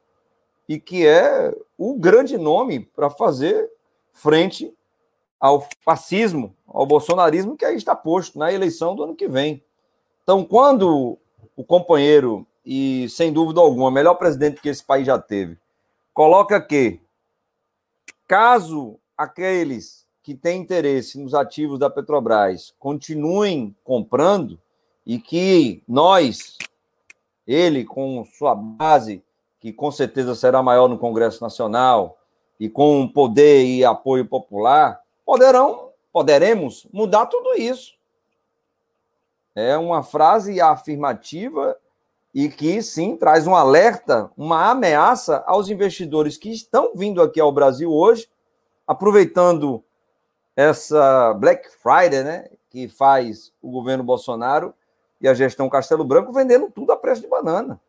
e 0.67 0.79
que 0.79 1.05
é 1.05 1.55
o 1.77 1.93
grande 1.93 2.35
nome 2.35 2.79
para 2.79 3.11
fazer 3.11 3.69
frente 4.11 4.73
ao 5.39 5.67
fascismo, 5.81 6.55
ao 6.65 6.83
bolsonarismo 6.83 7.55
que 7.55 7.63
aí 7.63 7.75
está 7.75 7.95
posto 7.95 8.39
na 8.39 8.51
eleição 8.51 8.95
do 8.95 9.03
ano 9.03 9.15
que 9.15 9.27
vem. 9.27 9.63
Então, 10.23 10.45
quando 10.45 11.17
o 11.55 11.63
companheiro, 11.63 12.47
e 12.65 13.07
sem 13.09 13.31
dúvida 13.31 13.59
alguma, 13.59 13.91
melhor 13.91 14.15
presidente 14.15 14.61
que 14.61 14.69
esse 14.69 14.83
país 14.83 15.05
já 15.05 15.19
teve, 15.19 15.57
coloca 16.13 16.61
que 16.61 17.01
caso 18.27 18.97
aqueles 19.17 20.05
que 20.21 20.33
têm 20.33 20.61
interesse 20.61 21.19
nos 21.19 21.33
ativos 21.33 21.77
da 21.77 21.89
Petrobras 21.89 22.73
continuem 22.79 23.75
comprando 23.83 24.57
e 25.05 25.19
que 25.19 25.83
nós, 25.85 26.57
ele 27.45 27.83
com 27.83 28.23
sua 28.23 28.55
base, 28.55 29.21
que 29.59 29.73
com 29.73 29.91
certeza 29.91 30.33
será 30.33 30.63
maior 30.63 30.87
no 30.87 30.97
Congresso 30.97 31.43
Nacional, 31.43 32.17
e 32.57 32.69
com 32.69 33.05
poder 33.07 33.65
e 33.65 33.83
apoio 33.83 34.25
popular, 34.25 35.01
poderão, 35.25 35.89
poderemos 36.13 36.87
mudar 36.93 37.25
tudo 37.25 37.55
isso. 37.55 37.95
É 39.55 39.77
uma 39.77 40.01
frase 40.01 40.59
afirmativa 40.59 41.77
e 42.33 42.49
que 42.49 42.81
sim 42.81 43.15
traz 43.15 43.45
um 43.45 43.55
alerta, 43.55 44.31
uma 44.35 44.71
ameaça 44.71 45.43
aos 45.45 45.69
investidores 45.69 46.37
que 46.37 46.51
estão 46.51 46.91
vindo 46.95 47.21
aqui 47.21 47.39
ao 47.39 47.51
Brasil 47.51 47.91
hoje, 47.91 48.27
aproveitando 48.87 49.83
essa 50.55 51.33
Black 51.35 51.69
Friday, 51.69 52.23
né, 52.23 52.49
que 52.69 52.87
faz 52.87 53.53
o 53.61 53.69
governo 53.69 54.03
Bolsonaro 54.03 54.73
e 55.21 55.27
a 55.27 55.33
gestão 55.33 55.69
Castelo 55.69 56.03
Branco 56.03 56.33
vendendo 56.33 56.71
tudo 56.71 56.91
a 56.91 56.97
preço 56.97 57.21
de 57.21 57.27
banana. 57.27 57.79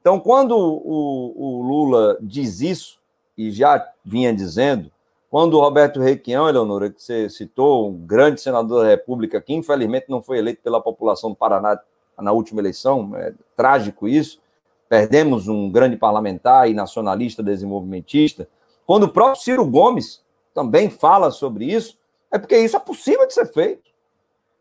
Então, 0.00 0.18
quando 0.18 0.56
o, 0.56 1.34
o 1.36 1.62
Lula 1.62 2.18
diz 2.20 2.60
isso, 2.60 3.00
e 3.36 3.50
já 3.50 3.90
vinha 4.04 4.32
dizendo, 4.32 4.90
quando 5.34 5.54
o 5.54 5.60
Roberto 5.60 6.00
Requião, 6.00 6.48
Eleonora, 6.48 6.88
que 6.88 7.02
você 7.02 7.28
citou, 7.28 7.90
um 7.90 8.06
grande 8.06 8.40
senador 8.40 8.84
da 8.84 8.88
República, 8.88 9.40
que 9.40 9.52
infelizmente 9.52 10.06
não 10.08 10.22
foi 10.22 10.38
eleito 10.38 10.62
pela 10.62 10.80
população 10.80 11.30
do 11.30 11.34
Paraná 11.34 11.76
na 12.16 12.30
última 12.30 12.60
eleição, 12.60 13.10
é 13.16 13.34
trágico 13.56 14.06
isso, 14.06 14.40
perdemos 14.88 15.48
um 15.48 15.68
grande 15.68 15.96
parlamentar 15.96 16.70
e 16.70 16.72
nacionalista 16.72 17.42
desenvolvimentista. 17.42 18.48
Quando 18.86 19.06
o 19.06 19.08
próprio 19.08 19.42
Ciro 19.42 19.66
Gomes 19.66 20.22
também 20.54 20.88
fala 20.88 21.32
sobre 21.32 21.64
isso, 21.64 21.98
é 22.30 22.38
porque 22.38 22.56
isso 22.56 22.76
é 22.76 22.78
possível 22.78 23.26
de 23.26 23.34
ser 23.34 23.46
feito. 23.46 23.90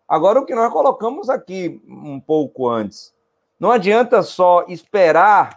Agora, 0.07 0.39
o 0.39 0.45
que 0.45 0.55
nós 0.55 0.73
colocamos 0.73 1.29
aqui 1.29 1.79
um 1.87 2.19
pouco 2.19 2.67
antes, 2.67 3.13
não 3.59 3.69
adianta 3.69 4.23
só 4.23 4.65
esperar 4.67 5.55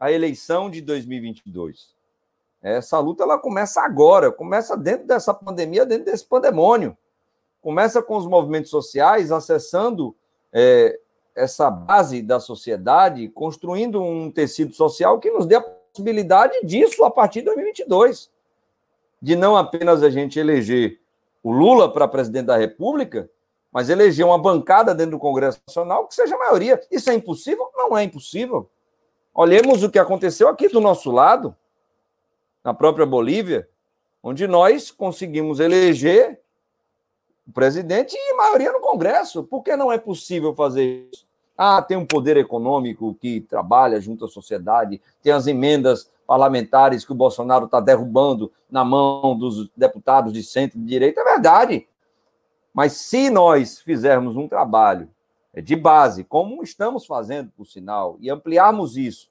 a 0.00 0.10
eleição 0.10 0.68
de 0.68 0.80
2022. 0.80 1.95
Essa 2.62 2.98
luta 2.98 3.22
ela 3.22 3.38
começa 3.38 3.80
agora, 3.80 4.32
começa 4.32 4.76
dentro 4.76 5.06
dessa 5.06 5.32
pandemia, 5.32 5.86
dentro 5.86 6.06
desse 6.06 6.24
pandemônio. 6.24 6.96
Começa 7.62 8.02
com 8.02 8.16
os 8.16 8.26
movimentos 8.26 8.70
sociais 8.70 9.30
acessando 9.30 10.16
é, 10.52 10.98
essa 11.34 11.70
base 11.70 12.22
da 12.22 12.40
sociedade, 12.40 13.28
construindo 13.28 14.02
um 14.02 14.30
tecido 14.30 14.74
social 14.74 15.18
que 15.18 15.30
nos 15.30 15.46
dê 15.46 15.56
a 15.56 15.60
possibilidade 15.60 16.58
disso 16.64 17.04
a 17.04 17.10
partir 17.10 17.40
de 17.40 17.46
2022. 17.46 18.30
De 19.20 19.36
não 19.36 19.56
apenas 19.56 20.02
a 20.02 20.10
gente 20.10 20.38
eleger 20.38 21.00
o 21.42 21.52
Lula 21.52 21.92
para 21.92 22.08
presidente 22.08 22.46
da 22.46 22.56
República, 22.56 23.30
mas 23.70 23.90
eleger 23.90 24.24
uma 24.24 24.38
bancada 24.38 24.94
dentro 24.94 25.12
do 25.12 25.18
Congresso 25.18 25.60
Nacional 25.66 26.06
que 26.06 26.14
seja 26.14 26.34
a 26.34 26.38
maioria. 26.38 26.80
Isso 26.90 27.10
é 27.10 27.14
impossível? 27.14 27.70
Não 27.74 27.96
é 27.96 28.02
impossível. 28.02 28.68
Olhemos 29.34 29.82
o 29.82 29.90
que 29.90 29.98
aconteceu 29.98 30.48
aqui 30.48 30.68
do 30.68 30.80
nosso 30.80 31.10
lado 31.10 31.54
na 32.66 32.74
própria 32.74 33.06
Bolívia, 33.06 33.68
onde 34.20 34.48
nós 34.48 34.90
conseguimos 34.90 35.60
eleger 35.60 36.40
o 37.46 37.52
presidente 37.52 38.16
e 38.18 38.34
maioria 38.34 38.72
no 38.72 38.80
Congresso. 38.80 39.44
Por 39.44 39.62
que 39.62 39.76
não 39.76 39.92
é 39.92 39.98
possível 39.98 40.52
fazer 40.52 41.08
isso? 41.12 41.24
Ah, 41.56 41.80
tem 41.80 41.96
um 41.96 42.04
poder 42.04 42.36
econômico 42.36 43.16
que 43.20 43.40
trabalha 43.40 44.00
junto 44.00 44.24
à 44.24 44.28
sociedade, 44.28 45.00
tem 45.22 45.32
as 45.32 45.46
emendas 45.46 46.10
parlamentares 46.26 47.04
que 47.04 47.12
o 47.12 47.14
Bolsonaro 47.14 47.66
está 47.66 47.78
derrubando 47.78 48.50
na 48.68 48.84
mão 48.84 49.38
dos 49.38 49.70
deputados 49.76 50.32
de 50.32 50.42
centro 50.42 50.76
e 50.76 50.80
de 50.80 50.88
direita. 50.88 51.20
É 51.20 51.24
verdade. 51.24 51.86
Mas 52.74 52.94
se 52.94 53.30
nós 53.30 53.78
fizermos 53.78 54.36
um 54.36 54.48
trabalho 54.48 55.08
de 55.54 55.76
base, 55.76 56.24
como 56.24 56.64
estamos 56.64 57.06
fazendo, 57.06 57.52
por 57.56 57.64
sinal, 57.64 58.16
e 58.18 58.28
ampliarmos 58.28 58.96
isso, 58.96 59.30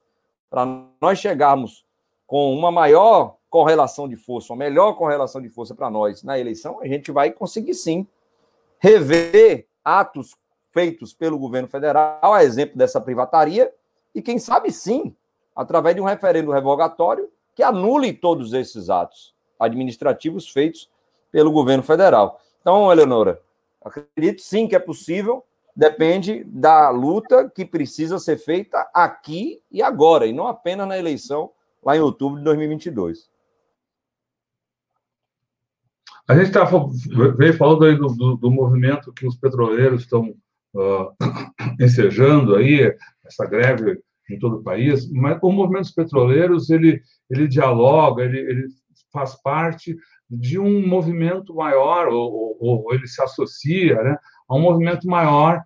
para 0.49 0.65
nós 1.01 1.19
chegarmos 1.19 1.84
com 2.25 2.53
uma 2.53 2.71
maior 2.71 3.37
correlação 3.49 4.07
de 4.07 4.15
força, 4.15 4.51
uma 4.51 4.59
melhor 4.59 4.93
correlação 4.93 5.41
de 5.41 5.49
força 5.49 5.73
para 5.73 5.89
nós 5.89 6.23
na 6.23 6.37
eleição, 6.37 6.79
a 6.81 6.87
gente 6.87 7.11
vai 7.11 7.31
conseguir 7.31 7.73
sim 7.73 8.07
rever 8.79 9.67
atos 9.83 10.35
feitos 10.71 11.13
pelo 11.13 11.39
governo 11.39 11.67
federal, 11.67 12.33
a 12.33 12.43
exemplo 12.43 12.77
dessa 12.77 12.99
privataria, 12.99 13.73
e 14.13 14.21
quem 14.21 14.37
sabe 14.39 14.71
sim, 14.71 15.15
através 15.55 15.95
de 15.95 16.01
um 16.01 16.05
referendo 16.05 16.51
revogatório 16.51 17.29
que 17.55 17.63
anule 17.63 18.11
todos 18.11 18.51
esses 18.51 18.89
atos 18.89 19.33
administrativos 19.57 20.49
feitos 20.49 20.89
pelo 21.31 21.51
governo 21.51 21.83
federal. 21.83 22.41
Então, 22.59 22.91
Eleonora, 22.91 23.41
acredito 23.81 24.41
sim 24.41 24.67
que 24.67 24.75
é 24.75 24.79
possível, 24.79 25.45
depende 25.73 26.43
da 26.43 26.89
luta 26.89 27.49
que 27.49 27.63
precisa 27.63 28.19
ser 28.19 28.37
feita 28.37 28.89
aqui 28.93 29.61
e 29.71 29.81
agora, 29.81 30.25
e 30.25 30.33
não 30.33 30.47
apenas 30.47 30.87
na 30.87 30.97
eleição 30.97 31.51
lá 31.85 31.95
em 31.95 32.01
outubro 32.01 32.39
de 32.39 32.43
2022. 32.43 33.29
A 36.27 36.35
gente 36.35 36.51
tá, 36.51 36.67
veio 37.37 37.55
falando 37.55 37.85
aí 37.85 37.95
do, 37.95 38.07
do, 38.07 38.35
do, 38.35 38.51
movimento 38.51 39.13
que 39.13 39.27
os 39.27 39.35
petroleiros 39.35 40.01
estão 40.01 40.35
uh, 40.73 41.13
ensejando 41.79 42.55
aí, 42.55 42.91
essa 43.23 43.45
greve 43.45 44.01
em 44.27 44.39
todo 44.39 44.57
o 44.57 44.63
país, 44.63 45.07
mas 45.11 45.37
o 45.43 45.51
movimento 45.51 45.83
dos 45.83 45.93
petroleiros, 45.93 46.71
ele, 46.71 46.99
ele 47.29 47.47
dialoga, 47.47 48.23
ele, 48.23 48.39
ele 48.39 48.67
faz 49.13 49.39
parte 49.39 49.95
de 50.27 50.57
um 50.57 50.85
movimento 50.87 51.53
maior, 51.53 52.07
ou, 52.07 52.57
ou, 52.59 52.83
ou 52.85 52.93
ele 52.93 53.07
se 53.07 53.21
associa 53.21 54.01
né, 54.01 54.17
a 54.49 54.55
um 54.55 54.59
movimento 54.59 55.07
maior 55.07 55.61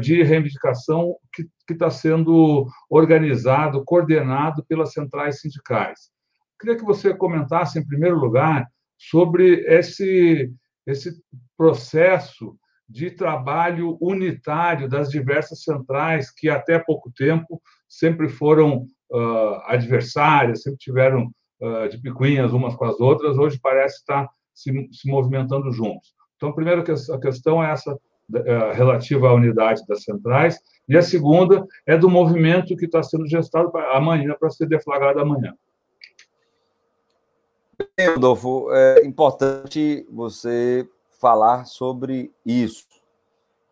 de 0.00 0.22
reivindicação 0.22 1.16
que 1.32 1.46
está 1.72 1.90
sendo 1.90 2.66
organizado, 2.88 3.84
coordenado 3.84 4.64
pelas 4.64 4.92
centrais 4.92 5.40
sindicais. 5.40 6.10
Queria 6.58 6.76
que 6.76 6.84
você 6.84 7.12
comentasse, 7.12 7.78
em 7.78 7.86
primeiro 7.86 8.16
lugar, 8.16 8.66
sobre 8.96 9.64
esse, 9.66 10.50
esse 10.86 11.12
processo 11.56 12.56
de 12.88 13.10
trabalho 13.10 13.98
unitário 14.00 14.88
das 14.88 15.10
diversas 15.10 15.62
centrais 15.62 16.30
que 16.30 16.48
até 16.48 16.78
pouco 16.78 17.10
tempo 17.10 17.60
sempre 17.88 18.28
foram 18.28 18.86
uh, 19.10 19.60
adversárias, 19.66 20.62
sempre 20.62 20.78
tiveram 20.78 21.32
uh, 21.60 21.88
de 21.88 21.98
picuinhas 21.98 22.52
umas 22.52 22.74
com 22.74 22.84
as 22.84 23.00
outras, 23.00 23.38
hoje 23.38 23.58
parece 23.60 23.96
estar 23.96 24.28
se, 24.54 24.70
se 24.92 25.08
movimentando 25.08 25.72
juntos. 25.72 26.14
Então, 26.36 26.50
a 26.50 26.54
primeira 26.54 26.82
a 26.82 27.20
questão 27.20 27.64
é 27.64 27.72
essa 27.72 27.98
relativa 28.74 29.28
à 29.28 29.34
unidade 29.34 29.82
das 29.86 30.02
centrais, 30.02 30.58
e 30.88 30.96
a 30.96 31.02
segunda 31.02 31.66
é 31.86 31.96
do 31.96 32.10
movimento 32.10 32.76
que 32.76 32.86
está 32.86 33.02
sendo 33.02 33.26
gestado 33.26 33.70
amanhã, 33.92 34.34
para 34.38 34.50
ser 34.50 34.66
deflagrado 34.66 35.20
amanhã. 35.20 35.54
Rodolfo, 38.14 38.72
é 38.72 39.04
importante 39.04 40.06
você 40.10 40.88
falar 41.20 41.66
sobre 41.66 42.32
isso. 42.44 42.86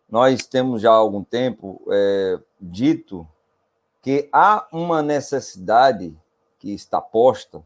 Nós 0.09 0.45
temos 0.45 0.81
já 0.81 0.91
há 0.91 0.95
algum 0.95 1.23
tempo 1.23 1.81
é, 1.89 2.39
dito 2.59 3.27
que 4.01 4.27
há 4.31 4.67
uma 4.71 5.01
necessidade 5.01 6.15
que 6.59 6.73
está 6.73 6.99
posta 6.99 7.63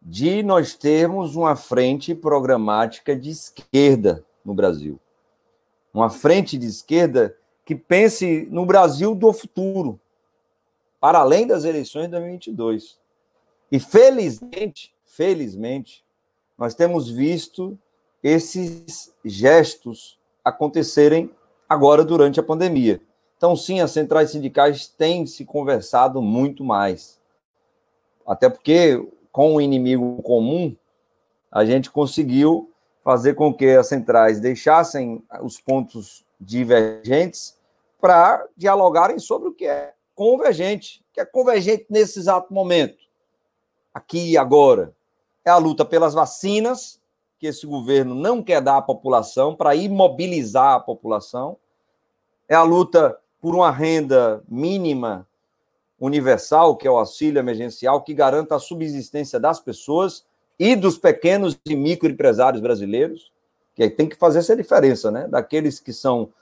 de 0.00 0.42
nós 0.42 0.74
termos 0.74 1.34
uma 1.34 1.56
frente 1.56 2.14
programática 2.14 3.16
de 3.16 3.30
esquerda 3.30 4.24
no 4.44 4.52
Brasil. 4.52 5.00
Uma 5.94 6.10
frente 6.10 6.58
de 6.58 6.66
esquerda 6.66 7.36
que 7.64 7.76
pense 7.76 8.48
no 8.50 8.66
Brasil 8.66 9.14
do 9.14 9.32
futuro, 9.32 10.00
para 11.00 11.20
além 11.20 11.46
das 11.46 11.64
eleições 11.64 12.06
de 12.06 12.10
2022. 12.10 12.98
E 13.70 13.78
felizmente, 13.78 14.92
felizmente, 15.06 16.04
nós 16.58 16.74
temos 16.74 17.08
visto 17.08 17.78
esses 18.22 19.14
gestos 19.24 20.18
acontecerem 20.44 21.30
agora 21.68 22.04
durante 22.04 22.40
a 22.40 22.42
pandemia. 22.42 23.00
Então, 23.36 23.54
sim, 23.54 23.80
as 23.80 23.90
centrais 23.90 24.30
sindicais 24.30 24.88
têm 24.88 25.26
se 25.26 25.44
conversado 25.44 26.20
muito 26.20 26.64
mais. 26.64 27.20
Até 28.26 28.48
porque, 28.48 29.06
com 29.30 29.54
o 29.54 29.60
inimigo 29.60 30.22
comum, 30.22 30.74
a 31.52 31.64
gente 31.64 31.90
conseguiu 31.90 32.73
fazer 33.04 33.34
com 33.34 33.52
que 33.52 33.66
as 33.66 33.86
centrais 33.86 34.40
deixassem 34.40 35.22
os 35.42 35.60
pontos 35.60 36.24
divergentes 36.40 37.56
para 38.00 38.46
dialogarem 38.56 39.18
sobre 39.18 39.50
o 39.50 39.52
que 39.52 39.66
é 39.66 39.92
convergente, 40.14 41.04
que 41.12 41.20
é 41.20 41.24
convergente 41.24 41.86
nesse 41.90 42.18
exato 42.18 42.52
momento, 42.52 42.96
aqui 43.92 44.30
e 44.30 44.38
agora. 44.38 44.94
É 45.44 45.50
a 45.50 45.58
luta 45.58 45.84
pelas 45.84 46.14
vacinas, 46.14 46.98
que 47.38 47.46
esse 47.46 47.66
governo 47.66 48.14
não 48.14 48.42
quer 48.42 48.62
dar 48.62 48.78
à 48.78 48.82
população, 48.82 49.54
para 49.54 49.74
imobilizar 49.74 50.76
a 50.76 50.80
população. 50.80 51.58
É 52.48 52.54
a 52.54 52.62
luta 52.62 53.18
por 53.40 53.54
uma 53.54 53.70
renda 53.70 54.42
mínima 54.48 55.28
universal, 56.00 56.76
que 56.76 56.86
é 56.86 56.90
o 56.90 56.96
auxílio 56.96 57.38
emergencial, 57.38 58.02
que 58.02 58.14
garanta 58.14 58.56
a 58.56 58.60
subsistência 58.60 59.38
das 59.38 59.60
pessoas, 59.60 60.24
e 60.58 60.76
dos 60.76 60.98
pequenos 60.98 61.58
e 61.66 61.74
microempresários 61.74 62.60
brasileiros, 62.60 63.32
que 63.74 63.88
tem 63.90 64.08
que 64.08 64.16
fazer 64.16 64.38
essa 64.38 64.56
diferença, 64.56 65.10
né? 65.10 65.26
Daqueles 65.28 65.80
que 65.80 65.92
são 65.92 66.32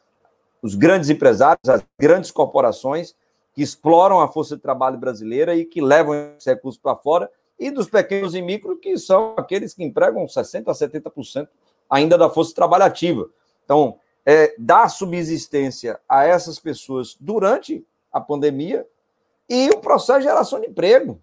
os 0.61 0.75
grandes 0.75 1.11
empresários, 1.11 1.69
as 1.69 1.83
grandes 1.99 2.31
corporações 2.31 3.15
que 3.55 3.63
exploram 3.63 4.21
a 4.21 4.29
força 4.29 4.57
de 4.57 4.63
trabalho 4.63 4.99
brasileira 4.99 5.55
e 5.55 5.65
que 5.65 5.81
levam 5.81 6.15
esse 6.37 6.49
recurso 6.49 6.81
para 6.81 6.97
fora, 6.97 7.31
e 7.59 7.71
dos 7.71 7.89
pequenos 7.89 8.35
e 8.35 8.43
micro, 8.43 8.77
que 8.77 8.97
são 8.99 9.35
aqueles 9.37 9.75
que 9.75 9.85
empregam 9.85 10.25
60% 10.25 10.69
a 10.69 10.73
70% 10.73 11.49
ainda 11.89 12.17
da 12.17 12.31
força 12.31 12.51
de 12.51 12.55
trabalho 12.55 12.85
ativa. 12.85 13.29
Então, 13.65 13.99
é, 14.25 14.55
dar 14.59 14.89
subsistência 14.89 16.01
a 16.09 16.25
essas 16.25 16.59
pessoas 16.59 17.17
durante 17.21 17.85
a 18.13 18.21
pandemia 18.21 18.87
e 19.49 19.69
o 19.71 19.79
processo 19.79 20.21
de 20.21 20.25
geração 20.25 20.61
de 20.61 20.69
emprego, 20.69 21.21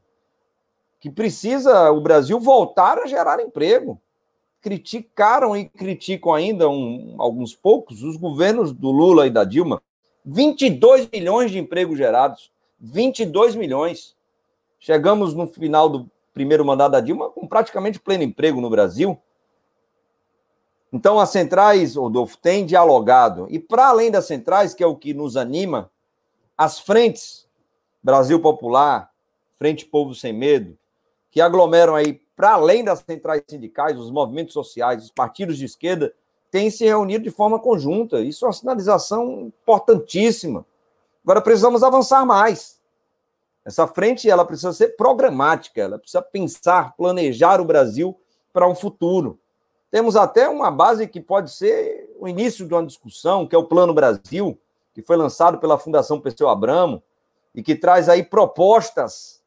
que 0.99 1.09
precisa 1.09 1.91
o 1.91 2.01
Brasil 2.01 2.39
voltar 2.39 2.97
a 2.97 3.07
gerar 3.07 3.39
emprego. 3.39 3.99
Criticaram 4.61 5.55
e 5.55 5.65
criticam 5.69 6.33
ainda 6.33 6.69
um, 6.69 7.15
alguns 7.17 7.55
poucos 7.55 8.03
os 8.03 8.17
governos 8.17 8.73
do 8.73 8.91
Lula 8.91 9.25
e 9.25 9.29
da 9.29 9.43
Dilma. 9.43 9.81
22 10.25 11.09
milhões 11.11 11.51
de 11.51 11.57
empregos 11.57 11.97
gerados. 11.97 12.51
22 12.79 13.55
milhões. 13.55 14.15
Chegamos 14.77 15.33
no 15.33 15.47
final 15.47 15.89
do 15.89 16.09
primeiro 16.33 16.65
mandato 16.65 16.91
da 16.91 17.01
Dilma 17.01 17.29
com 17.29 17.47
praticamente 17.47 17.99
pleno 17.99 18.23
emprego 18.23 18.59
no 18.59 18.69
Brasil. 18.69 19.17
Então, 20.91 21.19
as 21.19 21.29
centrais, 21.29 21.95
Rodolfo, 21.95 22.37
têm 22.37 22.65
dialogado. 22.65 23.47
E 23.49 23.59
para 23.59 23.87
além 23.87 24.09
das 24.09 24.25
centrais, 24.25 24.73
que 24.73 24.83
é 24.83 24.87
o 24.87 24.95
que 24.95 25.13
nos 25.13 25.37
anima, 25.37 25.91
as 26.57 26.79
frentes 26.79 27.47
Brasil 28.01 28.39
Popular, 28.39 29.11
Frente 29.57 29.85
Povo 29.85 30.15
Sem 30.15 30.33
Medo, 30.33 30.78
que 31.31 31.41
aglomeram 31.41 31.95
aí, 31.95 32.21
para 32.35 32.53
além 32.53 32.83
das 32.83 32.99
centrais 32.99 33.43
sindicais, 33.47 33.97
os 33.97 34.11
movimentos 34.11 34.53
sociais, 34.53 35.03
os 35.03 35.11
partidos 35.11 35.57
de 35.57 35.65
esquerda, 35.65 36.13
têm 36.49 36.69
se 36.69 36.85
reunido 36.85 37.23
de 37.23 37.29
forma 37.29 37.59
conjunta. 37.59 38.21
Isso 38.21 38.45
é 38.45 38.47
uma 38.47 38.53
sinalização 38.53 39.51
importantíssima. 39.61 40.65
Agora 41.23 41.41
precisamos 41.41 41.83
avançar 41.83 42.25
mais. 42.25 42.79
Essa 43.63 43.85
frente 43.85 44.29
ela 44.29 44.45
precisa 44.45 44.73
ser 44.73 44.95
programática, 44.95 45.81
ela 45.81 45.99
precisa 45.99 46.21
pensar, 46.21 46.95
planejar 46.95 47.61
o 47.61 47.65
Brasil 47.65 48.19
para 48.51 48.67
um 48.67 48.73
futuro. 48.73 49.39
Temos 49.91 50.15
até 50.15 50.47
uma 50.47 50.71
base 50.71 51.07
que 51.07 51.21
pode 51.21 51.51
ser 51.51 52.09
o 52.19 52.27
início 52.27 52.67
de 52.67 52.73
uma 52.73 52.85
discussão, 52.85 53.45
que 53.45 53.55
é 53.55 53.59
o 53.59 53.65
Plano 53.65 53.93
Brasil, 53.93 54.59
que 54.93 55.01
foi 55.01 55.15
lançado 55.17 55.59
pela 55.59 55.77
Fundação 55.77 56.19
Perseu 56.19 56.49
Abramo, 56.49 57.01
e 57.53 57.61
que 57.61 57.75
traz 57.75 58.07
aí 58.07 58.23
propostas 58.23 59.38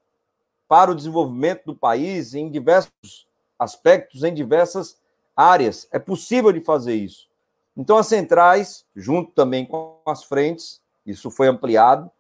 para 0.72 0.90
o 0.90 0.94
desenvolvimento 0.94 1.66
do 1.66 1.76
país 1.76 2.32
em 2.32 2.50
diversos 2.50 3.28
aspectos, 3.58 4.24
em 4.24 4.32
diversas 4.32 4.98
áreas. 5.36 5.86
É 5.92 5.98
possível 5.98 6.50
de 6.50 6.62
fazer 6.62 6.94
isso. 6.94 7.28
Então, 7.76 7.98
as 7.98 8.06
centrais, 8.06 8.86
junto 8.96 9.32
também 9.32 9.66
com 9.66 10.00
as 10.06 10.24
frentes, 10.24 10.80
isso 11.04 11.30
foi 11.30 11.46
ampliado, 11.46 12.10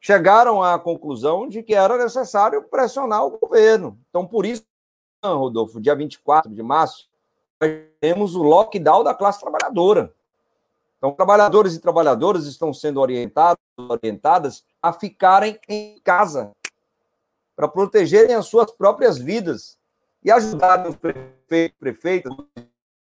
chegaram 0.00 0.62
à 0.62 0.78
conclusão 0.78 1.46
de 1.46 1.62
que 1.62 1.74
era 1.74 1.98
necessário 1.98 2.62
pressionar 2.62 3.26
o 3.26 3.38
governo. 3.38 3.98
Então, 4.08 4.26
por 4.26 4.46
isso, 4.46 4.64
Rodolfo, 5.22 5.78
dia 5.78 5.94
24 5.94 6.50
de 6.50 6.62
março, 6.62 7.06
temos 8.00 8.34
o 8.34 8.42
lockdown 8.42 9.04
da 9.04 9.12
classe 9.12 9.40
trabalhadora. 9.40 10.10
Então, 10.96 11.12
trabalhadores 11.12 11.74
e 11.74 11.80
trabalhadoras 11.80 12.46
estão 12.46 12.72
sendo 12.72 12.98
orientados, 12.98 13.62
orientadas 13.76 14.64
a 14.80 14.90
ficarem 14.90 15.60
em 15.68 16.00
casa 16.02 16.55
para 17.56 17.66
protegerem 17.66 18.36
as 18.36 18.46
suas 18.46 18.70
próprias 18.70 19.16
vidas 19.16 19.78
e 20.22 20.30
ajudarem 20.30 20.90
os 20.90 20.96
prefeitos, 20.96 21.78
prefeitas, 21.78 22.32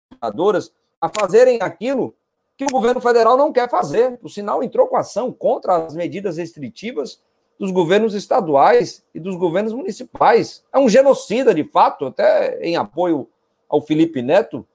trabalhadoras 0.09 0.71
a 1.01 1.09
fazerem 1.09 1.59
aquilo 1.59 2.15
que 2.55 2.63
o 2.63 2.69
governo 2.69 3.01
federal 3.01 3.35
não 3.35 3.51
quer 3.51 3.67
fazer. 3.69 4.19
O 4.21 4.29
sinal 4.29 4.63
entrou 4.63 4.87
com 4.87 4.95
ação 4.95 5.33
contra 5.33 5.85
as 5.85 5.95
medidas 5.95 6.37
restritivas 6.37 7.19
dos 7.59 7.71
governos 7.71 8.13
estaduais 8.13 9.03
e 9.13 9.19
dos 9.19 9.35
governos 9.35 9.73
municipais. 9.73 10.63
É 10.71 10.77
um 10.77 10.87
genocida, 10.87 11.53
de 11.53 11.63
fato, 11.63 12.05
até 12.05 12.59
em 12.61 12.75
apoio 12.75 13.27
ao 13.67 13.81
Felipe 13.81 14.21
Neto. 14.21 14.65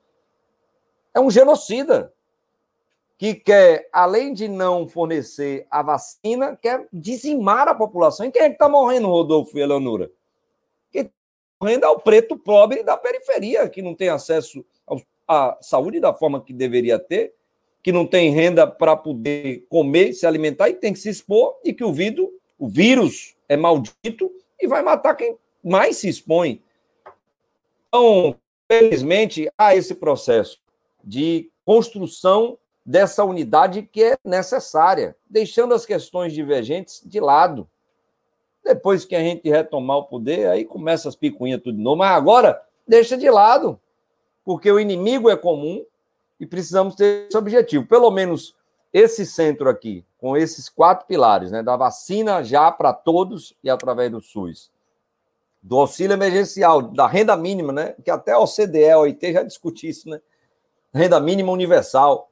É 1.15 1.21
um 1.21 1.31
genocida 1.31 2.13
que 3.19 3.35
quer, 3.35 3.89
além 3.93 4.33
de 4.33 4.47
não 4.47 4.87
fornecer 4.87 5.67
a 5.69 5.83
vacina, 5.83 6.57
quer 6.57 6.87
dizimar 6.93 7.67
a 7.67 7.75
população. 7.75 8.25
E 8.25 8.31
quem 8.31 8.43
é 8.43 8.49
que 8.49 8.55
está 8.55 8.69
morrendo, 8.69 9.09
Rodolfo 9.09 9.59
e 9.59 9.61
Eleonora? 9.61 10.09
Quem 10.93 11.03
está 11.03 11.13
morrendo 11.61 11.85
é 11.85 11.89
o 11.89 11.99
preto 11.99 12.39
pobre 12.39 12.85
da 12.85 12.97
periferia, 12.97 13.69
que 13.69 13.83
não 13.83 13.93
tem 13.93 14.09
acesso 14.09 14.65
à 15.27 15.59
saúde 15.61 15.99
da 15.99 16.15
forma 16.15 16.41
que 16.41 16.53
deveria 16.53 16.97
ter, 16.97 17.35
que 17.83 17.91
não 17.91 18.07
tem 18.07 18.31
renda 18.31 18.69
para 18.69 18.97
poder 18.97 19.67
comer, 19.69 20.13
se 20.13 20.25
alimentar 20.25 20.69
e 20.69 20.75
tem 20.75 20.93
que 20.93 21.01
se 21.01 21.09
expor, 21.09 21.59
e 21.65 21.73
que 21.73 21.83
o, 21.83 21.93
vidro, 21.93 22.31
o 22.57 22.69
vírus 22.69 23.35
é 23.49 23.57
maldito 23.57 24.31
e 24.61 24.69
vai 24.69 24.81
matar 24.81 25.17
quem 25.17 25.37
mais 25.63 25.97
se 25.97 26.09
expõe. 26.09 26.63
Então, 27.89 28.37
felizmente, 28.71 29.51
há 29.59 29.75
esse 29.75 29.97
processo 29.97 30.61
de 31.03 31.51
construção 31.65 32.57
dessa 32.89 33.23
unidade 33.23 33.83
que 33.83 34.03
é 34.03 34.17
necessária, 34.25 35.15
deixando 35.29 35.75
as 35.75 35.85
questões 35.85 36.33
divergentes 36.33 37.03
de 37.05 37.21
lado. 37.21 37.69
Depois 38.65 39.05
que 39.05 39.15
a 39.15 39.21
gente 39.21 39.47
retomar 39.47 39.99
o 39.99 40.05
poder, 40.05 40.49
aí 40.49 40.65
começa 40.65 41.07
as 41.07 41.15
picuinhas 41.15 41.61
tudo 41.61 41.77
de 41.77 41.83
novo, 41.83 41.99
mas 41.99 42.17
agora 42.17 42.63
deixa 42.87 43.15
de 43.19 43.29
lado, 43.29 43.79
porque 44.43 44.73
o 44.73 44.81
inimigo 44.81 45.29
é 45.29 45.37
comum 45.37 45.85
e 46.41 46.47
precisamos 46.47 46.95
ter 46.95 47.27
esse 47.29 47.37
objetivo. 47.37 47.87
Pelo 47.87 48.11
menos 48.11 48.57
esse 48.91 49.27
centro 49.27 49.69
aqui, 49.69 50.03
com 50.17 50.35
esses 50.35 50.71
quatro 50.71 51.07
pilares, 51.07 51.51
né, 51.51 51.63
da 51.63 51.77
vacina 51.77 52.43
já 52.43 52.73
para 52.73 52.95
todos 52.95 53.55
e 53.63 53.69
através 53.69 54.11
do 54.11 54.23
SUS, 54.23 54.73
do 55.63 55.77
auxílio 55.77 56.15
emergencial, 56.15 56.81
da 56.81 57.07
renda 57.07 57.37
mínima, 57.37 57.71
né, 57.71 57.95
que 58.03 58.11
até 58.11 58.33
a 58.33 58.39
OCDE, 58.39 58.89
a 58.89 58.99
OIT 58.99 59.31
já 59.31 59.43
discutiu 59.43 59.91
isso, 59.91 60.09
né, 60.09 60.23
renda 60.95 61.21
mínima 61.21 61.53
universal, 61.53 62.31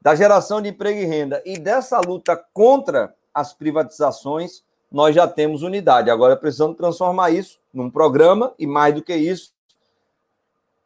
da 0.00 0.14
geração 0.14 0.62
de 0.62 0.68
emprego 0.68 1.00
e 1.00 1.04
renda 1.04 1.42
e 1.44 1.58
dessa 1.58 2.00
luta 2.00 2.36
contra 2.52 3.14
as 3.34 3.52
privatizações, 3.52 4.62
nós 4.90 5.14
já 5.14 5.28
temos 5.28 5.62
unidade. 5.62 6.10
Agora 6.10 6.36
precisamos 6.36 6.76
transformar 6.76 7.30
isso 7.30 7.60
num 7.72 7.90
programa 7.90 8.54
e, 8.58 8.66
mais 8.66 8.94
do 8.94 9.02
que 9.02 9.14
isso, 9.14 9.52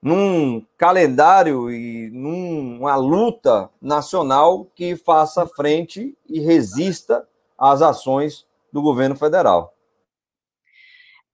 num 0.02 0.66
calendário 0.76 1.70
e 1.70 2.10
numa 2.10 2.96
luta 2.96 3.70
nacional 3.80 4.66
que 4.74 4.96
faça 4.96 5.46
frente 5.46 6.16
e 6.28 6.40
resista 6.40 7.26
às 7.56 7.80
ações 7.80 8.44
do 8.72 8.82
governo 8.82 9.14
federal. 9.14 9.72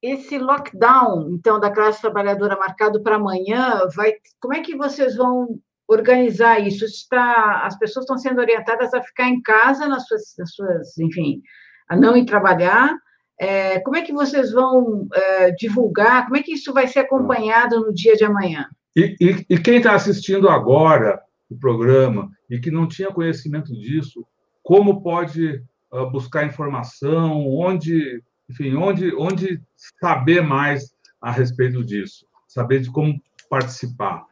Esse 0.01 0.39
lockdown, 0.39 1.31
então, 1.31 1.59
da 1.59 1.73
classe 1.73 2.01
trabalhadora 2.01 2.57
marcado 2.57 3.03
para 3.03 3.17
amanhã, 3.17 3.81
vai, 3.97 4.13
como 4.39 4.55
é 4.55 4.61
que 4.61 4.77
vocês 4.77 5.17
vão 5.17 5.59
organizar 5.89 6.61
isso. 6.61 6.85
Está, 6.85 7.63
as 7.65 7.79
pessoas 7.79 8.05
estão 8.05 8.19
sendo 8.19 8.41
orientadas 8.41 8.93
a 8.93 9.03
ficar 9.03 9.29
em 9.29 9.41
casa, 9.41 9.89
nas 9.89 10.07
suas, 10.07 10.35
nas 10.39 10.55
suas 10.55 10.99
enfim, 10.99 11.41
a 11.89 11.97
não 11.97 12.17
ir 12.17 12.27
trabalhar. 12.27 12.95
É, 13.41 13.81
como 13.81 13.97
é 13.97 14.03
que 14.03 14.13
vocês 14.13 14.53
vão 14.53 15.09
é, 15.15 15.51
divulgar? 15.53 16.25
Como 16.25 16.37
é 16.37 16.43
que 16.43 16.53
isso 16.53 16.73
vai 16.73 16.87
ser 16.87 17.01
acompanhado 17.01 17.81
no 17.81 17.95
dia 17.95 18.15
de 18.15 18.25
amanhã? 18.25 18.69
E, 18.95 19.17
e, 19.21 19.47
e 19.49 19.59
quem 19.59 19.77
está 19.77 19.95
assistindo 19.95 20.49
agora 20.49 21.21
o 21.49 21.57
programa 21.57 22.31
e 22.51 22.59
que 22.59 22.71
não 22.71 22.87
tinha 22.87 23.09
conhecimento 23.09 23.73
disso, 23.73 24.27
como 24.63 25.03
pode 25.03 25.63
uh, 25.93 26.11
buscar 26.11 26.45
informação, 26.45 27.47
onde, 27.49 28.23
enfim, 28.51 28.75
onde, 28.75 29.15
onde 29.15 29.63
saber 30.01 30.43
mais 30.43 30.93
a 31.21 31.31
respeito 31.31 31.85
disso, 31.85 32.27
saber 32.47 32.81
de 32.81 32.91
como 32.91 33.21
participar? 33.49 34.25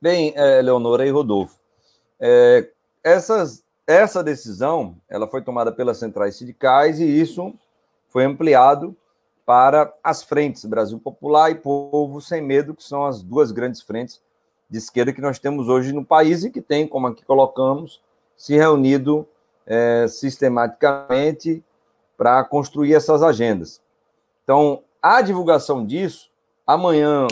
Bem, 0.00 0.32
é, 0.36 0.62
Leonora 0.62 1.04
e 1.04 1.10
Rodolfo, 1.10 1.56
é, 2.20 2.68
essas, 3.02 3.64
essa 3.84 4.22
decisão 4.22 4.96
ela 5.08 5.26
foi 5.26 5.42
tomada 5.42 5.72
pelas 5.72 5.98
centrais 5.98 6.36
sindicais 6.36 7.00
e 7.00 7.04
isso 7.04 7.52
foi 8.08 8.24
ampliado 8.24 8.96
para 9.44 9.92
as 10.04 10.22
frentes 10.22 10.64
Brasil 10.66 11.00
Popular 11.00 11.50
e 11.50 11.56
Povo 11.56 12.20
Sem 12.20 12.40
Medo, 12.40 12.74
que 12.74 12.84
são 12.84 13.06
as 13.06 13.22
duas 13.22 13.50
grandes 13.50 13.80
frentes 13.80 14.20
de 14.70 14.78
esquerda 14.78 15.12
que 15.12 15.20
nós 15.20 15.40
temos 15.40 15.68
hoje 15.68 15.92
no 15.92 16.04
país 16.04 16.44
e 16.44 16.50
que 16.50 16.60
tem, 16.60 16.86
como 16.86 17.08
aqui 17.08 17.24
colocamos, 17.24 18.00
se 18.36 18.54
reunido 18.54 19.26
é, 19.66 20.06
sistematicamente 20.06 21.64
para 22.16 22.44
construir 22.44 22.94
essas 22.94 23.20
agendas. 23.20 23.80
Então, 24.44 24.84
a 25.02 25.22
divulgação 25.22 25.84
disso 25.84 26.30
amanhã 26.64 27.26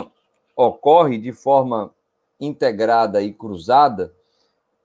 ocorre 0.55 1.17
de 1.17 1.31
forma 1.31 1.91
integrada 2.39 3.21
e 3.21 3.33
cruzada 3.33 4.13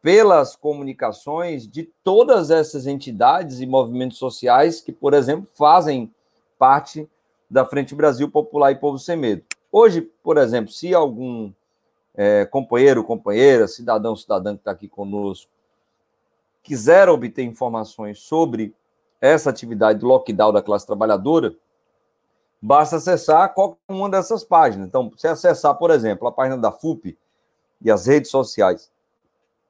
pelas 0.02 0.56
comunicações 0.56 1.66
de 1.66 1.84
todas 2.02 2.50
essas 2.50 2.86
entidades 2.86 3.60
e 3.60 3.66
movimentos 3.66 4.18
sociais 4.18 4.80
que, 4.80 4.90
por 4.90 5.14
exemplo, 5.14 5.48
fazem 5.54 6.12
parte 6.58 7.08
da 7.48 7.64
Frente 7.64 7.94
Brasil 7.94 8.28
Popular 8.28 8.72
e 8.72 8.76
Povo 8.76 8.98
Sem 8.98 9.16
Medo. 9.16 9.44
Hoje, 9.70 10.02
por 10.22 10.38
exemplo, 10.38 10.72
se 10.72 10.92
algum 10.92 11.52
é, 12.14 12.44
companheiro, 12.46 13.04
companheira, 13.04 13.68
cidadão, 13.68 14.16
cidadã 14.16 14.54
que 14.54 14.60
está 14.60 14.72
aqui 14.72 14.88
conosco, 14.88 15.50
quiser 16.62 17.08
obter 17.08 17.44
informações 17.44 18.18
sobre 18.18 18.74
essa 19.20 19.50
atividade 19.50 20.00
do 20.00 20.06
lockdown 20.06 20.52
da 20.52 20.62
classe 20.62 20.86
trabalhadora, 20.86 21.54
basta 22.60 22.96
acessar 22.96 23.54
qualquer 23.54 23.78
uma 23.88 24.10
dessas 24.10 24.42
páginas. 24.42 24.88
Então, 24.88 25.12
se 25.16 25.28
acessar, 25.28 25.74
por 25.76 25.90
exemplo, 25.90 26.26
a 26.26 26.32
página 26.32 26.58
da 26.58 26.72
FUP 26.72 27.16
e 27.84 27.90
as 27.90 28.06
redes 28.06 28.30
sociais 28.30 28.90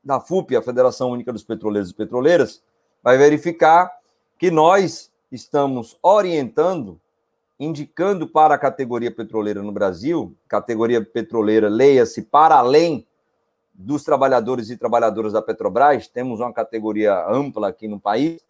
da 0.04 0.20
FUP, 0.20 0.56
a 0.56 0.62
Federação 0.62 1.10
Única 1.10 1.32
dos 1.32 1.44
Petroleiros 1.44 1.90
e 1.90 1.94
Petroleiras, 1.94 2.62
vai 3.02 3.16
verificar 3.16 3.90
que 4.38 4.50
nós 4.50 5.10
estamos 5.30 5.96
orientando 6.02 7.00
indicando 7.58 8.26
para 8.26 8.56
a 8.56 8.58
categoria 8.58 9.14
petroleira 9.14 9.62
no 9.62 9.70
Brasil, 9.70 10.36
categoria 10.48 11.04
petroleira, 11.04 11.68
leia-se 11.68 12.22
para 12.22 12.56
além 12.56 13.06
dos 13.72 14.02
trabalhadores 14.02 14.68
e 14.68 14.76
trabalhadoras 14.76 15.32
da 15.32 15.40
Petrobras, 15.40 16.08
temos 16.08 16.40
uma 16.40 16.52
categoria 16.52 17.24
ampla 17.28 17.68
aqui 17.68 17.86
no 17.86 18.00
país, 18.00 18.44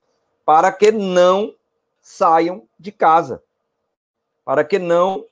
para 0.45 0.73
que 0.73 0.91
não 0.91 1.55
saiam 2.01 2.67
de 2.79 2.91
casa, 2.91 3.43
para 4.45 4.65
que 4.65 4.79
não 4.79 5.27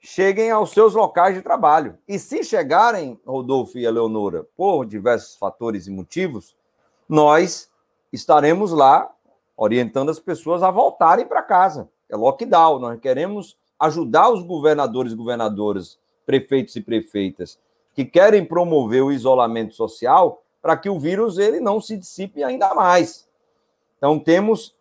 cheguem 0.00 0.50
aos 0.50 0.70
seus 0.70 0.94
locais 0.94 1.34
de 1.34 1.42
trabalho. 1.42 1.98
E 2.08 2.18
se 2.18 2.42
chegarem, 2.42 3.20
Rodolfo 3.26 3.78
e 3.78 3.84
Eleonora, 3.84 4.46
por 4.56 4.84
diversos 4.84 5.36
fatores 5.36 5.86
e 5.86 5.90
motivos, 5.90 6.56
nós 7.08 7.70
estaremos 8.12 8.72
lá 8.72 9.10
orientando 9.56 10.10
as 10.10 10.18
pessoas 10.18 10.62
a 10.62 10.70
voltarem 10.70 11.26
para 11.26 11.42
casa 11.42 11.88
é 12.10 12.16
lockdown. 12.16 12.78
Nós 12.78 13.00
queremos 13.00 13.56
ajudar 13.78 14.30
os 14.30 14.42
governadores 14.42 15.12
e 15.12 15.16
governadoras, 15.16 15.98
prefeitos 16.26 16.76
e 16.76 16.80
prefeitas 16.80 17.58
que 17.94 18.04
querem 18.04 18.44
promover 18.44 19.02
o 19.02 19.12
isolamento 19.12 19.74
social 19.74 20.42
para 20.60 20.76
que 20.76 20.90
o 20.90 20.98
vírus 20.98 21.38
ele 21.38 21.60
não 21.60 21.80
se 21.80 21.96
dissipe 21.96 22.42
ainda 22.42 22.74
mais. 22.74 23.28
Então 23.96 24.18
temos 24.18 24.74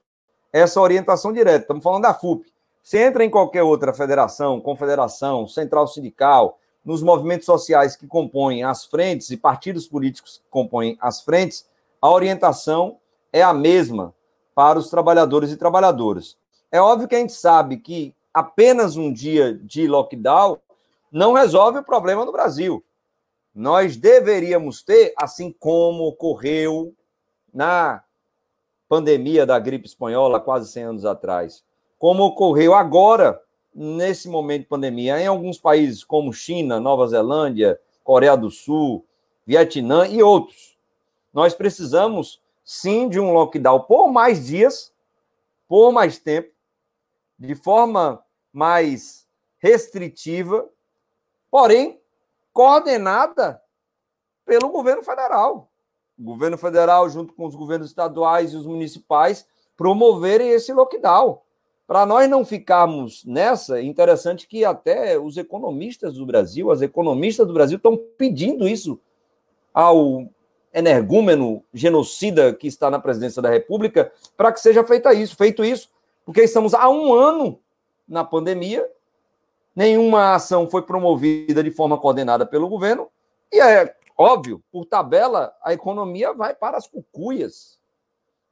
essa 0.51 0.81
orientação 0.81 1.31
direta. 1.31 1.61
Estamos 1.61 1.83
falando 1.83 2.03
da 2.03 2.13
FUP. 2.13 2.45
Se 2.81 2.97
entra 2.97 3.23
em 3.23 3.29
qualquer 3.29 3.63
outra 3.63 3.93
federação, 3.93 4.59
confederação, 4.59 5.47
central 5.47 5.87
sindical, 5.87 6.59
nos 6.83 7.03
movimentos 7.03 7.45
sociais 7.45 7.95
que 7.95 8.07
compõem 8.07 8.63
as 8.63 8.85
frentes 8.85 9.29
e 9.29 9.37
partidos 9.37 9.87
políticos 9.87 10.41
que 10.43 10.49
compõem 10.49 10.97
as 10.99 11.21
frentes, 11.21 11.67
a 12.01 12.09
orientação 12.09 12.97
é 13.31 13.41
a 13.41 13.53
mesma 13.53 14.13
para 14.55 14.79
os 14.79 14.89
trabalhadores 14.89 15.51
e 15.51 15.57
trabalhadoras. 15.57 16.37
É 16.71 16.81
óbvio 16.81 17.07
que 17.07 17.15
a 17.15 17.19
gente 17.19 17.33
sabe 17.33 17.77
que 17.77 18.15
apenas 18.33 18.95
um 18.95 19.11
dia 19.11 19.53
de 19.53 19.87
lockdown 19.87 20.57
não 21.11 21.33
resolve 21.33 21.79
o 21.79 21.83
problema 21.83 22.25
no 22.25 22.31
Brasil. 22.31 22.83
Nós 23.53 23.97
deveríamos 23.97 24.83
ter, 24.83 25.13
assim 25.17 25.53
como 25.59 26.07
ocorreu 26.07 26.93
na 27.53 28.03
pandemia 28.87 29.45
da 29.45 29.59
gripe 29.59 29.87
espanhola 29.87 30.39
quase 30.39 30.71
100 30.71 30.83
anos 30.83 31.05
atrás, 31.05 31.63
como 31.99 32.23
ocorreu 32.23 32.73
agora 32.73 33.39
nesse 33.75 34.29
momento 34.29 34.61
de 34.61 34.67
pandemia 34.67 35.19
em 35.19 35.27
alguns 35.27 35.59
países 35.59 36.03
como 36.03 36.33
China, 36.33 36.79
Nova 36.79 37.05
Zelândia, 37.07 37.79
Coreia 38.03 38.35
do 38.37 38.49
Sul, 38.49 39.05
Vietnã 39.45 40.07
e 40.07 40.23
outros. 40.23 40.77
Nós 41.33 41.53
precisamos 41.53 42.41
sim 42.63 43.09
de 43.09 43.19
um 43.19 43.33
lockdown 43.33 43.81
por 43.81 44.07
mais 44.07 44.47
dias, 44.47 44.93
por 45.67 45.91
mais 45.91 46.17
tempo, 46.17 46.51
de 47.37 47.53
forma 47.53 48.23
mais 48.51 49.27
restritiva, 49.59 50.67
porém 51.51 51.99
coordenada 52.53 53.61
pelo 54.45 54.69
governo 54.69 55.03
federal. 55.03 55.69
O 56.17 56.23
governo 56.23 56.57
federal, 56.57 57.09
junto 57.09 57.33
com 57.33 57.45
os 57.45 57.55
governos 57.55 57.89
estaduais 57.89 58.53
e 58.53 58.55
os 58.55 58.65
municipais, 58.65 59.45
promoverem 59.77 60.49
esse 60.49 60.73
lockdown. 60.73 61.41
Para 61.89 62.05
nós 62.05 62.29
não 62.29 62.45
ficarmos 62.45 63.25
nessa, 63.25 63.79
é 63.79 63.83
interessante 63.83 64.47
que 64.47 64.63
até 64.63 65.17
os 65.17 65.37
economistas 65.37 66.13
do 66.13 66.23
Brasil, 66.23 66.69
as 66.69 66.83
economistas 66.83 67.47
do 67.47 67.53
Brasil 67.53 67.77
estão 67.77 67.97
pedindo 68.15 68.67
isso 68.67 68.99
ao 69.73 70.29
energúmeno 70.71 71.63
genocida 71.73 72.53
que 72.53 72.67
está 72.67 72.91
na 72.91 72.99
presidência 72.99 73.41
da 73.41 73.49
República 73.49 74.13
para 74.37 74.53
que 74.53 74.59
seja 74.59 74.83
feita 74.83 75.15
isso, 75.15 75.35
feito 75.35 75.65
isso, 75.65 75.89
porque 76.23 76.43
estamos 76.43 76.75
há 76.75 76.87
um 76.87 77.11
ano 77.11 77.59
na 78.07 78.23
pandemia, 78.23 78.87
nenhuma 79.75 80.35
ação 80.35 80.69
foi 80.69 80.83
promovida 80.83 81.63
de 81.63 81.71
forma 81.71 81.97
coordenada 81.97 82.45
pelo 82.45 82.69
governo, 82.69 83.07
e 83.51 83.59
é 83.59 83.95
óbvio, 84.15 84.61
por 84.71 84.85
tabela, 84.85 85.55
a 85.63 85.73
economia 85.73 86.33
vai 86.33 86.53
para 86.53 86.77
as 86.77 86.85
cucuias. 86.85 87.78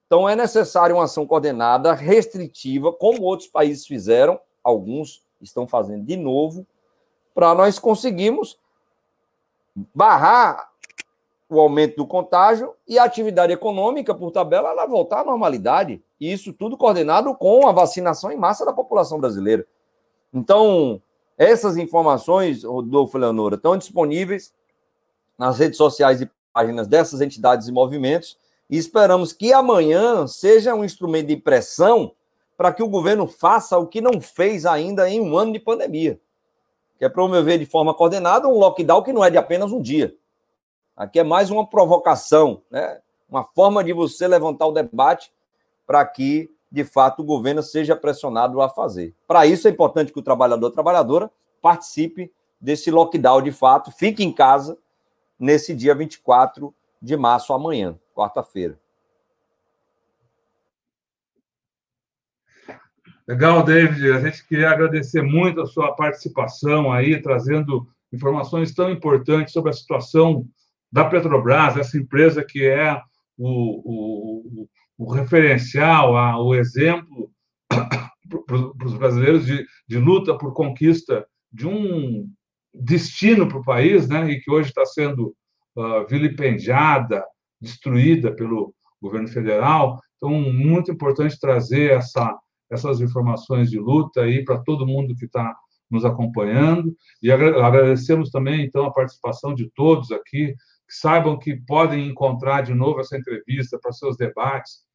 Então 0.07 0.27
é 0.27 0.35
necessário 0.35 0.95
uma 0.95 1.03
ação 1.03 1.27
coordenada, 1.27 1.93
restritiva, 1.93 2.93
como 2.93 3.23
outros 3.23 3.49
países 3.49 3.85
fizeram, 3.85 4.39
alguns 4.63 5.21
estão 5.41 5.67
fazendo 5.67 6.03
de 6.03 6.15
novo, 6.15 6.65
para 7.35 7.53
nós 7.53 7.77
conseguirmos 7.77 8.57
barrar 9.93 10.71
o 11.49 11.59
aumento 11.59 11.97
do 11.97 12.07
contágio 12.07 12.73
e 12.87 12.97
a 12.97 13.03
atividade 13.03 13.53
econômica, 13.53 14.15
por 14.15 14.31
tabela, 14.31 14.69
ela 14.69 14.85
voltar 14.85 15.21
à 15.21 15.23
normalidade. 15.23 16.01
E 16.19 16.31
isso 16.31 16.51
tudo 16.51 16.75
coordenado 16.75 17.33
com 17.35 17.67
a 17.67 17.71
vacinação 17.71 18.31
em 18.31 18.37
massa 18.37 18.65
da 18.65 18.73
população 18.73 19.19
brasileira. 19.19 19.65
Então, 20.33 21.01
essas 21.37 21.77
informações, 21.77 22.63
Rodolfo 22.63 23.17
Leonora, 23.17 23.55
estão 23.55 23.77
disponíveis 23.77 24.53
nas 25.37 25.59
redes 25.59 25.77
sociais 25.77 26.21
e 26.21 26.29
páginas 26.51 26.87
dessas 26.87 27.21
entidades 27.21 27.67
e 27.67 27.71
movimentos, 27.71 28.37
e 28.69 28.77
esperamos 28.77 29.33
que 29.33 29.53
amanhã 29.53 30.27
seja 30.27 30.75
um 30.75 30.83
instrumento 30.83 31.27
de 31.27 31.37
pressão 31.37 32.13
para 32.55 32.73
que 32.73 32.83
o 32.83 32.89
governo 32.89 33.27
faça 33.27 33.77
o 33.77 33.87
que 33.87 34.01
não 34.01 34.19
fez 34.19 34.65
ainda 34.65 35.09
em 35.09 35.21
um 35.21 35.37
ano 35.37 35.53
de 35.53 35.59
pandemia, 35.59 36.19
que 36.97 37.05
é 37.05 37.09
promover 37.09 37.59
de 37.59 37.65
forma 37.65 37.93
coordenada 37.93 38.47
um 38.47 38.57
lockdown 38.57 39.03
que 39.03 39.13
não 39.13 39.23
é 39.23 39.29
de 39.29 39.37
apenas 39.37 39.71
um 39.71 39.81
dia, 39.81 40.15
Aqui 40.97 41.19
é 41.19 41.23
mais 41.23 41.51
uma 41.51 41.63
provocação, 41.63 42.63
né? 42.71 42.99
uma 43.29 43.43
forma 43.43 43.83
de 43.83 43.93
você 43.93 44.27
levantar 44.27 44.65
o 44.65 44.71
debate 44.71 45.31
para 45.85 46.03
que, 46.03 46.49
de 46.71 46.83
fato, 46.83 47.21
o 47.21 47.23
governo 47.23 47.61
seja 47.61 47.95
pressionado 47.95 48.59
a 48.61 48.67
fazer. 48.67 49.13
Para 49.27 49.45
isso 49.45 49.67
é 49.67 49.71
importante 49.71 50.11
que 50.11 50.17
o 50.17 50.23
trabalhador 50.23 50.71
trabalhadora 50.71 51.29
participe 51.61 52.33
desse 52.59 52.89
lockdown 52.89 53.43
de 53.43 53.51
fato, 53.51 53.91
fique 53.91 54.23
em 54.23 54.31
casa 54.31 54.75
nesse 55.39 55.75
dia 55.75 55.93
24 55.93 56.73
de 56.99 57.15
março, 57.15 57.53
amanhã, 57.53 57.95
quarta-feira. 58.17 58.79
Legal, 63.27 63.63
David. 63.63 64.11
A 64.11 64.19
gente 64.21 64.47
queria 64.47 64.71
agradecer 64.71 65.21
muito 65.21 65.61
a 65.61 65.67
sua 65.67 65.93
participação 65.93 66.91
aí, 66.91 67.21
trazendo 67.21 67.87
informações 68.11 68.73
tão 68.73 68.89
importantes 68.89 69.53
sobre 69.53 69.69
a 69.69 69.73
situação 69.73 70.47
da 70.91 71.05
Petrobras, 71.05 71.77
essa 71.77 71.97
empresa 71.97 72.43
que 72.43 72.65
é 72.65 72.99
o, 73.37 74.63
o, 74.63 74.69
o 74.97 75.13
referencial, 75.13 76.17
a, 76.17 76.41
o 76.41 76.55
exemplo 76.55 77.29
para 77.69 78.85
os 78.87 78.93
brasileiros 78.93 79.45
de, 79.45 79.65
de 79.87 79.97
luta 79.99 80.35
por 80.37 80.53
conquista 80.53 81.27
de 81.51 81.67
um 81.67 82.27
destino 82.73 83.47
para 83.47 83.59
o 83.59 83.63
país, 83.63 84.07
né, 84.07 84.29
e 84.31 84.39
que 84.39 84.49
hoje 84.49 84.69
está 84.69 84.85
sendo 84.85 85.35
uh, 85.75 86.07
vilipendiada, 86.07 87.23
destruída 87.59 88.33
pelo 88.33 88.73
governo 89.01 89.27
federal. 89.27 89.99
Então, 90.17 90.31
muito 90.31 90.91
importante 90.91 91.39
trazer 91.39 91.91
essa, 91.91 92.37
essas 92.71 93.01
informações 93.01 93.69
de 93.69 93.79
luta 93.79 94.21
aí 94.21 94.43
para 94.43 94.59
todo 94.59 94.87
mundo 94.87 95.15
que 95.15 95.25
está 95.25 95.55
nos 95.89 96.03
acompanhando. 96.03 96.95
E 97.21 97.31
agradecemos 97.31 98.29
também, 98.29 98.65
então, 98.65 98.85
a 98.85 98.93
participação 98.93 99.53
de 99.53 99.69
todos 99.75 100.11
aqui, 100.11 100.53
que 100.87 100.93
saibam 100.95 101.37
que 101.37 101.55
podem 101.65 102.07
encontrar 102.07 102.61
de 102.61 102.73
novo 102.73 102.99
essa 102.99 103.17
entrevista 103.17 103.77
para 103.81 103.91
seus 103.91 104.15
debates 104.15 104.85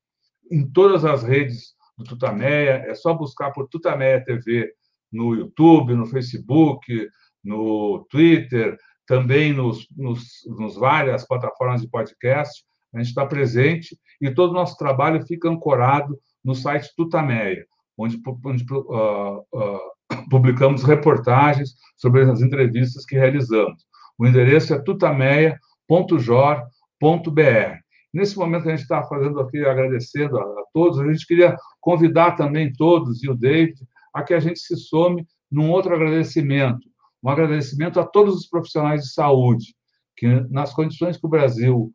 em 0.50 0.68
todas 0.70 1.04
as 1.04 1.22
redes 1.22 1.74
do 1.96 2.04
Tutameia. 2.04 2.84
É 2.86 2.94
só 2.94 3.14
buscar 3.14 3.52
por 3.52 3.68
Tutameia 3.68 4.24
TV 4.24 4.72
no 5.10 5.34
YouTube, 5.34 5.94
no 5.94 6.06
Facebook, 6.06 7.08
no 7.44 8.06
Twitter, 8.10 8.78
também 9.12 9.52
nos, 9.52 9.86
nos, 9.96 10.22
nos 10.46 10.76
várias 10.76 11.26
plataformas 11.26 11.82
de 11.82 11.88
podcast. 11.88 12.64
A 12.94 12.98
gente 12.98 13.08
está 13.08 13.26
presente 13.26 13.98
e 14.20 14.30
todo 14.30 14.50
o 14.50 14.54
nosso 14.54 14.76
trabalho 14.76 15.26
fica 15.26 15.48
ancorado 15.48 16.18
no 16.44 16.54
site 16.54 16.90
Tutameia, 16.96 17.66
onde, 17.96 18.20
onde 18.44 18.64
uh, 18.72 19.38
uh, 19.38 19.80
publicamos 20.30 20.82
reportagens 20.82 21.74
sobre 21.96 22.22
as 22.22 22.40
entrevistas 22.40 23.04
que 23.04 23.16
realizamos. 23.16 23.84
O 24.18 24.26
endereço 24.26 24.72
é 24.72 24.78
tutameia.com 24.78 25.72
www.jor.br. 25.92 27.82
Nesse 28.12 28.36
momento 28.36 28.62
que 28.62 28.68
a 28.68 28.76
gente 28.76 28.82
está 28.82 29.02
fazendo 29.04 29.40
aqui, 29.40 29.58
agradecendo 29.64 30.38
a, 30.38 30.42
a, 30.42 30.64
todos, 30.72 30.98
a 30.98 31.10
gente 31.10 31.26
queria 31.26 31.56
convidar 31.80 32.32
também 32.32 32.72
todos, 32.72 33.22
e 33.22 33.30
o 33.30 33.34
David, 33.34 33.74
a 34.14 34.22
que 34.22 34.34
a 34.34 34.40
gente 34.40 34.58
se 34.58 34.76
some 34.76 35.26
num 35.50 35.70
outro 35.70 35.94
agradecimento, 35.94 36.86
um 37.23 37.31
agradecimento 37.31 38.01
a 38.01 38.07
todos 38.07 38.35
os 38.35 38.47
profissionais 38.47 39.03
de 39.03 39.12
saúde, 39.12 39.75
que 40.16 40.27
nas 40.51 40.73
condições 40.75 41.16
que 41.16 41.27
o 41.27 41.31
Brasil 41.31 41.93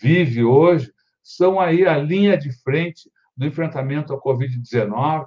vive 0.00 0.44
hoje, 0.44 0.92
são 1.22 1.60
aí 1.60 1.86
a 1.86 1.98
linha 1.98 2.36
de 2.36 2.52
frente 2.62 3.10
do 3.36 3.46
enfrentamento 3.46 4.14
à 4.14 4.20
Covid-19, 4.20 5.26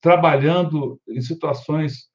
trabalhando 0.00 1.00
em 1.08 1.20
situações 1.20 2.08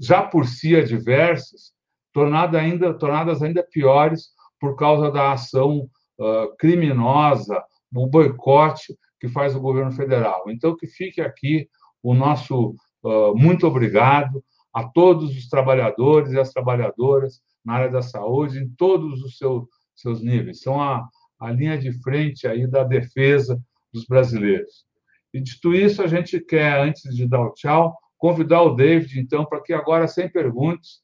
já 0.00 0.22
por 0.22 0.46
si 0.46 0.74
adversas, 0.74 1.72
tornadas 2.12 2.60
ainda, 2.60 2.94
tornadas 2.94 3.42
ainda 3.42 3.62
piores 3.62 4.30
por 4.58 4.76
causa 4.76 5.10
da 5.10 5.32
ação 5.32 5.88
uh, 6.18 6.56
criminosa, 6.58 7.62
o 7.94 8.06
boicote 8.06 8.96
que 9.20 9.28
faz 9.28 9.54
o 9.54 9.60
governo 9.60 9.92
federal. 9.92 10.44
Então, 10.48 10.76
que 10.76 10.86
fique 10.86 11.20
aqui 11.20 11.68
o 12.02 12.14
nosso 12.14 12.74
uh, 13.04 13.36
muito 13.36 13.66
obrigado 13.66 14.42
a 14.72 14.84
todos 14.84 15.36
os 15.36 15.48
trabalhadores 15.48 16.32
e 16.32 16.38
as 16.38 16.52
trabalhadoras 16.52 17.40
na 17.64 17.74
área 17.74 17.90
da 17.90 18.02
saúde, 18.02 18.58
em 18.58 18.68
todos 18.68 19.22
os 19.22 19.36
seu, 19.36 19.68
seus 19.94 20.22
níveis. 20.22 20.60
São 20.60 20.80
a, 20.80 21.08
a 21.40 21.50
linha 21.50 21.76
de 21.78 21.92
frente 22.02 22.46
aí 22.46 22.66
da 22.66 22.84
defesa 22.84 23.60
dos 23.92 24.04
brasileiros. 24.06 24.84
E 25.32 25.40
dito 25.40 25.74
isso, 25.74 26.02
a 26.02 26.06
gente 26.06 26.40
quer, 26.40 26.80
antes 26.80 27.14
de 27.14 27.26
dar 27.26 27.40
o 27.40 27.52
tchau, 27.52 27.96
convidar 28.18 28.62
o 28.62 28.74
David, 28.74 29.18
então, 29.18 29.44
para 29.44 29.62
que 29.62 29.72
agora, 29.72 30.06
sem 30.06 30.28
perguntas, 30.28 31.02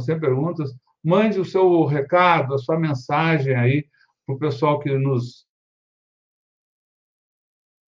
sem 0.00 0.18
perguntas, 0.18 0.70
mande 1.02 1.40
o 1.40 1.44
seu 1.44 1.84
recado, 1.84 2.54
a 2.54 2.58
sua 2.58 2.78
mensagem 2.78 3.54
aí 3.54 3.86
para 4.26 4.34
o 4.34 4.38
pessoal 4.38 4.78
que 4.78 4.96
nos 4.96 5.46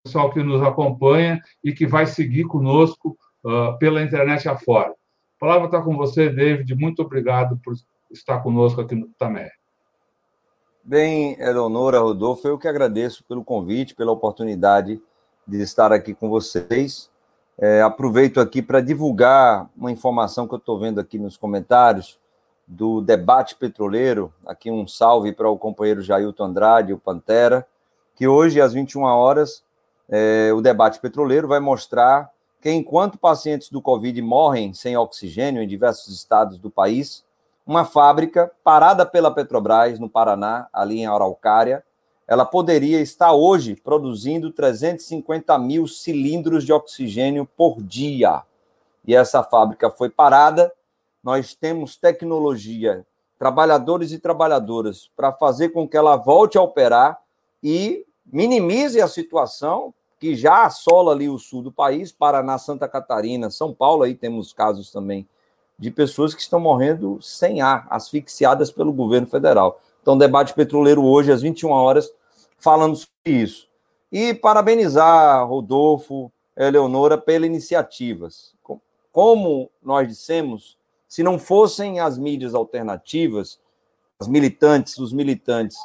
pessoal 0.05 0.33
que 0.33 0.43
nos 0.43 0.61
acompanha 0.63 1.41
e 1.63 1.73
que 1.73 1.87
vai 1.87 2.07
seguir 2.07 2.45
conosco 2.45 3.17
uh, 3.45 3.79
pela 3.79 4.03
internet 4.03 4.49
afora. 4.49 4.93
A 5.43 5.45
palavra 5.45 5.67
está 5.67 5.83
com 5.83 5.97
você, 5.97 6.31
David. 6.31 6.73
Muito 6.77 7.03
obrigado 7.03 7.59
por 7.65 7.75
estar 8.13 8.39
conosco 8.45 8.81
aqui 8.81 8.95
no 8.95 9.09
Tamé. 9.19 9.51
Bem, 10.85 11.37
Eleonora, 11.41 11.99
Rodolfo, 11.99 12.47
eu 12.47 12.57
que 12.57 12.69
agradeço 12.69 13.25
pelo 13.25 13.43
convite, 13.43 13.93
pela 13.97 14.13
oportunidade 14.13 15.03
de 15.45 15.61
estar 15.61 15.93
aqui 15.93 16.15
com 16.15 16.29
vocês. 16.29 17.11
É, 17.59 17.83
aproveito 17.83 18.39
aqui 18.39 18.63
para 18.63 18.81
divulgar 18.81 19.69
uma 19.77 19.91
informação 19.91 20.47
que 20.47 20.55
eu 20.55 20.59
estou 20.59 20.79
vendo 20.79 21.01
aqui 21.01 21.19
nos 21.19 21.37
comentários 21.37 22.21
do 22.65 23.01
debate 23.01 23.57
petroleiro. 23.57 24.33
Aqui 24.47 24.71
um 24.71 24.87
salve 24.87 25.33
para 25.33 25.51
o 25.51 25.59
companheiro 25.59 26.03
Jailton 26.03 26.45
Andrade, 26.45 26.93
o 26.93 26.99
Pantera, 27.01 27.67
que 28.15 28.29
hoje, 28.29 28.61
às 28.61 28.73
21 28.73 29.03
horas, 29.03 29.65
é, 30.09 30.53
o 30.55 30.61
debate 30.61 31.01
petroleiro 31.01 31.49
vai 31.49 31.59
mostrar 31.59 32.31
que 32.63 32.71
enquanto 32.71 33.19
pacientes 33.19 33.69
do 33.69 33.83
Covid 33.83 34.23
morrem 34.23 34.73
sem 34.73 34.97
oxigênio 34.97 35.61
em 35.61 35.67
diversos 35.67 36.15
estados 36.15 36.61
do 36.61 36.71
país, 36.71 37.25
uma 37.67 37.85
fábrica 37.85 38.53
parada 38.63 39.05
pela 39.05 39.35
Petrobras 39.35 39.99
no 39.99 40.09
Paraná, 40.09 40.69
ali 40.73 41.01
em 41.01 41.07
Araucária, 41.07 41.85
ela 42.25 42.45
poderia 42.45 43.01
estar 43.01 43.33
hoje 43.33 43.75
produzindo 43.75 44.53
350 44.53 45.59
mil 45.59 45.89
cilindros 45.89 46.65
de 46.65 46.73
oxigênio 46.73 47.49
por 47.57 47.83
dia. 47.83 48.43
E 49.05 49.13
essa 49.13 49.43
fábrica 49.43 49.91
foi 49.91 50.09
parada. 50.09 50.73
Nós 51.21 51.57
temos 51.57 51.97
tecnologia, 51.97 53.05
trabalhadores 53.41 54.13
e 54.13 54.21
trabalhadoras, 54.21 55.11
para 55.17 55.33
fazer 55.33 55.71
com 55.71 55.87
que 55.89 55.97
ela 55.97 56.15
volte 56.15 56.57
a 56.57 56.63
operar 56.63 57.21
e 57.61 58.07
minimize 58.25 59.01
a 59.01 59.09
situação 59.09 59.93
que 60.23 60.37
já 60.37 60.67
assola 60.67 61.11
ali 61.11 61.29
o 61.29 61.37
sul 61.37 61.63
do 61.63 61.73
país, 61.73 62.13
Paraná, 62.13 62.57
Santa 62.57 62.87
Catarina, 62.87 63.51
São 63.51 63.75
Paulo, 63.75 64.05
aí 64.05 64.15
temos 64.15 64.53
casos 64.53 64.93
também 64.93 65.27
de 65.77 65.91
pessoas 65.91 66.33
que 66.33 66.41
estão 66.41 66.61
morrendo 66.61 67.21
sem 67.21 67.61
ar, 67.61 67.89
asfixiadas 67.91 68.71
pelo 68.71 68.93
governo 68.93 69.27
federal. 69.27 69.81
Então, 70.01 70.17
debate 70.17 70.55
petroleiro 70.55 71.05
hoje, 71.05 71.33
às 71.33 71.43
21 71.43 71.71
horas, 71.71 72.09
falando 72.57 72.95
sobre 72.95 73.43
isso. 73.43 73.69
E 74.13 74.33
parabenizar 74.33 75.45
Rodolfo, 75.45 76.31
Eleonora, 76.57 77.19
pelas 77.19 77.49
iniciativas. 77.49 78.55
Como 79.11 79.73
nós 79.83 80.07
dissemos, 80.07 80.79
se 81.09 81.25
não 81.25 81.37
fossem 81.37 81.99
as 81.99 82.17
mídias 82.17 82.55
alternativas, 82.55 83.59
as 84.21 84.29
militantes, 84.29 84.99
os 84.99 85.13
militantes, 85.13 85.79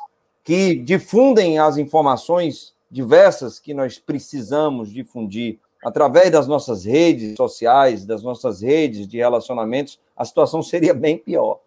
que 0.44 0.76
difundem 0.76 1.58
as 1.58 1.78
informações 1.78 2.77
diversas 2.90 3.60
que 3.60 3.74
nós 3.74 4.00
precisamos 4.00 4.92
difundir 4.92 5.60
através 5.84 6.32
das 6.32 6.48
nossas 6.48 6.86
redes 6.86 7.36
sociais, 7.36 8.06
das 8.06 8.24
nossas 8.24 8.62
redes 8.62 9.08
de 9.08 9.18
relacionamentos, 9.18 10.00
a 10.16 10.26
situação 10.26 10.64
seria 10.64 10.94
bem 10.94 11.18
pior. 11.18 11.60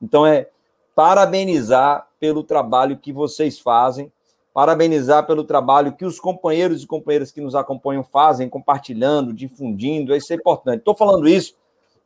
Então, 0.00 0.26
é 0.26 0.48
parabenizar 0.94 2.06
pelo 2.20 2.42
trabalho 2.42 2.98
que 2.98 3.12
vocês 3.12 3.58
fazem, 3.58 4.12
parabenizar 4.52 5.26
pelo 5.26 5.42
trabalho 5.42 5.92
que 5.92 6.04
os 6.04 6.20
companheiros 6.20 6.82
e 6.82 6.86
companheiras 6.86 7.32
que 7.32 7.40
nos 7.40 7.54
acompanham 7.54 8.04
fazem, 8.04 8.48
compartilhando, 8.48 9.32
difundindo, 9.32 10.14
isso 10.14 10.32
é 10.32 10.36
importante. 10.36 10.78
Estou 10.78 10.94
falando 10.94 11.28
isso 11.28 11.54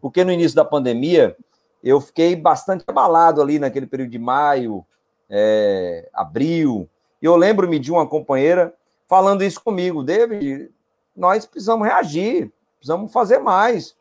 porque 0.00 0.24
no 0.24 0.32
início 0.32 0.56
da 0.56 0.64
pandemia 0.64 1.36
eu 1.82 2.00
fiquei 2.00 2.34
bastante 2.34 2.84
abalado 2.86 3.40
ali 3.40 3.58
naquele 3.58 3.86
período 3.86 4.10
de 4.10 4.18
maio, 4.18 4.84
é, 5.28 6.08
abril. 6.12 6.88
E 7.20 7.26
eu 7.26 7.36
lembro-me 7.36 7.78
de 7.78 7.90
uma 7.90 8.06
companheira 8.06 8.74
falando 9.06 9.42
isso 9.42 9.62
comigo, 9.62 10.02
David, 10.02 10.70
nós 11.16 11.46
precisamos 11.46 11.86
reagir, 11.86 12.52
precisamos 12.76 13.12
fazer 13.12 13.38
mais. 13.38 13.96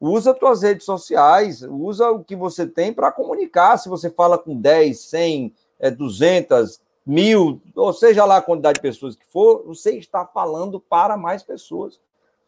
Usa 0.00 0.32
tuas 0.32 0.62
redes 0.62 0.84
sociais, 0.84 1.62
usa 1.62 2.10
o 2.10 2.22
que 2.24 2.36
você 2.36 2.66
tem 2.66 2.92
para 2.92 3.12
comunicar. 3.12 3.76
Se 3.76 3.88
você 3.88 4.10
fala 4.10 4.38
com 4.38 4.56
10, 4.56 4.98
100, 4.98 5.54
200, 5.96 6.80
mil, 7.04 7.60
ou 7.74 7.92
seja 7.92 8.24
lá 8.24 8.36
a 8.36 8.42
quantidade 8.42 8.76
de 8.76 8.82
pessoas 8.82 9.16
que 9.16 9.26
for, 9.26 9.64
você 9.66 9.96
está 9.96 10.24
falando 10.24 10.78
para 10.78 11.16
mais 11.16 11.42
pessoas. 11.42 11.98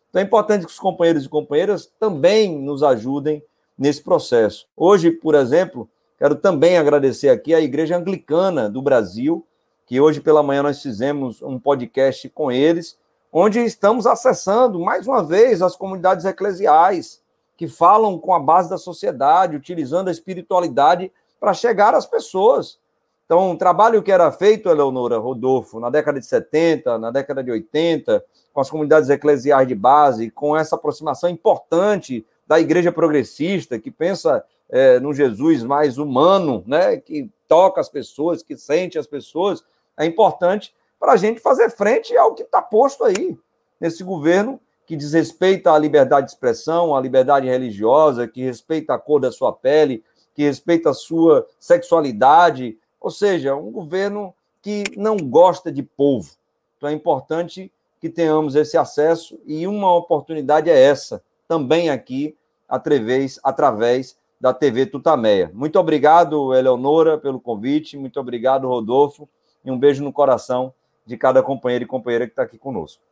Então 0.09 0.21
é 0.21 0.25
importante 0.25 0.67
que 0.67 0.71
os 0.71 0.79
companheiros 0.79 1.25
e 1.25 1.29
companheiras 1.29 1.91
também 1.99 2.59
nos 2.59 2.83
ajudem 2.83 3.43
nesse 3.77 4.03
processo. 4.03 4.69
Hoje, 4.77 5.11
por 5.11 5.35
exemplo, 5.35 5.89
Quero 6.23 6.37
também 6.37 6.79
agradecer 6.79 7.31
aqui 7.31 7.53
à 7.53 7.61
Igreja 7.61 7.97
Anglicana 7.97 8.71
do 8.71 8.81
Brasil, 8.81 9.45
que 9.93 10.01
hoje 10.01 10.23
pela 10.23 10.43
manhã 10.43 10.63
nós 10.63 10.81
fizemos 10.81 11.43
um 11.43 11.59
podcast 11.59 12.27
com 12.31 12.51
eles, 12.51 12.97
onde 13.31 13.59
estamos 13.59 14.07
acessando 14.07 14.81
mais 14.81 15.07
uma 15.07 15.23
vez 15.23 15.61
as 15.61 15.77
comunidades 15.77 16.25
eclesiais 16.25 17.21
que 17.59 17.69
falam 17.69 18.19
com 18.19 18.33
a 18.33 18.41
base 18.41 18.71
da 18.71 18.79
sociedade, 18.79 19.55
utilizando 19.55 20.09
a 20.09 20.11
espiritualidade 20.11 21.13
para 21.39 21.53
chegar 21.53 21.95
às 21.95 22.07
pessoas. 22.07 22.79
Então, 23.27 23.51
um 23.51 23.55
trabalho 23.55 24.03
que 24.03 24.11
era 24.11 24.33
feito, 24.33 24.71
Eleonora 24.71 25.19
Rodolfo, 25.19 25.79
na 25.79 25.91
década 25.91 26.19
de 26.19 26.25
70, 26.25 26.99
na 26.99 27.11
década 27.11 27.45
de 27.45 27.51
80, 27.51 28.25
com 28.51 28.63
as 28.63 28.71
comunidades 28.71 29.11
eclesiais 29.11 29.69
de 29.69 29.75
base, 29.75 30.31
com 30.31 30.57
essa 30.57 30.75
aproximação 30.75 31.29
importante 31.29 32.25
da 32.47 32.59
igreja 32.59 32.91
progressista, 32.91 33.79
que 33.79 33.91
pensa 33.91 34.43
é, 34.71 34.99
num 34.99 35.13
Jesus 35.13 35.63
mais 35.63 35.99
humano, 35.99 36.65
né, 36.67 36.97
que 36.97 37.29
toca 37.47 37.79
as 37.79 37.91
pessoas, 37.91 38.43
que 38.43 38.57
sente 38.57 38.99
as 38.99 39.07
pessoas, 39.07 39.63
é 39.99 40.07
importante 40.07 40.75
para 40.99 41.13
a 41.13 41.17
gente 41.17 41.41
fazer 41.41 41.71
frente 41.71 42.17
ao 42.17 42.35
que 42.35 42.43
está 42.43 42.63
posto 42.63 43.05
aí, 43.05 43.37
nesse 43.81 44.05
governo 44.05 44.61
que 44.87 44.97
desrespeita 44.97 45.73
a 45.73 45.79
liberdade 45.79 46.27
de 46.27 46.33
expressão, 46.33 46.95
a 46.95 47.01
liberdade 47.01 47.49
religiosa, 47.49 48.29
que 48.29 48.43
respeita 48.43 48.95
a 48.95 48.99
cor 48.99 49.21
da 49.21 49.33
sua 49.33 49.53
pele, 49.53 50.05
que 50.35 50.43
respeita 50.43 50.91
a 50.91 50.95
sua 50.95 51.47
sexualidade, 51.59 52.79
ou 53.01 53.11
seja, 53.11 53.55
um 53.55 53.71
governo 53.71 54.35
que 54.61 54.85
não 54.97 55.17
gosta 55.17 55.73
de 55.73 55.83
povo. 55.83 56.31
Então 56.77 56.89
é 56.89 56.93
importante 56.93 57.73
que 58.01 58.09
tenhamos 58.09 58.55
esse 58.55 58.77
acesso 58.77 59.41
e 59.47 59.67
uma 59.67 59.95
oportunidade 59.95 60.69
é 60.69 60.79
essa, 60.79 61.23
também 61.47 61.91
aqui, 61.91 62.37
através, 62.69 63.39
através 63.43 64.17
da 64.41 64.53
TV 64.53 64.87
Tutameia. 64.87 65.51
Muito 65.55 65.79
obrigado, 65.79 66.55
Eleonora, 66.55 67.17
pelo 67.17 67.41
convite, 67.41 67.97
muito 67.97 68.19
obrigado, 68.19 68.67
Rodolfo, 68.67 69.29
e 69.65 69.71
um 69.71 69.79
beijo 69.79 70.03
no 70.03 70.13
coração 70.13 70.73
de 71.07 71.17
cada 71.17 71.43
companheiro 71.43 71.85
e 71.85 71.87
companheira 71.87 72.27
que 72.27 72.33
está 72.33 72.43
aqui 72.43 72.59
conosco. 72.59 73.03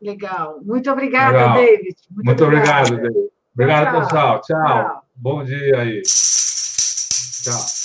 Legal. 0.00 0.58
Muito 0.62 0.90
obrigada, 0.90 1.38
Legal. 1.38 1.54
David. 1.54 1.96
Muito, 2.10 2.26
muito 2.26 2.44
obrigado, 2.44 2.96
David. 2.96 3.30
Obrigado, 3.54 3.90
tchau. 3.90 4.00
pessoal. 4.00 4.40
Tchau. 4.40 4.62
tchau. 4.62 5.02
Bom 5.14 5.44
dia 5.44 5.78
aí. 5.80 6.02
Tchau. 6.02 7.83